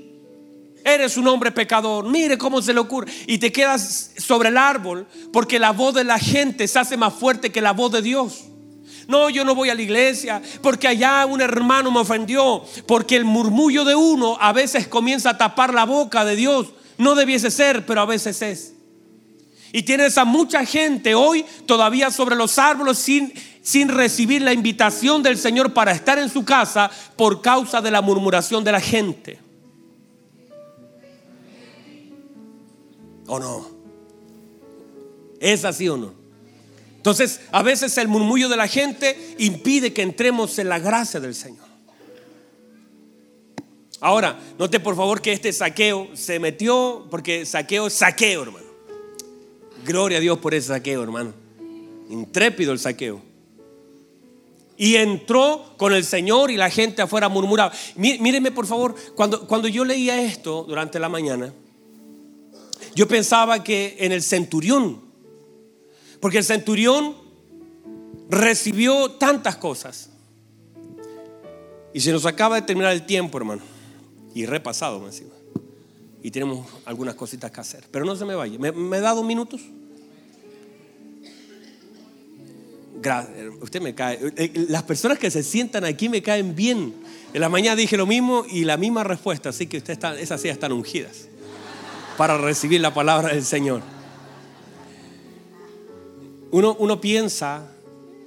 Eres 0.84 1.18
un 1.18 1.28
hombre 1.28 1.52
pecador. 1.52 2.08
Mire 2.08 2.38
cómo 2.38 2.62
se 2.62 2.74
le 2.74 2.80
ocurre. 2.80 3.12
Y 3.28 3.38
te 3.38 3.52
quedas 3.52 4.12
sobre 4.18 4.50
el 4.50 4.58
árbol 4.58 5.08
porque 5.32 5.60
la 5.60 5.72
voz 5.72 5.94
de 5.94 6.04
la 6.04 6.20
gente 6.20 6.68
se 6.68 6.80
hace 6.80 6.98
más 6.98 7.14
fuerte 7.14 7.52
que 7.52 7.62
la 7.62 7.74
voz 7.74 7.92
de 7.92 8.02
Dios. 8.02 8.46
No, 9.08 9.30
yo 9.30 9.44
no 9.44 9.56
voy 9.56 9.70
a 9.70 9.76
la 9.76 9.82
iglesia 9.82 10.42
porque 10.62 10.88
allá 10.88 11.26
un 11.26 11.42
hermano 11.42 11.92
me 11.92 12.00
ofendió. 12.00 12.64
Porque 12.88 13.16
el 13.16 13.26
murmullo 13.26 13.84
de 13.84 13.96
uno 13.96 14.38
a 14.40 14.54
veces 14.54 14.88
comienza 14.88 15.32
a 15.32 15.38
tapar 15.38 15.74
la 15.74 15.86
boca 15.86 16.26
de 16.26 16.36
Dios. 16.36 16.68
No 16.98 17.16
debiese 17.16 17.52
ser, 17.52 17.86
pero 17.86 18.02
a 18.02 18.06
veces 18.06 18.42
es. 18.42 18.74
Y 19.72 19.84
tienes 19.84 20.18
a 20.18 20.26
mucha 20.26 20.66
gente 20.66 21.16
hoy 21.16 21.46
todavía 21.66 22.12
sobre 22.12 22.36
los 22.36 22.58
árboles 22.58 22.98
sin, 22.98 23.34
sin 23.62 23.90
recibir 23.90 24.42
la 24.42 24.54
invitación 24.54 25.22
del 25.22 25.38
Señor 25.38 25.74
para 25.74 25.92
estar 25.92 26.18
en 26.18 26.30
su 26.30 26.44
casa 26.44 26.90
por 27.16 27.42
causa 27.42 27.82
de 27.82 27.92
la 27.92 28.02
murmuración 28.02 28.64
de 28.64 28.72
la 28.72 28.82
gente. 28.82 29.40
¿O 33.28 33.40
no? 33.40 33.68
¿Es 35.40 35.64
así 35.66 35.88
o 35.88 35.98
no? 35.98 36.14
Entonces, 36.98 37.42
a 37.52 37.62
veces 37.62 37.98
el 37.98 38.08
murmullo 38.08 38.50
de 38.50 38.58
la 38.58 38.68
gente 38.68 39.36
impide 39.38 39.94
que 39.94 40.02
entremos 40.02 40.60
en 40.60 40.68
la 40.68 40.80
gracia 40.80 41.20
del 41.20 41.36
Señor. 41.36 41.70
Ahora, 44.02 44.40
note 44.58 44.80
por 44.80 44.96
favor 44.96 45.22
que 45.22 45.32
este 45.32 45.54
saqueo 45.54 46.10
se 46.14 46.40
metió, 46.40 47.08
porque 47.10 47.46
saqueo 47.46 47.88
es 47.88 47.94
saqueo, 47.94 48.44
hermano. 48.44 48.69
Gloria 49.86 50.18
a 50.18 50.22
Dios 50.22 50.38
por 50.40 50.54
ese 50.54 50.70
saqueo, 50.70 51.04
hermano. 51.04 51.34
Intrépido 52.10 52.72
el 52.72 52.80
saqueo. 52.80 53.22
Y 54.78 54.96
entró 54.96 55.74
con 55.78 55.94
el 55.94 56.06
Señor 56.06 56.52
y 56.52 56.58
la 56.58 56.70
gente 56.70 57.02
afuera 57.02 57.28
murmuraba. 57.28 57.74
Míreme 57.96 58.52
por 58.52 58.66
favor, 58.66 58.96
cuando, 59.16 59.46
cuando 59.46 59.68
yo 59.68 59.84
leía 59.84 60.22
esto 60.22 60.64
durante 60.68 61.00
la 61.00 61.10
mañana, 61.10 61.54
yo 62.96 63.08
pensaba 63.08 63.64
que 63.64 63.98
en 64.00 64.12
el 64.12 64.24
centurión, 64.24 65.02
porque 66.20 66.38
el 66.38 66.44
centurión 66.44 67.16
recibió 68.30 69.12
tantas 69.12 69.58
cosas. 69.58 70.10
Y 71.94 72.00
se 72.02 72.12
nos 72.12 72.26
acaba 72.26 72.56
de 72.56 72.62
terminar 72.62 72.94
el 72.94 73.06
tiempo, 73.06 73.38
hermano. 73.38 73.64
Y 74.34 74.46
repasado 74.46 75.04
encima. 75.06 75.39
Y 76.22 76.32
tenemos 76.32 76.68
algunas 76.86 77.16
cositas 77.16 77.52
que 77.52 77.62
hacer. 77.62 77.86
Pero 77.92 78.06
no 78.06 78.16
se 78.16 78.26
me 78.26 78.36
vaya. 78.36 78.58
¿Me, 78.60 79.00
da 79.00 79.14
dos 79.14 79.26
minutos? 79.26 79.62
Gracias. 83.02 83.38
Usted 83.62 83.82
me 83.82 83.96
cae. 83.96 84.16
Eh, 84.16 84.34
eh, 84.36 84.66
las 84.70 84.84
personas 84.84 85.18
que 85.18 85.32
se 85.32 85.44
sientan 85.44 85.86
aquí 85.86 86.10
me 86.10 86.22
caen 86.22 86.56
bien. 86.56 86.94
En 87.34 87.42
la 87.42 87.50
mañana 87.50 87.76
dije 87.76 87.96
lo 87.96 88.06
mismo 88.06 88.46
y 88.50 88.66
la 88.66 88.78
misma 88.78 89.04
respuesta. 89.04 89.50
Así 89.50 89.68
que 89.68 89.78
usted 89.78 89.94
está, 89.94 90.20
esas 90.20 90.42
sillas 90.42 90.56
están 90.56 90.74
ungidas 90.74 91.30
para 92.20 92.38
recibir 92.38 92.82
la 92.82 92.94
palabra 92.94 93.30
del 93.30 93.46
Señor. 93.46 93.82
Uno, 96.52 96.76
uno 96.78 97.00
piensa, 97.00 97.66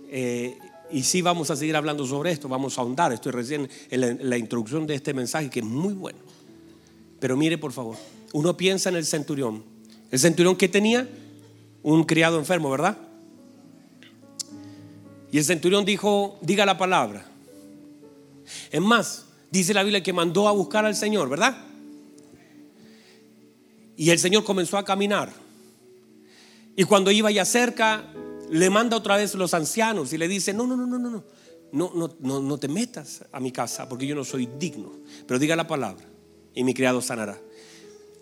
eh, 0.09 0.57
y 0.91 1.03
sí 1.03 1.21
vamos 1.21 1.51
a 1.51 1.57
seguir 1.57 1.77
hablando 1.77 2.07
sobre 2.07 2.33
esto, 2.33 2.49
vamos 2.49 2.79
a 2.79 2.81
ahondar, 2.81 3.13
estoy 3.13 3.33
recién 3.33 3.69
en 3.91 4.31
la, 4.31 4.39
introducción 4.39 4.87
de 4.87 4.95
este 4.95 5.13
mensaje 5.13 5.51
que 5.51 5.61
es 5.61 5.67
muy 5.67 5.93
bueno. 5.93 6.19
Pero 7.23 7.37
mire 7.37 7.57
por 7.57 7.71
favor, 7.71 7.97
uno 8.33 8.57
piensa 8.57 8.89
en 8.89 8.97
el 8.97 9.07
centurión. 9.07 9.63
El 10.11 10.19
centurión 10.19 10.57
que 10.57 10.67
tenía 10.69 11.09
un 11.85 12.03
criado 12.03 12.37
enfermo, 12.37 12.69
¿verdad? 12.69 12.99
Y 15.31 15.39
el 15.39 15.45
centurión 15.45 15.85
dijo, 15.85 16.37
diga 16.43 16.67
la 16.67 16.77
palabra. 16.77 17.25
Es 18.73 18.81
más, 18.81 19.27
dice 19.53 19.73
la 19.73 19.85
Biblia 19.85 20.03
que 20.03 20.13
mandó 20.13 20.49
a 20.49 20.51
buscar 20.51 20.85
al 20.85 20.97
Señor, 20.97 21.29
¿verdad? 21.29 21.57
Y 23.97 24.11
el 24.11 24.19
Señor 24.19 24.43
comenzó 24.43 24.77
a 24.77 24.85
caminar. 24.85 25.33
Y 26.75 26.83
cuando 26.83 27.13
iba 27.13 27.31
ya 27.31 27.45
cerca, 27.45 28.05
le 28.51 28.69
manda 28.69 28.97
otra 28.97 29.17
vez 29.17 29.37
los 29.37 29.55
ancianos 29.55 30.13
y 30.13 30.19
le 30.19 30.27
dice, 30.27 30.53
no, 30.53 30.67
no, 30.67 30.77
no, 30.77 30.87
no, 30.89 30.99
no, 30.99 31.09
no, 31.71 31.93
no, 31.95 32.17
no, 32.19 32.41
no 32.41 32.59
te 32.59 32.67
metas 32.67 33.25
a 33.31 33.39
mi 33.39 33.53
casa 33.53 33.89
porque 33.89 34.09
yo 34.09 34.17
no 34.17 34.25
soy 34.25 34.49
digno. 34.59 34.91
Pero 35.25 35.39
diga 35.39 35.55
la 35.55 35.69
palabra 35.69 36.12
y 36.55 36.65
mi 36.65 36.75
criado 36.75 37.01
sanará. 37.01 37.41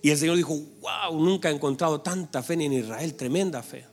Y 0.03 0.11
el 0.11 0.18
Señor 0.18 0.37
dijo, 0.37 0.55
wow, 0.81 1.20
nunca 1.20 1.51
he 1.51 1.55
encontrado 1.55 2.01
tanta 2.01 2.43
fe 2.43 2.55
en 2.55 2.72
Israel, 2.72 3.14
tremenda 3.14 3.62
fe. 3.62 3.85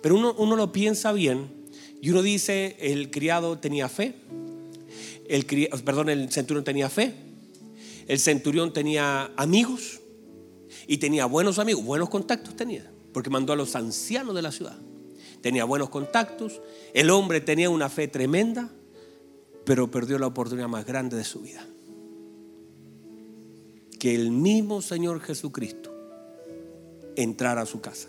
Pero 0.00 0.16
uno, 0.16 0.34
uno 0.38 0.56
lo 0.56 0.72
piensa 0.72 1.12
bien 1.12 1.66
y 2.00 2.10
uno 2.10 2.22
dice, 2.22 2.76
el 2.80 3.10
criado 3.10 3.58
tenía 3.58 3.88
fe, 3.88 4.14
el, 5.28 5.46
perdón, 5.84 6.10
el 6.10 6.30
centurión 6.30 6.64
tenía 6.64 6.88
fe, 6.88 7.14
el 8.06 8.18
centurión 8.18 8.72
tenía 8.72 9.30
amigos, 9.36 10.02
y 10.86 10.98
tenía 10.98 11.26
buenos 11.26 11.58
amigos, 11.58 11.84
buenos 11.84 12.08
contactos 12.08 12.56
tenía, 12.56 12.90
porque 13.12 13.30
mandó 13.30 13.52
a 13.52 13.56
los 13.56 13.76
ancianos 13.76 14.34
de 14.34 14.42
la 14.42 14.52
ciudad. 14.52 14.76
Tenía 15.40 15.64
buenos 15.64 15.90
contactos, 15.90 16.60
el 16.94 17.10
hombre 17.10 17.40
tenía 17.40 17.68
una 17.68 17.88
fe 17.88 18.08
tremenda, 18.08 18.70
pero 19.64 19.90
perdió 19.90 20.18
la 20.18 20.28
oportunidad 20.28 20.68
más 20.68 20.86
grande 20.86 21.16
de 21.16 21.24
su 21.24 21.40
vida. 21.40 21.66
Que 24.02 24.16
el 24.16 24.32
mismo 24.32 24.82
Señor 24.82 25.20
Jesucristo 25.20 25.94
entrara 27.14 27.62
a 27.62 27.66
su 27.66 27.80
casa. 27.80 28.08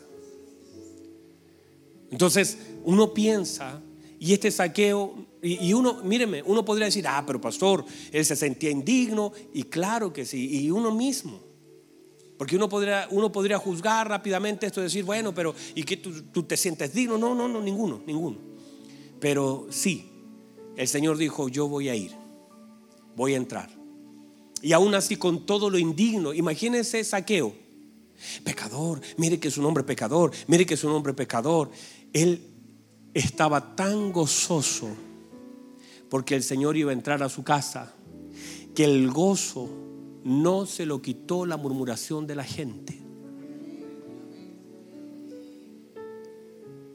Entonces 2.10 2.58
uno 2.84 3.14
piensa, 3.14 3.80
y 4.18 4.34
este 4.34 4.50
saqueo, 4.50 5.14
y, 5.44 5.72
uno, 5.72 6.02
míreme, 6.04 6.41
uno 6.48 6.66
podría 6.66 6.86
decir, 6.86 7.06
ah, 7.08 7.24
pero 7.28 7.39
pastor, 7.39 7.86
él 8.12 8.26
se 8.26 8.36
sentía 8.36 8.72
indigno, 8.72 9.34
y 9.54 9.66
claro 9.66 10.12
que 10.12 10.26
sí, 10.26 10.64
y 10.64 10.72
uno 10.72 10.96
mismo. 10.96 11.39
Porque 12.39 12.56
uno 12.56 12.68
podría, 12.68 13.08
uno 13.12 13.32
podría 13.32 13.60
juzgar 13.60 14.10
rápidamente 14.10 14.66
esto 14.66 14.80
y 14.80 14.86
decir, 14.86 15.04
bueno, 15.04 15.32
pero 15.36 15.54
¿y 15.76 15.84
que 15.84 15.98
tú, 15.98 16.41
te 16.41 16.58
sientes 16.58 16.91
digno? 16.91 17.20
No, 17.20 17.36
no, 17.36 17.48
no, 17.48 17.62
ninguno, 17.62 18.02
ninguno. 18.08 18.39
Pero 19.20 19.68
sí, 19.70 20.10
el 20.76 20.88
Señor 20.88 21.18
dijo, 21.18 21.50
yo 21.50 21.68
voy 21.68 21.89
a 21.89 21.96
ir, 21.96 22.14
voy 23.16 23.36
a 23.36 23.38
entrar. 23.38 23.83
Y 24.64 24.72
aún 24.72 24.95
así 24.95 25.18
con 25.18 25.45
todo 25.45 25.70
lo 25.70 25.78
indigno, 25.78 26.34
imagínense 26.34 27.03
saqueo. 27.03 27.53
Pecador, 28.45 29.01
mire 29.18 29.38
que 29.38 29.49
es 29.49 29.57
un 29.57 29.66
hombre 29.66 29.84
pecador, 29.84 30.32
mire 30.47 30.66
que 30.66 30.76
es 30.76 30.84
un 30.86 30.93
hombre 30.93 31.14
pecador. 31.14 31.70
Él 32.14 32.47
estaba 33.14 33.76
tan 33.76 34.14
gozoso 34.14 34.88
porque 36.09 36.36
el 36.36 36.43
Señor 36.43 36.78
iba 36.78 36.91
a 36.91 36.93
entrar 36.93 37.22
a 37.24 37.28
su 37.28 37.43
casa, 37.43 37.93
que 38.74 38.86
el 38.86 39.11
gozo 39.11 39.70
no 40.24 40.66
se 40.66 40.86
lo 40.86 41.01
quitó 41.01 41.45
la 41.45 41.57
murmuración 41.57 42.26
de 42.26 42.36
la 42.36 42.45
gente. 42.45 43.01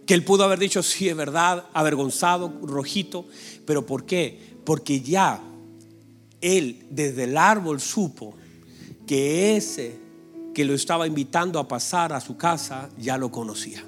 Que 0.07 0.15
él 0.15 0.25
pudo 0.25 0.45
haber 0.45 0.59
dicho, 0.59 0.83
sí, 0.83 1.07
es 1.07 1.17
verdad, 1.17 1.67
avergonzado, 1.75 2.51
rojito. 2.63 3.27
Pero 3.67 3.85
¿por 3.85 4.07
qué? 4.07 4.57
Porque 4.65 5.03
ya 5.03 5.43
él 6.41 6.87
desde 6.91 7.25
el 7.25 7.37
árbol 7.37 7.81
supo 7.81 8.35
que 9.07 9.57
ese 9.57 9.97
que 10.55 10.65
lo 10.65 10.75
estaba 10.75 11.07
invitando 11.07 11.59
a 11.59 11.69
pasar 11.69 12.13
a 12.13 12.21
su 12.21 12.37
casa 12.37 12.91
ya 12.99 13.17
lo 13.17 13.31
conocía. 13.31 13.85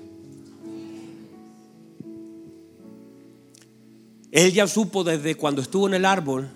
Él 4.30 4.52
ya 4.52 4.68
supo 4.68 5.02
desde 5.02 5.34
cuando 5.34 5.60
estuvo 5.60 5.88
en 5.88 5.94
el 5.94 6.04
árbol, 6.04 6.48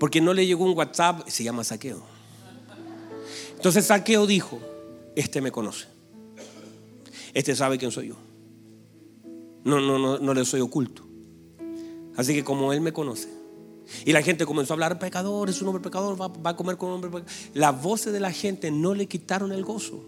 porque 0.00 0.20
no 0.20 0.34
le 0.34 0.46
llegó 0.46 0.64
un 0.64 0.76
WhatsApp, 0.76 1.28
se 1.28 1.44
llama 1.44 1.62
Saqueo. 1.62 2.02
Entonces 3.54 3.86
Saqueo 3.86 4.26
dijo, 4.26 4.58
este 5.14 5.40
me 5.40 5.52
conoce, 5.52 5.86
este 7.32 7.54
sabe 7.54 7.78
quién 7.78 7.92
soy 7.92 8.08
yo. 8.08 8.16
No, 9.62 9.80
no, 9.80 9.98
no, 9.98 10.18
no 10.18 10.34
le 10.34 10.44
soy 10.44 10.60
oculto. 10.60 11.04
Así 12.16 12.34
que 12.34 12.42
como 12.42 12.72
él 12.72 12.80
me 12.80 12.92
conoce, 12.92 13.28
y 14.04 14.12
la 14.12 14.22
gente 14.22 14.46
comenzó 14.46 14.72
a 14.72 14.74
hablar, 14.74 14.98
pecador, 14.98 15.50
es 15.50 15.60
un 15.62 15.68
hombre 15.68 15.82
pecador, 15.82 16.20
va, 16.20 16.50
a 16.50 16.56
comer 16.56 16.76
con 16.76 16.88
un 16.88 16.94
hombre 16.96 17.10
pecador. 17.10 17.32
Las 17.54 17.82
voces 17.82 18.12
de 18.12 18.20
la 18.20 18.32
gente 18.32 18.70
no 18.70 18.94
le 18.94 19.06
quitaron 19.06 19.52
el 19.52 19.64
gozo. 19.64 20.02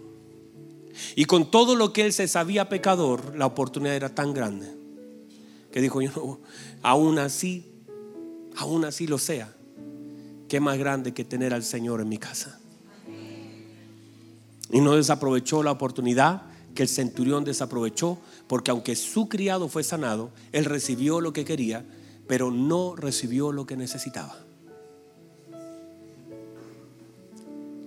Y 1.15 1.25
con 1.25 1.51
todo 1.51 1.75
lo 1.75 1.93
que 1.93 2.05
él 2.05 2.13
se 2.13 2.27
sabía 2.27 2.69
pecador, 2.69 3.35
la 3.37 3.45
oportunidad 3.45 3.95
era 3.95 4.09
tan 4.13 4.33
grande 4.33 4.73
que 5.71 5.81
dijo, 5.81 6.01
yo 6.01 6.39
aún 6.83 7.19
así, 7.19 7.65
aún 8.55 8.85
así 8.85 9.07
lo 9.07 9.17
sea, 9.17 9.53
qué 10.47 10.59
más 10.59 10.77
grande 10.77 11.13
que 11.13 11.25
tener 11.25 11.53
al 11.53 11.63
Señor 11.63 11.99
en 11.99 12.09
mi 12.09 12.17
casa. 12.17 12.59
Y 14.71 14.79
no 14.79 14.95
desaprovechó 14.95 15.63
la 15.63 15.71
oportunidad 15.71 16.43
que 16.73 16.83
el 16.83 16.89
centurión 16.89 17.43
desaprovechó, 17.43 18.17
porque 18.47 18.71
aunque 18.71 18.95
su 18.95 19.27
criado 19.27 19.67
fue 19.67 19.83
sanado, 19.83 20.31
él 20.51 20.65
recibió 20.65 21.21
lo 21.21 21.33
que 21.33 21.45
quería, 21.45 21.85
pero 22.27 22.51
no 22.51 22.95
recibió 22.95 23.51
lo 23.51 23.65
que 23.65 23.77
necesitaba. 23.77 24.37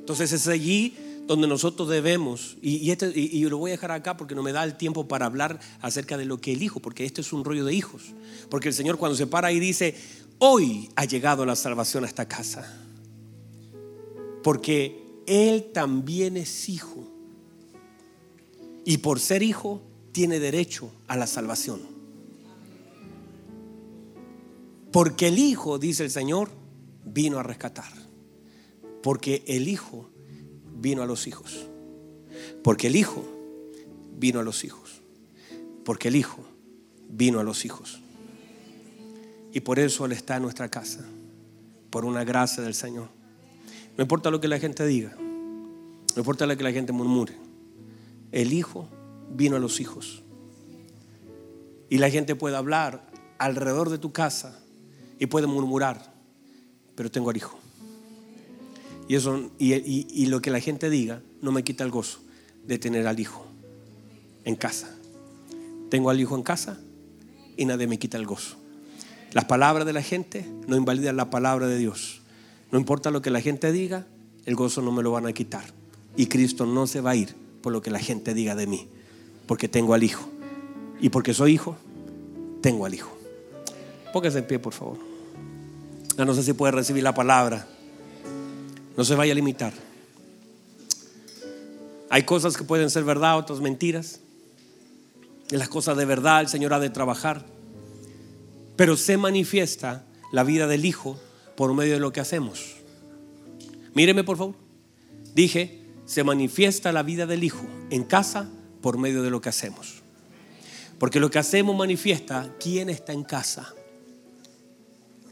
Entonces 0.01 0.33
es 0.33 0.49
allí 0.49 0.97
donde 1.27 1.47
nosotros 1.47 1.91
debemos, 1.91 2.57
y, 2.63 2.91
este, 2.91 3.13
y, 3.15 3.45
lo 3.45 3.59
voy 3.59 3.71
a 3.71 3.75
dejar 3.75 3.91
acá 3.91 4.17
porque 4.17 4.35
no 4.35 4.43
me 4.43 4.53
da 4.53 4.65
el 4.65 4.79
tiempo 4.79 5.07
para 5.07 5.27
hablar 5.27 5.61
acerca 5.83 6.17
de 6.17 6.25
lo 6.25 6.41
que 6.41 6.53
el 6.53 6.63
hijo, 6.63 6.81
porque 6.81 7.05
este 7.05 7.21
es 7.21 7.35
un 7.35 7.45
rollo 7.45 7.67
de 7.67 7.75
hijos. 7.75 8.15
Porque 8.49 8.69
el 8.69 8.75
Señor 8.75 8.97
cuando 8.97 9.15
se 9.15 9.27
para 9.27 9.53
y 9.53 9.61
dice, 9.61 9.95
hoy 10.39 10.89
ha 10.97 11.05
llegado 11.05 11.45
la 11.45 11.55
salvación 11.55 12.05
a 12.05 12.07
esta 12.07 12.27
casa. 12.27 12.83
Porque 14.43 15.05
Él 15.27 15.67
también 15.75 16.39
es 16.39 16.71
hijo. 16.71 17.07
Y 18.87 18.97
por 18.97 19.21
ser 19.21 19.43
hijo, 19.43 19.83
tiene 20.13 20.41
derecho 20.41 20.91
a 21.09 21.17
la 21.19 21.27
salvación. 21.27 21.98
Porque 24.93 25.29
el 25.29 25.39
Hijo, 25.39 25.79
dice 25.79 26.05
el 26.05 26.11
Señor, 26.11 26.49
vino 27.05 27.39
a 27.39 27.43
rescatar. 27.43 27.93
Porque 29.03 29.43
el 29.47 29.69
Hijo 29.69 30.11
vino 30.75 31.03
a 31.03 31.07
los 31.07 31.27
hijos. 31.27 31.67
Porque 32.63 32.87
el 32.87 32.97
Hijo 32.97 33.25
vino 34.17 34.41
a 34.41 34.43
los 34.43 34.65
hijos. 34.65 35.03
Porque 35.85 36.09
el 36.09 36.17
Hijo 36.17 36.43
vino 37.09 37.39
a 37.41 37.45
los 37.45 37.65
hijos. 37.65 38.01
Y 39.53 39.61
por 39.61 39.79
eso 39.79 40.07
Él 40.07 40.13
está 40.13 40.37
en 40.37 40.43
nuestra 40.43 40.69
casa. 40.69 41.05
Por 41.91 42.05
una 42.05 42.25
gracia 42.25 42.63
del 42.63 42.75
Señor. 42.75 43.09
No 43.97 44.03
importa 44.03 44.31
lo 44.31 44.41
que 44.41 44.49
la 44.49 44.59
gente 44.59 44.87
diga. 44.87 45.17
No 45.17 46.23
importa 46.23 46.47
lo 46.47 46.57
que 46.57 46.65
la 46.65 46.73
gente 46.73 46.93
murmure. 46.93 47.35
El 48.33 48.53
Hijo 48.53 48.89
vino 49.35 49.57
a 49.57 49.59
los 49.59 49.81
hijos. 49.81 50.23
Y 51.91 51.99
la 51.99 52.11
gente 52.11 52.35
puede 52.35 52.57
hablar 52.57 53.11
alrededor 53.39 53.91
de 53.91 53.99
tu 53.99 54.13
casa 54.13 54.61
y 55.19 55.27
puede 55.27 55.47
murmurar, 55.47 56.13
pero 56.95 57.11
tengo 57.11 57.31
al 57.31 57.37
hijo. 57.37 57.59
Y, 59.09 59.15
eso, 59.15 59.51
y, 59.59 60.27
lo 60.27 60.43
que 60.43 60.51
la 60.51 60.61
gente 60.61 60.91
diga 60.91 61.23
no 61.41 61.51
me 61.51 61.65
quita 61.65 61.83
el 61.83 61.91
gozo 61.91 62.21
de 62.67 62.79
tener 62.79 63.07
al 63.07 63.19
hijo 63.19 63.47
en 64.45 64.55
casa. 64.55 64.95
Tengo 65.89 66.11
al 66.11 66.21
hijo 66.21 66.37
en 66.37 66.43
casa 66.43 66.79
y 67.57 67.65
nadie 67.65 67.87
me 67.87 67.99
quita 67.99 68.19
el 68.19 68.27
gozo. 68.27 68.57
Las 69.33 69.47
palabras 69.47 69.87
de 69.87 69.95
la 69.95 70.03
gente 70.03 70.47
no 70.67 70.77
invalidan 70.77 71.17
la 71.17 71.31
palabra 71.31 71.67
de 71.69 71.79
Dios. 71.79 72.21
No 72.71 72.79
importa 72.79 73.11
lo 73.11 73.23
que 73.23 73.31
la 73.31 73.41
gente 73.41 73.73
diga, 73.73 74.07
el 74.45 74.55
gozo 74.55 74.83
no 74.83 74.93
me 74.93 75.03
lo 75.03 75.11
van 75.11 75.27
a 75.27 75.33
quitar. 75.33 75.65
Y 76.17 76.27
Cristo 76.27 76.67
no 76.67 76.87
se 76.87 77.01
va 77.01 77.11
a 77.11 77.17
ir 77.17 77.35
por 77.63 77.73
lo 77.73 77.81
que 77.81 77.91
la 77.91 77.99
gente 77.99 78.35
diga 78.35 78.55
de 78.55 78.67
mí, 78.67 78.89
porque 79.47 79.69
tengo 79.69 79.95
al 79.95 80.03
hijo. 80.03 80.29
Y 81.01 81.09
porque 81.09 81.33
soy 81.33 81.55
hijo, 81.55 81.77
tengo 82.61 82.85
al 82.85 82.95
hijo. 82.95 83.17
Póngase 84.13 84.39
en 84.39 84.47
pie, 84.47 84.59
por 84.59 84.75
favor. 84.75 85.08
No 86.25 86.35
sé 86.35 86.43
si 86.43 86.53
puede 86.53 86.73
recibir 86.73 87.05
la 87.05 87.15
palabra. 87.15 87.67
No 88.97 89.05
se 89.05 89.15
vaya 89.15 89.33
a 89.33 89.37
limitar. 89.37 89.73
Hay 92.11 92.25
cosas 92.25 92.57
que 92.57 92.65
pueden 92.65 92.91
ser 92.91 93.05
verdad, 93.05 93.39
otras 93.39 93.61
mentiras. 93.61 94.21
En 95.51 95.59
las 95.59 95.69
cosas 95.69 95.97
de 95.97 96.05
verdad 96.05 96.41
el 96.41 96.49
Señor 96.49 96.75
ha 96.75 96.81
de 96.81 96.91
trabajar. 96.91 97.45
Pero 98.77 98.97
se 98.97 99.17
manifiesta 99.17 100.05
la 100.33 100.43
vida 100.43 100.67
del 100.67 100.85
Hijo 100.85 101.19
por 101.57 101.73
medio 101.75 101.95
de 101.95 102.01
lo 102.01 102.13
que 102.13 102.21
hacemos. 102.21 102.77
Míreme 103.95 104.25
por 104.25 104.37
favor. 104.37 104.55
Dije, 105.35 105.85
se 106.05 106.25
manifiesta 106.25 106.91
la 106.91 107.03
vida 107.03 107.27
del 107.27 107.45
Hijo 107.45 107.65
en 107.91 108.03
casa 108.03 108.49
por 108.81 108.99
medio 108.99 109.23
de 109.23 109.31
lo 109.31 109.41
que 109.41 109.51
hacemos. 109.51 110.03
Porque 110.99 111.21
lo 111.21 111.31
que 111.31 111.39
hacemos 111.39 111.77
manifiesta 111.77 112.55
quién 112.59 112.91
está 112.91 113.13
en 113.13 113.23
casa. 113.23 113.73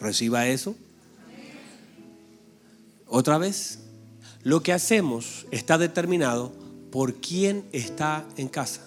Reciba 0.01 0.47
eso. 0.49 0.75
Otra 3.07 3.39
vez, 3.39 3.81
lo 4.43 4.63
que 4.63 4.73
hacemos 4.73 5.47
está 5.51 5.79
determinado 5.79 6.53
por 6.91 7.15
quién 7.15 7.65
está 7.73 8.25
en 8.37 8.49
casa. 8.49 8.83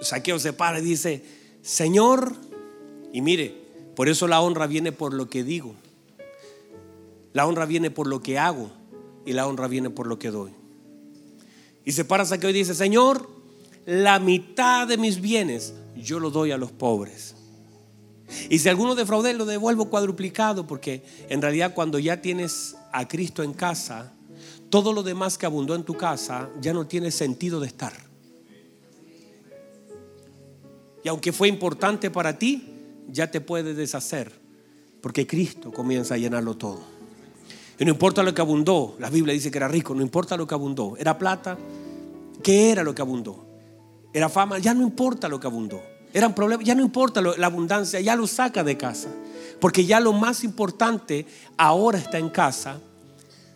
Saqueo 0.00 0.38
se 0.38 0.52
para 0.52 0.80
y 0.80 0.82
dice, 0.82 1.24
Señor, 1.62 2.34
y 3.12 3.20
mire, 3.20 3.54
por 3.94 4.08
eso 4.08 4.26
la 4.26 4.40
honra 4.40 4.66
viene 4.66 4.92
por 4.92 5.14
lo 5.14 5.28
que 5.28 5.44
digo. 5.44 5.74
La 7.32 7.46
honra 7.46 7.66
viene 7.66 7.90
por 7.90 8.06
lo 8.06 8.20
que 8.20 8.38
hago 8.38 8.70
y 9.24 9.32
la 9.32 9.46
honra 9.46 9.68
viene 9.68 9.90
por 9.90 10.06
lo 10.06 10.18
que 10.18 10.30
doy. 10.30 10.50
Y 11.84 11.92
se 11.92 12.04
para 12.04 12.24
Saqueo 12.24 12.50
y 12.50 12.54
dice, 12.54 12.74
Señor, 12.74 13.28
la 13.86 14.18
mitad 14.18 14.86
de 14.86 14.96
mis 14.96 15.20
bienes 15.20 15.74
yo 15.96 16.20
lo 16.20 16.30
doy 16.30 16.50
a 16.50 16.58
los 16.58 16.72
pobres. 16.72 17.34
Y 18.48 18.58
si 18.58 18.68
alguno 18.68 18.94
defraude, 18.94 19.34
lo 19.34 19.44
devuelvo 19.44 19.90
cuadruplicado, 19.90 20.66
porque 20.66 21.02
en 21.28 21.42
realidad 21.42 21.74
cuando 21.74 21.98
ya 21.98 22.20
tienes 22.20 22.76
a 22.92 23.06
Cristo 23.08 23.42
en 23.42 23.52
casa, 23.52 24.12
todo 24.70 24.92
lo 24.92 25.02
demás 25.02 25.36
que 25.36 25.46
abundó 25.46 25.74
en 25.74 25.84
tu 25.84 25.94
casa 25.96 26.48
ya 26.60 26.72
no 26.72 26.86
tiene 26.86 27.10
sentido 27.10 27.60
de 27.60 27.66
estar. 27.66 27.92
Y 31.04 31.08
aunque 31.08 31.32
fue 31.32 31.48
importante 31.48 32.10
para 32.10 32.38
ti, 32.38 32.68
ya 33.08 33.30
te 33.30 33.40
puedes 33.40 33.76
deshacer, 33.76 34.32
porque 35.00 35.26
Cristo 35.26 35.72
comienza 35.72 36.14
a 36.14 36.18
llenarlo 36.18 36.56
todo. 36.56 36.80
Y 37.78 37.84
no 37.84 37.90
importa 37.90 38.22
lo 38.22 38.32
que 38.32 38.40
abundó, 38.40 38.96
la 38.98 39.10
Biblia 39.10 39.34
dice 39.34 39.50
que 39.50 39.58
era 39.58 39.68
rico, 39.68 39.94
no 39.94 40.02
importa 40.02 40.36
lo 40.36 40.46
que 40.46 40.54
abundó, 40.54 40.96
era 40.96 41.18
plata, 41.18 41.58
¿qué 42.42 42.70
era 42.70 42.84
lo 42.84 42.94
que 42.94 43.02
abundó? 43.02 43.44
Era 44.12 44.28
fama, 44.28 44.58
ya 44.58 44.72
no 44.72 44.82
importa 44.82 45.28
lo 45.28 45.40
que 45.40 45.46
abundó. 45.46 45.82
Eran 46.12 46.34
problemas, 46.34 46.66
ya 46.66 46.74
no 46.74 46.82
importa 46.82 47.20
la 47.20 47.46
abundancia, 47.46 48.00
ya 48.00 48.16
lo 48.16 48.26
saca 48.26 48.62
de 48.62 48.76
casa. 48.76 49.08
Porque 49.60 49.84
ya 49.86 50.00
lo 50.00 50.12
más 50.12 50.44
importante 50.44 51.26
ahora 51.56 51.98
está 51.98 52.18
en 52.18 52.30
casa 52.30 52.80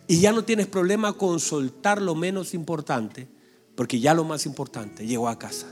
y 0.07 0.21
ya 0.21 0.31
no 0.31 0.43
tienes 0.43 0.67
problema 0.67 1.13
con 1.13 1.39
soltar 1.39 2.01
lo 2.01 2.15
menos 2.15 2.53
importante, 2.53 3.27
porque 3.75 3.99
ya 3.99 4.13
lo 4.13 4.23
más 4.23 4.45
importante 4.45 5.05
llegó 5.05 5.27
a 5.27 5.37
casa. 5.37 5.67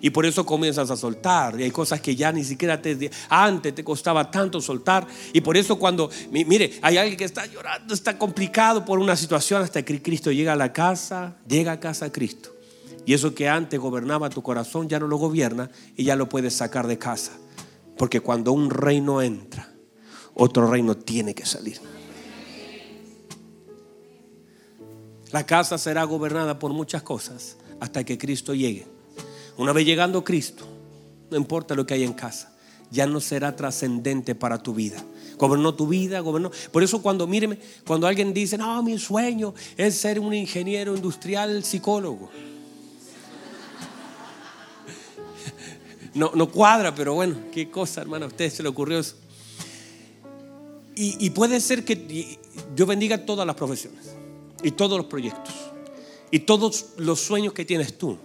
Y 0.00 0.10
por 0.10 0.26
eso 0.26 0.44
comienzas 0.44 0.90
a 0.90 0.96
soltar. 0.96 1.58
Y 1.60 1.62
hay 1.62 1.70
cosas 1.70 2.00
que 2.00 2.16
ya 2.16 2.32
ni 2.32 2.42
siquiera 2.42 2.82
te, 2.82 3.10
antes 3.28 3.72
te 3.72 3.84
costaba 3.84 4.28
tanto 4.30 4.60
soltar. 4.60 5.06
Y 5.32 5.40
por 5.40 5.56
eso 5.56 5.78
cuando, 5.78 6.10
mire, 6.30 6.78
hay 6.82 6.96
alguien 6.98 7.16
que 7.16 7.24
está 7.24 7.46
llorando, 7.46 7.94
está 7.94 8.18
complicado 8.18 8.84
por 8.84 8.98
una 8.98 9.14
situación 9.14 9.62
hasta 9.62 9.82
que 9.82 10.02
Cristo 10.02 10.32
llega 10.32 10.54
a 10.54 10.56
la 10.56 10.72
casa, 10.72 11.36
llega 11.46 11.72
a 11.72 11.80
casa 11.80 12.10
Cristo. 12.10 12.51
Y 13.04 13.14
eso 13.14 13.34
que 13.34 13.48
antes 13.48 13.80
gobernaba 13.80 14.30
tu 14.30 14.42
corazón 14.42 14.88
ya 14.88 14.98
no 14.98 15.08
lo 15.08 15.16
gobierna 15.16 15.70
y 15.96 16.04
ya 16.04 16.16
lo 16.16 16.28
puedes 16.28 16.54
sacar 16.54 16.86
de 16.86 16.98
casa. 16.98 17.32
Porque 17.96 18.20
cuando 18.20 18.52
un 18.52 18.70
reino 18.70 19.20
entra, 19.22 19.72
otro 20.34 20.70
reino 20.70 20.96
tiene 20.96 21.34
que 21.34 21.44
salir. 21.44 21.80
La 25.32 25.46
casa 25.46 25.78
será 25.78 26.04
gobernada 26.04 26.58
por 26.58 26.72
muchas 26.72 27.02
cosas 27.02 27.56
hasta 27.80 28.04
que 28.04 28.18
Cristo 28.18 28.54
llegue. 28.54 28.86
Una 29.56 29.72
vez 29.72 29.86
llegando 29.86 30.22
Cristo, 30.22 30.64
no 31.30 31.36
importa 31.36 31.74
lo 31.74 31.86
que 31.86 31.94
hay 31.94 32.04
en 32.04 32.12
casa, 32.12 32.54
ya 32.90 33.06
no 33.06 33.20
será 33.20 33.56
trascendente 33.56 34.34
para 34.34 34.62
tu 34.62 34.74
vida. 34.74 35.02
Gobernó 35.38 35.74
tu 35.74 35.86
vida, 35.86 36.20
gobernó. 36.20 36.50
Por 36.70 36.82
eso 36.82 37.02
cuando 37.02 37.26
míreme, 37.26 37.58
cuando 37.86 38.06
alguien 38.06 38.34
dice, 38.34 38.58
no, 38.58 38.82
mi 38.82 38.98
sueño 38.98 39.54
es 39.76 39.96
ser 39.96 40.20
un 40.20 40.34
ingeniero 40.34 40.94
industrial 40.94 41.64
psicólogo. 41.64 42.30
No, 46.14 46.32
no 46.34 46.50
cuadra, 46.50 46.94
pero 46.94 47.14
bueno, 47.14 47.36
qué 47.52 47.70
cosa, 47.70 48.00
hermano, 48.02 48.26
a 48.26 48.28
usted 48.28 48.50
se 48.50 48.62
le 48.62 48.68
ocurrió 48.68 48.98
eso. 48.98 49.16
Y, 50.94 51.24
y 51.24 51.30
puede 51.30 51.60
ser 51.60 51.84
que 51.84 52.38
yo 52.76 52.86
bendiga 52.86 53.24
todas 53.24 53.46
las 53.46 53.56
profesiones 53.56 54.14
y 54.62 54.72
todos 54.72 54.98
los 54.98 55.06
proyectos 55.06 55.54
y 56.30 56.40
todos 56.40 56.94
los 56.96 57.20
sueños 57.20 57.52
que 57.52 57.64
tienes 57.64 57.96
tú. 57.96 58.18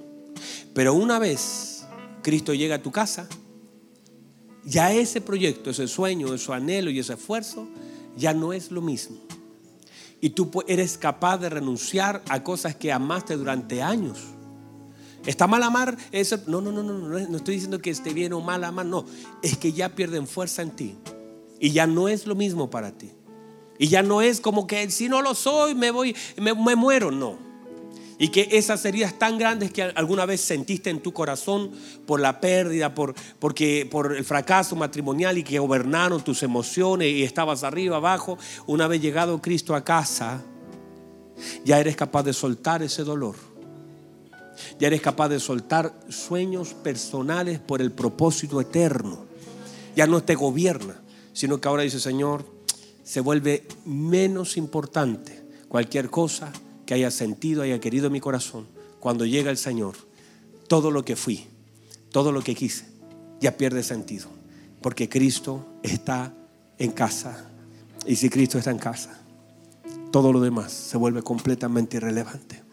Pero 0.74 0.94
una 0.94 1.20
vez 1.20 1.86
Cristo 2.22 2.54
llega 2.54 2.76
a 2.76 2.82
tu 2.82 2.92
casa, 2.92 3.28
ya 4.64 4.92
ese 4.92 5.22
proyecto, 5.22 5.70
ese 5.70 5.88
sueño, 5.88 6.34
ese 6.34 6.54
anhelo 6.54 6.90
y 6.90 7.00
ese 7.00 7.14
esfuerzo 7.14 7.68
ya 8.18 8.34
no 8.34 8.54
es 8.54 8.72
lo 8.72 8.82
mismo. 8.82 9.18
Y 10.20 10.32
tú 10.32 10.52
eres 10.68 10.98
capaz 10.98 11.38
de 11.38 11.50
renunciar 11.50 12.24
a 12.28 12.44
cosas 12.44 12.76
que 12.76 12.92
amaste 12.92 13.38
durante 13.38 13.82
años. 13.82 14.18
¿Está 15.26 15.48
mal 15.48 15.64
amar? 15.64 15.98
No, 16.48 16.62
no, 16.62 16.72
no, 16.72 16.84
no, 16.84 16.94
no 16.94 17.38
estoy 17.38 17.56
diciendo 17.56 17.80
que 17.80 17.90
esté 17.90 18.14
bien 18.14 18.34
o 18.34 18.42
mal 18.42 18.64
amar, 18.64 18.86
no. 18.86 19.06
Es 19.42 19.58
que 19.58 19.74
ya 19.74 19.90
pierden 19.90 20.28
fuerza 20.28 20.62
en 20.62 20.72
ti. 20.72 20.96
Y 21.60 21.72
ya 21.72 21.88
no 21.88 22.08
es 22.08 22.28
lo 22.28 22.36
mismo 22.36 22.70
para 22.70 22.92
ti. 22.92 23.12
Y 23.80 23.88
ya 23.88 24.04
no 24.04 24.22
es 24.22 24.42
como 24.42 24.68
que 24.68 24.90
si 24.90 25.10
no 25.10 25.22
lo 25.22 25.36
soy, 25.36 25.76
me 25.76 25.92
voy, 25.92 26.16
me, 26.38 26.54
me 26.54 26.76
muero. 26.76 27.12
No. 27.12 27.48
Y 28.20 28.30
que 28.30 28.50
esas 28.52 28.84
heridas 28.86 29.20
tan 29.20 29.38
grandes 29.38 29.72
que 29.72 29.84
alguna 29.84 30.26
vez 30.26 30.42
sentiste 30.42 30.90
en 30.90 31.02
tu 31.02 31.14
corazón 31.14 31.72
por 32.08 32.20
la 32.20 32.42
pérdida, 32.42 32.96
por, 32.96 33.14
porque, 33.38 33.88
por 33.90 34.16
el 34.16 34.26
fracaso 34.26 34.76
matrimonial 34.76 35.38
y 35.38 35.44
que 35.44 35.60
gobernaron 35.60 36.24
tus 36.24 36.42
emociones 36.42 37.10
y 37.10 37.24
estabas 37.24 37.64
arriba, 37.64 37.98
abajo, 37.98 38.40
una 38.66 38.88
vez 38.88 39.02
llegado 39.02 39.40
Cristo 39.40 39.76
a 39.76 39.84
casa, 39.84 40.42
ya 41.64 41.80
eres 41.80 41.96
capaz 41.96 42.24
de 42.24 42.34
soltar 42.34 42.82
ese 42.82 43.04
dolor. 43.04 43.36
Ya 44.80 44.88
eres 44.88 45.02
capaz 45.02 45.30
de 45.30 45.40
soltar 45.40 45.94
sueños 46.10 46.74
personales 46.74 47.60
por 47.60 47.82
el 47.82 47.92
propósito 47.92 48.62
eterno. 48.62 49.26
Ya 49.96 50.08
no 50.08 50.24
te 50.24 50.36
gobierna, 50.36 51.02
sino 51.34 51.60
que 51.60 51.68
ahora 51.68 51.84
dice, 51.84 52.00
Señor, 52.00 52.46
se 53.04 53.22
vuelve 53.22 53.68
menos 53.86 54.58
importante 54.58 55.44
cualquier 55.68 56.10
cosa 56.10 56.52
que 56.86 56.94
haya 56.94 57.12
sentido, 57.12 57.62
haya 57.62 57.80
querido 57.80 58.08
en 58.08 58.14
mi 58.14 58.20
corazón, 58.20 58.68
cuando 59.00 59.26
llega 59.26 59.52
el 59.52 59.58
Señor, 59.58 59.96
todo 60.68 60.92
lo 60.92 61.04
que 61.04 61.16
fui, 61.16 61.48
todo 62.12 62.32
lo 62.32 62.42
que 62.42 62.56
quise, 62.56 62.86
ya 63.40 63.58
pierde 63.58 63.84
sentido. 63.84 64.28
Porque 64.82 65.10
Cristo 65.10 65.66
está 65.84 66.34
en 66.78 66.92
casa. 66.92 67.50
Y 68.06 68.16
si 68.16 68.30
Cristo 68.30 68.58
está 68.58 68.72
en 68.72 68.78
casa, 68.78 69.20
todo 70.12 70.32
lo 70.32 70.40
demás 70.40 70.72
se 70.72 70.98
vuelve 70.98 71.22
completamente 71.22 71.98
irrelevante. 71.98 72.67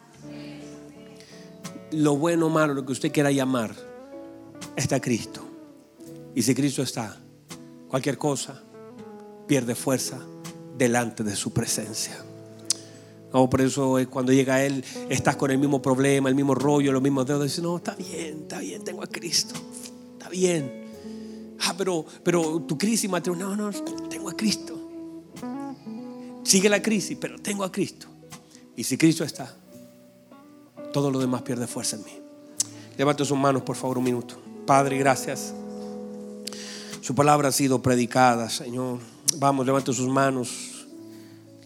Lo 1.95 2.16
bueno 2.16 2.47
o 2.47 2.51
malo, 2.51 2.74
lo 2.74 2.84
que 2.84 2.92
usted 2.92 3.12
quiera 3.12 3.30
llamar, 3.30 3.74
está 4.76 5.01
Cristo. 5.01 5.42
Y 6.34 6.42
si 6.42 6.55
Cristo 6.55 6.82
está, 6.82 7.16
cualquier 7.88 8.18
cosa 8.18 8.62
pierde 9.47 9.74
fuerza 9.74 10.20
delante 10.76 11.22
de 11.22 11.36
su 11.36 11.53
presencia. 11.53 12.24
No, 13.32 13.51
por 13.51 13.61
eso 13.61 13.97
cuando 14.11 14.32
llega 14.32 14.64
Él, 14.64 14.84
estás 15.09 15.36
con 15.36 15.51
el 15.51 15.59
mismo 15.59 15.82
problema, 15.82 16.28
el 16.28 16.34
mismo 16.34 16.55
rollo, 16.55 16.92
los 16.92 17.03
mismos 17.03 17.26
dedos. 17.26 17.45
Dices, 17.45 17.62
no, 17.62 17.76
está 17.76 17.95
bien, 17.95 18.42
está 18.42 18.59
bien, 18.59 18.84
tengo 18.84 19.03
a 19.03 19.07
Cristo. 19.07 19.55
Está 20.12 20.28
bien. 20.28 20.84
Ah, 21.61 21.74
pero, 21.76 22.05
pero 22.22 22.61
tu 22.62 22.76
crisis 22.76 23.11
matrimonial, 23.11 23.57
no, 23.57 23.70
no, 23.70 24.09
tengo 24.09 24.30
a 24.30 24.36
Cristo. 24.36 24.78
Sigue 26.45 26.68
la 26.68 26.82
crisis, 26.82 27.16
pero 27.20 27.38
tengo 27.38 27.64
a 27.64 27.72
Cristo. 27.72 28.07
Y 28.76 28.84
si 28.84 28.97
Cristo 28.97 29.24
está, 29.24 29.57
todo 30.95 31.11
lo 31.11 31.18
demás 31.18 31.42
pierde 31.42 31.66
fuerza 31.66 31.97
en 31.97 32.05
mí. 32.05 32.12
Levante 32.97 33.24
sus 33.24 33.36
manos, 33.36 33.62
por 33.62 33.74
favor, 33.74 33.99
un 33.99 34.05
minuto. 34.05 34.36
Padre, 34.64 34.97
gracias. 34.97 35.53
Su 37.01 37.16
palabra 37.16 37.49
ha 37.49 37.53
sido 37.53 37.82
predicada, 37.82 38.49
Señor. 38.49 39.01
Vamos, 39.38 39.66
levante 39.66 39.92
sus 39.92 40.09
manos. 40.09 40.86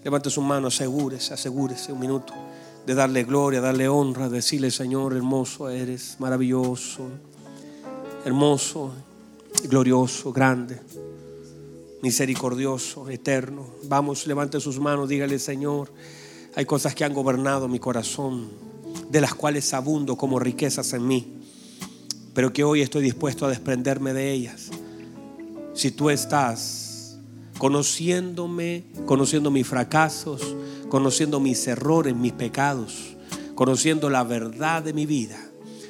Levante 0.02 0.30
su 0.30 0.40
mano, 0.40 0.68
asegúrese, 0.68 1.34
asegúrese 1.34 1.92
un 1.92 2.00
minuto 2.00 2.32
de 2.86 2.94
darle 2.94 3.24
gloria, 3.24 3.60
darle 3.60 3.86
honra, 3.86 4.30
decirle, 4.30 4.70
Señor, 4.70 5.14
hermoso 5.14 5.68
eres, 5.68 6.16
maravilloso, 6.18 7.02
hermoso, 8.24 8.94
glorioso, 9.64 10.32
grande, 10.32 10.80
misericordioso, 12.00 13.10
eterno. 13.10 13.66
Vamos, 13.82 14.26
levante 14.26 14.58
sus 14.58 14.80
manos, 14.80 15.06
dígale, 15.06 15.38
Señor, 15.38 15.92
hay 16.54 16.64
cosas 16.64 16.94
que 16.94 17.04
han 17.04 17.12
gobernado 17.12 17.68
mi 17.68 17.78
corazón, 17.78 18.67
de 19.10 19.20
las 19.20 19.34
cuales 19.34 19.72
abundo 19.74 20.16
como 20.16 20.38
riquezas 20.38 20.92
en 20.92 21.06
mí, 21.06 21.32
pero 22.34 22.52
que 22.52 22.64
hoy 22.64 22.82
estoy 22.82 23.02
dispuesto 23.02 23.46
a 23.46 23.48
desprenderme 23.48 24.12
de 24.12 24.32
ellas. 24.32 24.70
Si 25.74 25.90
tú 25.90 26.10
estás 26.10 26.88
conociéndome, 27.58 28.84
conociendo 29.04 29.50
mis 29.50 29.66
fracasos, 29.66 30.56
conociendo 30.88 31.40
mis 31.40 31.66
errores, 31.66 32.14
mis 32.14 32.32
pecados, 32.32 33.16
conociendo 33.54 34.08
la 34.08 34.22
verdad 34.22 34.82
de 34.82 34.92
mi 34.92 35.04
vida. 35.04 35.36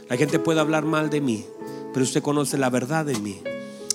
La 0.08 0.16
gente 0.16 0.38
puede 0.38 0.60
hablar 0.60 0.84
mal 0.84 1.10
de 1.10 1.20
mí, 1.20 1.44
pero 1.92 2.04
usted 2.04 2.22
conoce 2.22 2.56
la 2.56 2.70
verdad 2.70 3.04
de 3.04 3.18
mí. 3.18 3.38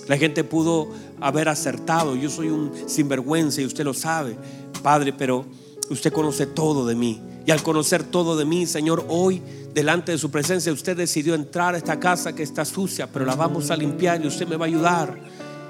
La 0.06 0.16
gente 0.16 0.44
pudo 0.44 0.88
haber 1.20 1.48
acertado, 1.48 2.14
yo 2.14 2.30
soy 2.30 2.48
un 2.48 2.72
sinvergüenza 2.86 3.60
y 3.60 3.66
usted 3.66 3.84
lo 3.84 3.94
sabe, 3.94 4.36
Padre, 4.82 5.12
pero 5.12 5.44
usted 5.90 6.12
conoce 6.12 6.46
todo 6.46 6.86
de 6.86 6.94
mí. 6.94 7.20
Y 7.46 7.50
al 7.50 7.62
conocer 7.62 8.04
todo 8.04 8.36
de 8.36 8.44
mí, 8.44 8.66
Señor, 8.66 9.04
hoy 9.08 9.42
delante 9.74 10.12
de 10.12 10.18
su 10.18 10.30
presencia 10.30 10.72
usted 10.72 10.96
decidió 10.96 11.34
entrar 11.34 11.74
a 11.74 11.78
esta 11.78 12.00
casa 12.00 12.34
que 12.34 12.42
está 12.42 12.64
sucia, 12.64 13.06
pero 13.06 13.24
la 13.24 13.34
vamos 13.34 13.70
a 13.70 13.76
limpiar 13.76 14.22
y 14.24 14.28
usted 14.28 14.46
me 14.46 14.56
va 14.56 14.64
a 14.64 14.68
ayudar. 14.68 15.18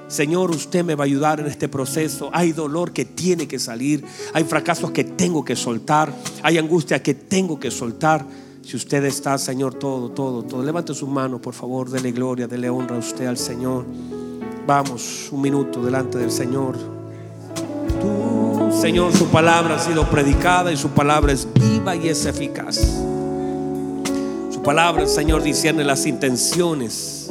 Señor, 0.07 0.51
usted 0.51 0.85
me 0.85 0.95
va 0.95 1.05
a 1.05 1.07
ayudar 1.07 1.41
en 1.41 1.47
este 1.47 1.69
proceso. 1.69 2.31
Hay 2.33 2.53
dolor 2.53 2.93
que 2.93 3.05
tiene 3.05 3.49
que 3.49 3.59
salir. 3.59 4.05
Hay 4.35 4.45
fracasos 4.45 4.91
que 4.91 5.03
tengo 5.03 5.45
que 5.45 5.57
soltar. 5.57 6.15
Hay 6.43 6.59
angustia 6.59 7.03
que 7.03 7.15
tengo 7.15 7.59
que 7.59 7.71
soltar. 7.71 8.25
Si 8.63 8.77
usted 8.77 9.05
está, 9.05 9.37
Señor, 9.39 9.75
todo, 9.75 10.11
todo, 10.11 10.43
todo. 10.43 10.63
Levante 10.63 10.95
su 10.95 11.07
mano, 11.07 11.41
por 11.41 11.55
favor. 11.55 11.91
Dele 11.91 12.13
gloria, 12.13 12.47
dele 12.47 12.69
honra 12.69 12.97
a 12.97 12.99
usted 12.99 13.27
al 13.27 13.39
Señor. 13.39 13.87
Vamos, 14.67 15.29
un 15.33 15.41
minuto 15.41 15.83
delante 15.83 16.19
del 16.19 16.31
Señor. 16.31 16.77
Señor, 18.81 19.13
su 19.17 19.27
palabra 19.27 19.77
ha 19.77 19.79
sido 19.79 20.09
predicada 20.11 20.73
y 20.73 20.77
su 20.77 20.91
palabra 20.91 21.33
es 21.33 21.49
viva 21.55 21.97
y 21.97 22.09
es 22.09 22.27
eficaz. 22.27 22.77
Su 24.51 24.63
palabra, 24.63 25.07
Señor, 25.07 25.43
discierne 25.43 25.85
las 25.85 26.07
intenciones 26.07 27.31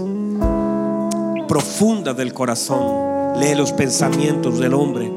profunda 1.47 2.13
del 2.13 2.33
corazón. 2.33 3.39
Lee 3.39 3.55
los 3.55 3.71
pensamientos 3.73 4.59
del 4.59 4.73
hombre. 4.73 5.11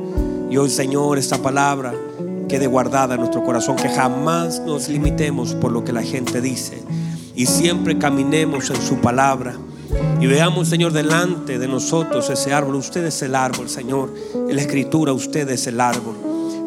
Y 0.50 0.56
hoy, 0.58 0.70
Señor, 0.70 1.18
esta 1.18 1.38
palabra 1.38 1.94
quede 2.48 2.66
guardada 2.66 3.14
en 3.14 3.20
nuestro 3.20 3.42
corazón, 3.44 3.76
que 3.76 3.88
jamás 3.88 4.60
nos 4.60 4.88
limitemos 4.88 5.54
por 5.54 5.72
lo 5.72 5.84
que 5.84 5.92
la 5.92 6.02
gente 6.02 6.40
dice 6.40 6.82
y 7.34 7.46
siempre 7.46 7.98
caminemos 7.98 8.70
en 8.70 8.80
su 8.80 8.96
palabra. 8.96 9.56
Y 10.20 10.26
veamos, 10.26 10.68
Señor, 10.68 10.92
delante 10.92 11.58
de 11.58 11.68
nosotros 11.68 12.30
ese 12.30 12.52
árbol. 12.52 12.76
Usted 12.76 13.04
es 13.04 13.22
el 13.22 13.34
árbol, 13.34 13.68
Señor. 13.68 14.12
En 14.34 14.56
la 14.56 14.62
escritura, 14.62 15.12
usted 15.12 15.48
es 15.50 15.66
el 15.66 15.80
árbol. 15.80 16.14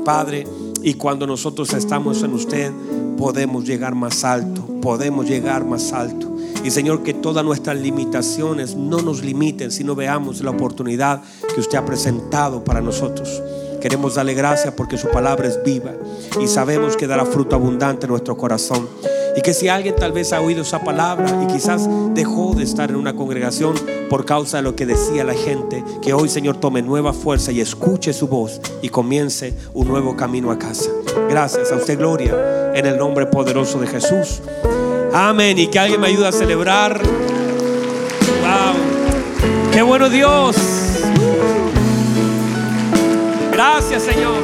Padre, 0.06 0.46
y 0.82 0.94
cuando 0.94 1.28
nosotros 1.28 1.74
estamos 1.74 2.24
en 2.24 2.34
usted, 2.34 2.72
podemos 3.18 3.66
llegar 3.66 3.96
más 3.96 4.24
alto, 4.24 4.66
podemos 4.82 5.28
llegar 5.28 5.66
más 5.66 5.92
alto. 5.92 6.36
Y 6.64 6.72
Señor, 6.72 7.04
que 7.04 7.14
todas 7.14 7.44
nuestras 7.44 7.78
limitaciones 7.78 8.76
no 8.76 9.02
nos 9.02 9.24
limiten, 9.24 9.72
sino 9.72 9.96
veamos 9.96 10.42
la 10.42 10.52
oportunidad 10.52 11.22
que 11.54 11.60
usted 11.60 11.78
ha 11.78 11.86
presentado 11.86 12.64
para 12.64 12.82
nosotros. 12.82 13.42
Queremos 13.82 14.16
darle 14.16 14.34
gracias 14.34 14.74
porque 14.74 14.98
su 14.98 15.10
palabra 15.10 15.48
es 15.48 15.62
viva 15.64 15.94
y 16.42 16.48
sabemos 16.48 16.98
que 16.98 17.08
dará 17.08 17.26
fruto 17.26 17.56
abundante 17.56 18.06
en 18.06 18.12
nuestro 18.12 18.36
corazón. 18.36 18.88
Y 19.36 19.42
que 19.42 19.54
si 19.54 19.68
alguien 19.68 19.96
tal 19.96 20.12
vez 20.12 20.34
ha 20.34 20.42
oído 20.42 20.64
esa 20.64 20.84
palabra 20.84 21.44
y 21.44 21.48
quizás 21.48 21.88
dejó 22.14 22.54
de 22.56 22.64
estar 22.64 22.90
en 22.90 22.96
una 22.96 23.16
congregación 23.16 23.76
por 24.10 24.26
causa 24.26 24.58
de 24.58 24.64
lo 24.64 24.76
que 24.76 24.86
decía 24.86 25.24
la 25.24 25.34
gente, 25.34 25.84
que 26.02 26.14
hoy 26.14 26.30
Señor 26.30 26.58
tome 26.58 26.82
nueva 26.82 27.14
fuerza 27.14 27.52
y 27.52 27.62
escuche 27.62 28.12
su 28.14 28.28
voz 28.28 28.60
y 28.82 28.90
comience 28.90 29.54
un 29.74 29.88
nuevo 29.88 30.16
camino 30.16 30.52
a 30.52 30.58
casa. 30.58 30.90
Gracias 31.30 31.72
a 31.72 31.76
usted, 31.76 31.98
Gloria, 31.98 32.74
en 32.74 32.86
el 32.86 32.98
nombre 32.98 33.26
poderoso 33.28 33.80
de 33.80 33.88
Jesús. 33.88 34.42
Amén. 35.14 35.58
Y 35.58 35.68
que 35.68 35.80
alguien 35.80 36.02
me 36.02 36.08
ayude 36.08 36.28
a 36.28 36.32
celebrar. 36.32 37.02
Wow. 38.42 38.76
Qué 39.72 39.82
bueno 39.82 40.10
Dios. 40.10 40.56
Gracias 43.52 44.04
Señor. 44.04 44.38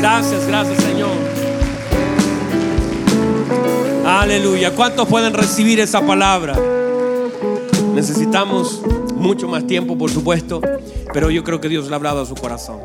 Gracias, 0.00 0.46
gracias 0.46 0.82
Señor. 0.82 0.99
Aleluya. 4.20 4.74
¿Cuántos 4.74 5.08
pueden 5.08 5.32
recibir 5.32 5.80
esa 5.80 6.06
palabra? 6.06 6.54
Necesitamos 7.94 8.82
mucho 9.14 9.48
más 9.48 9.66
tiempo, 9.66 9.96
por 9.96 10.10
supuesto, 10.10 10.60
pero 11.14 11.30
yo 11.30 11.42
creo 11.42 11.58
que 11.58 11.70
Dios 11.70 11.86
le 11.86 11.94
ha 11.94 11.96
hablado 11.96 12.20
a 12.20 12.26
su 12.26 12.34
corazón. 12.34 12.80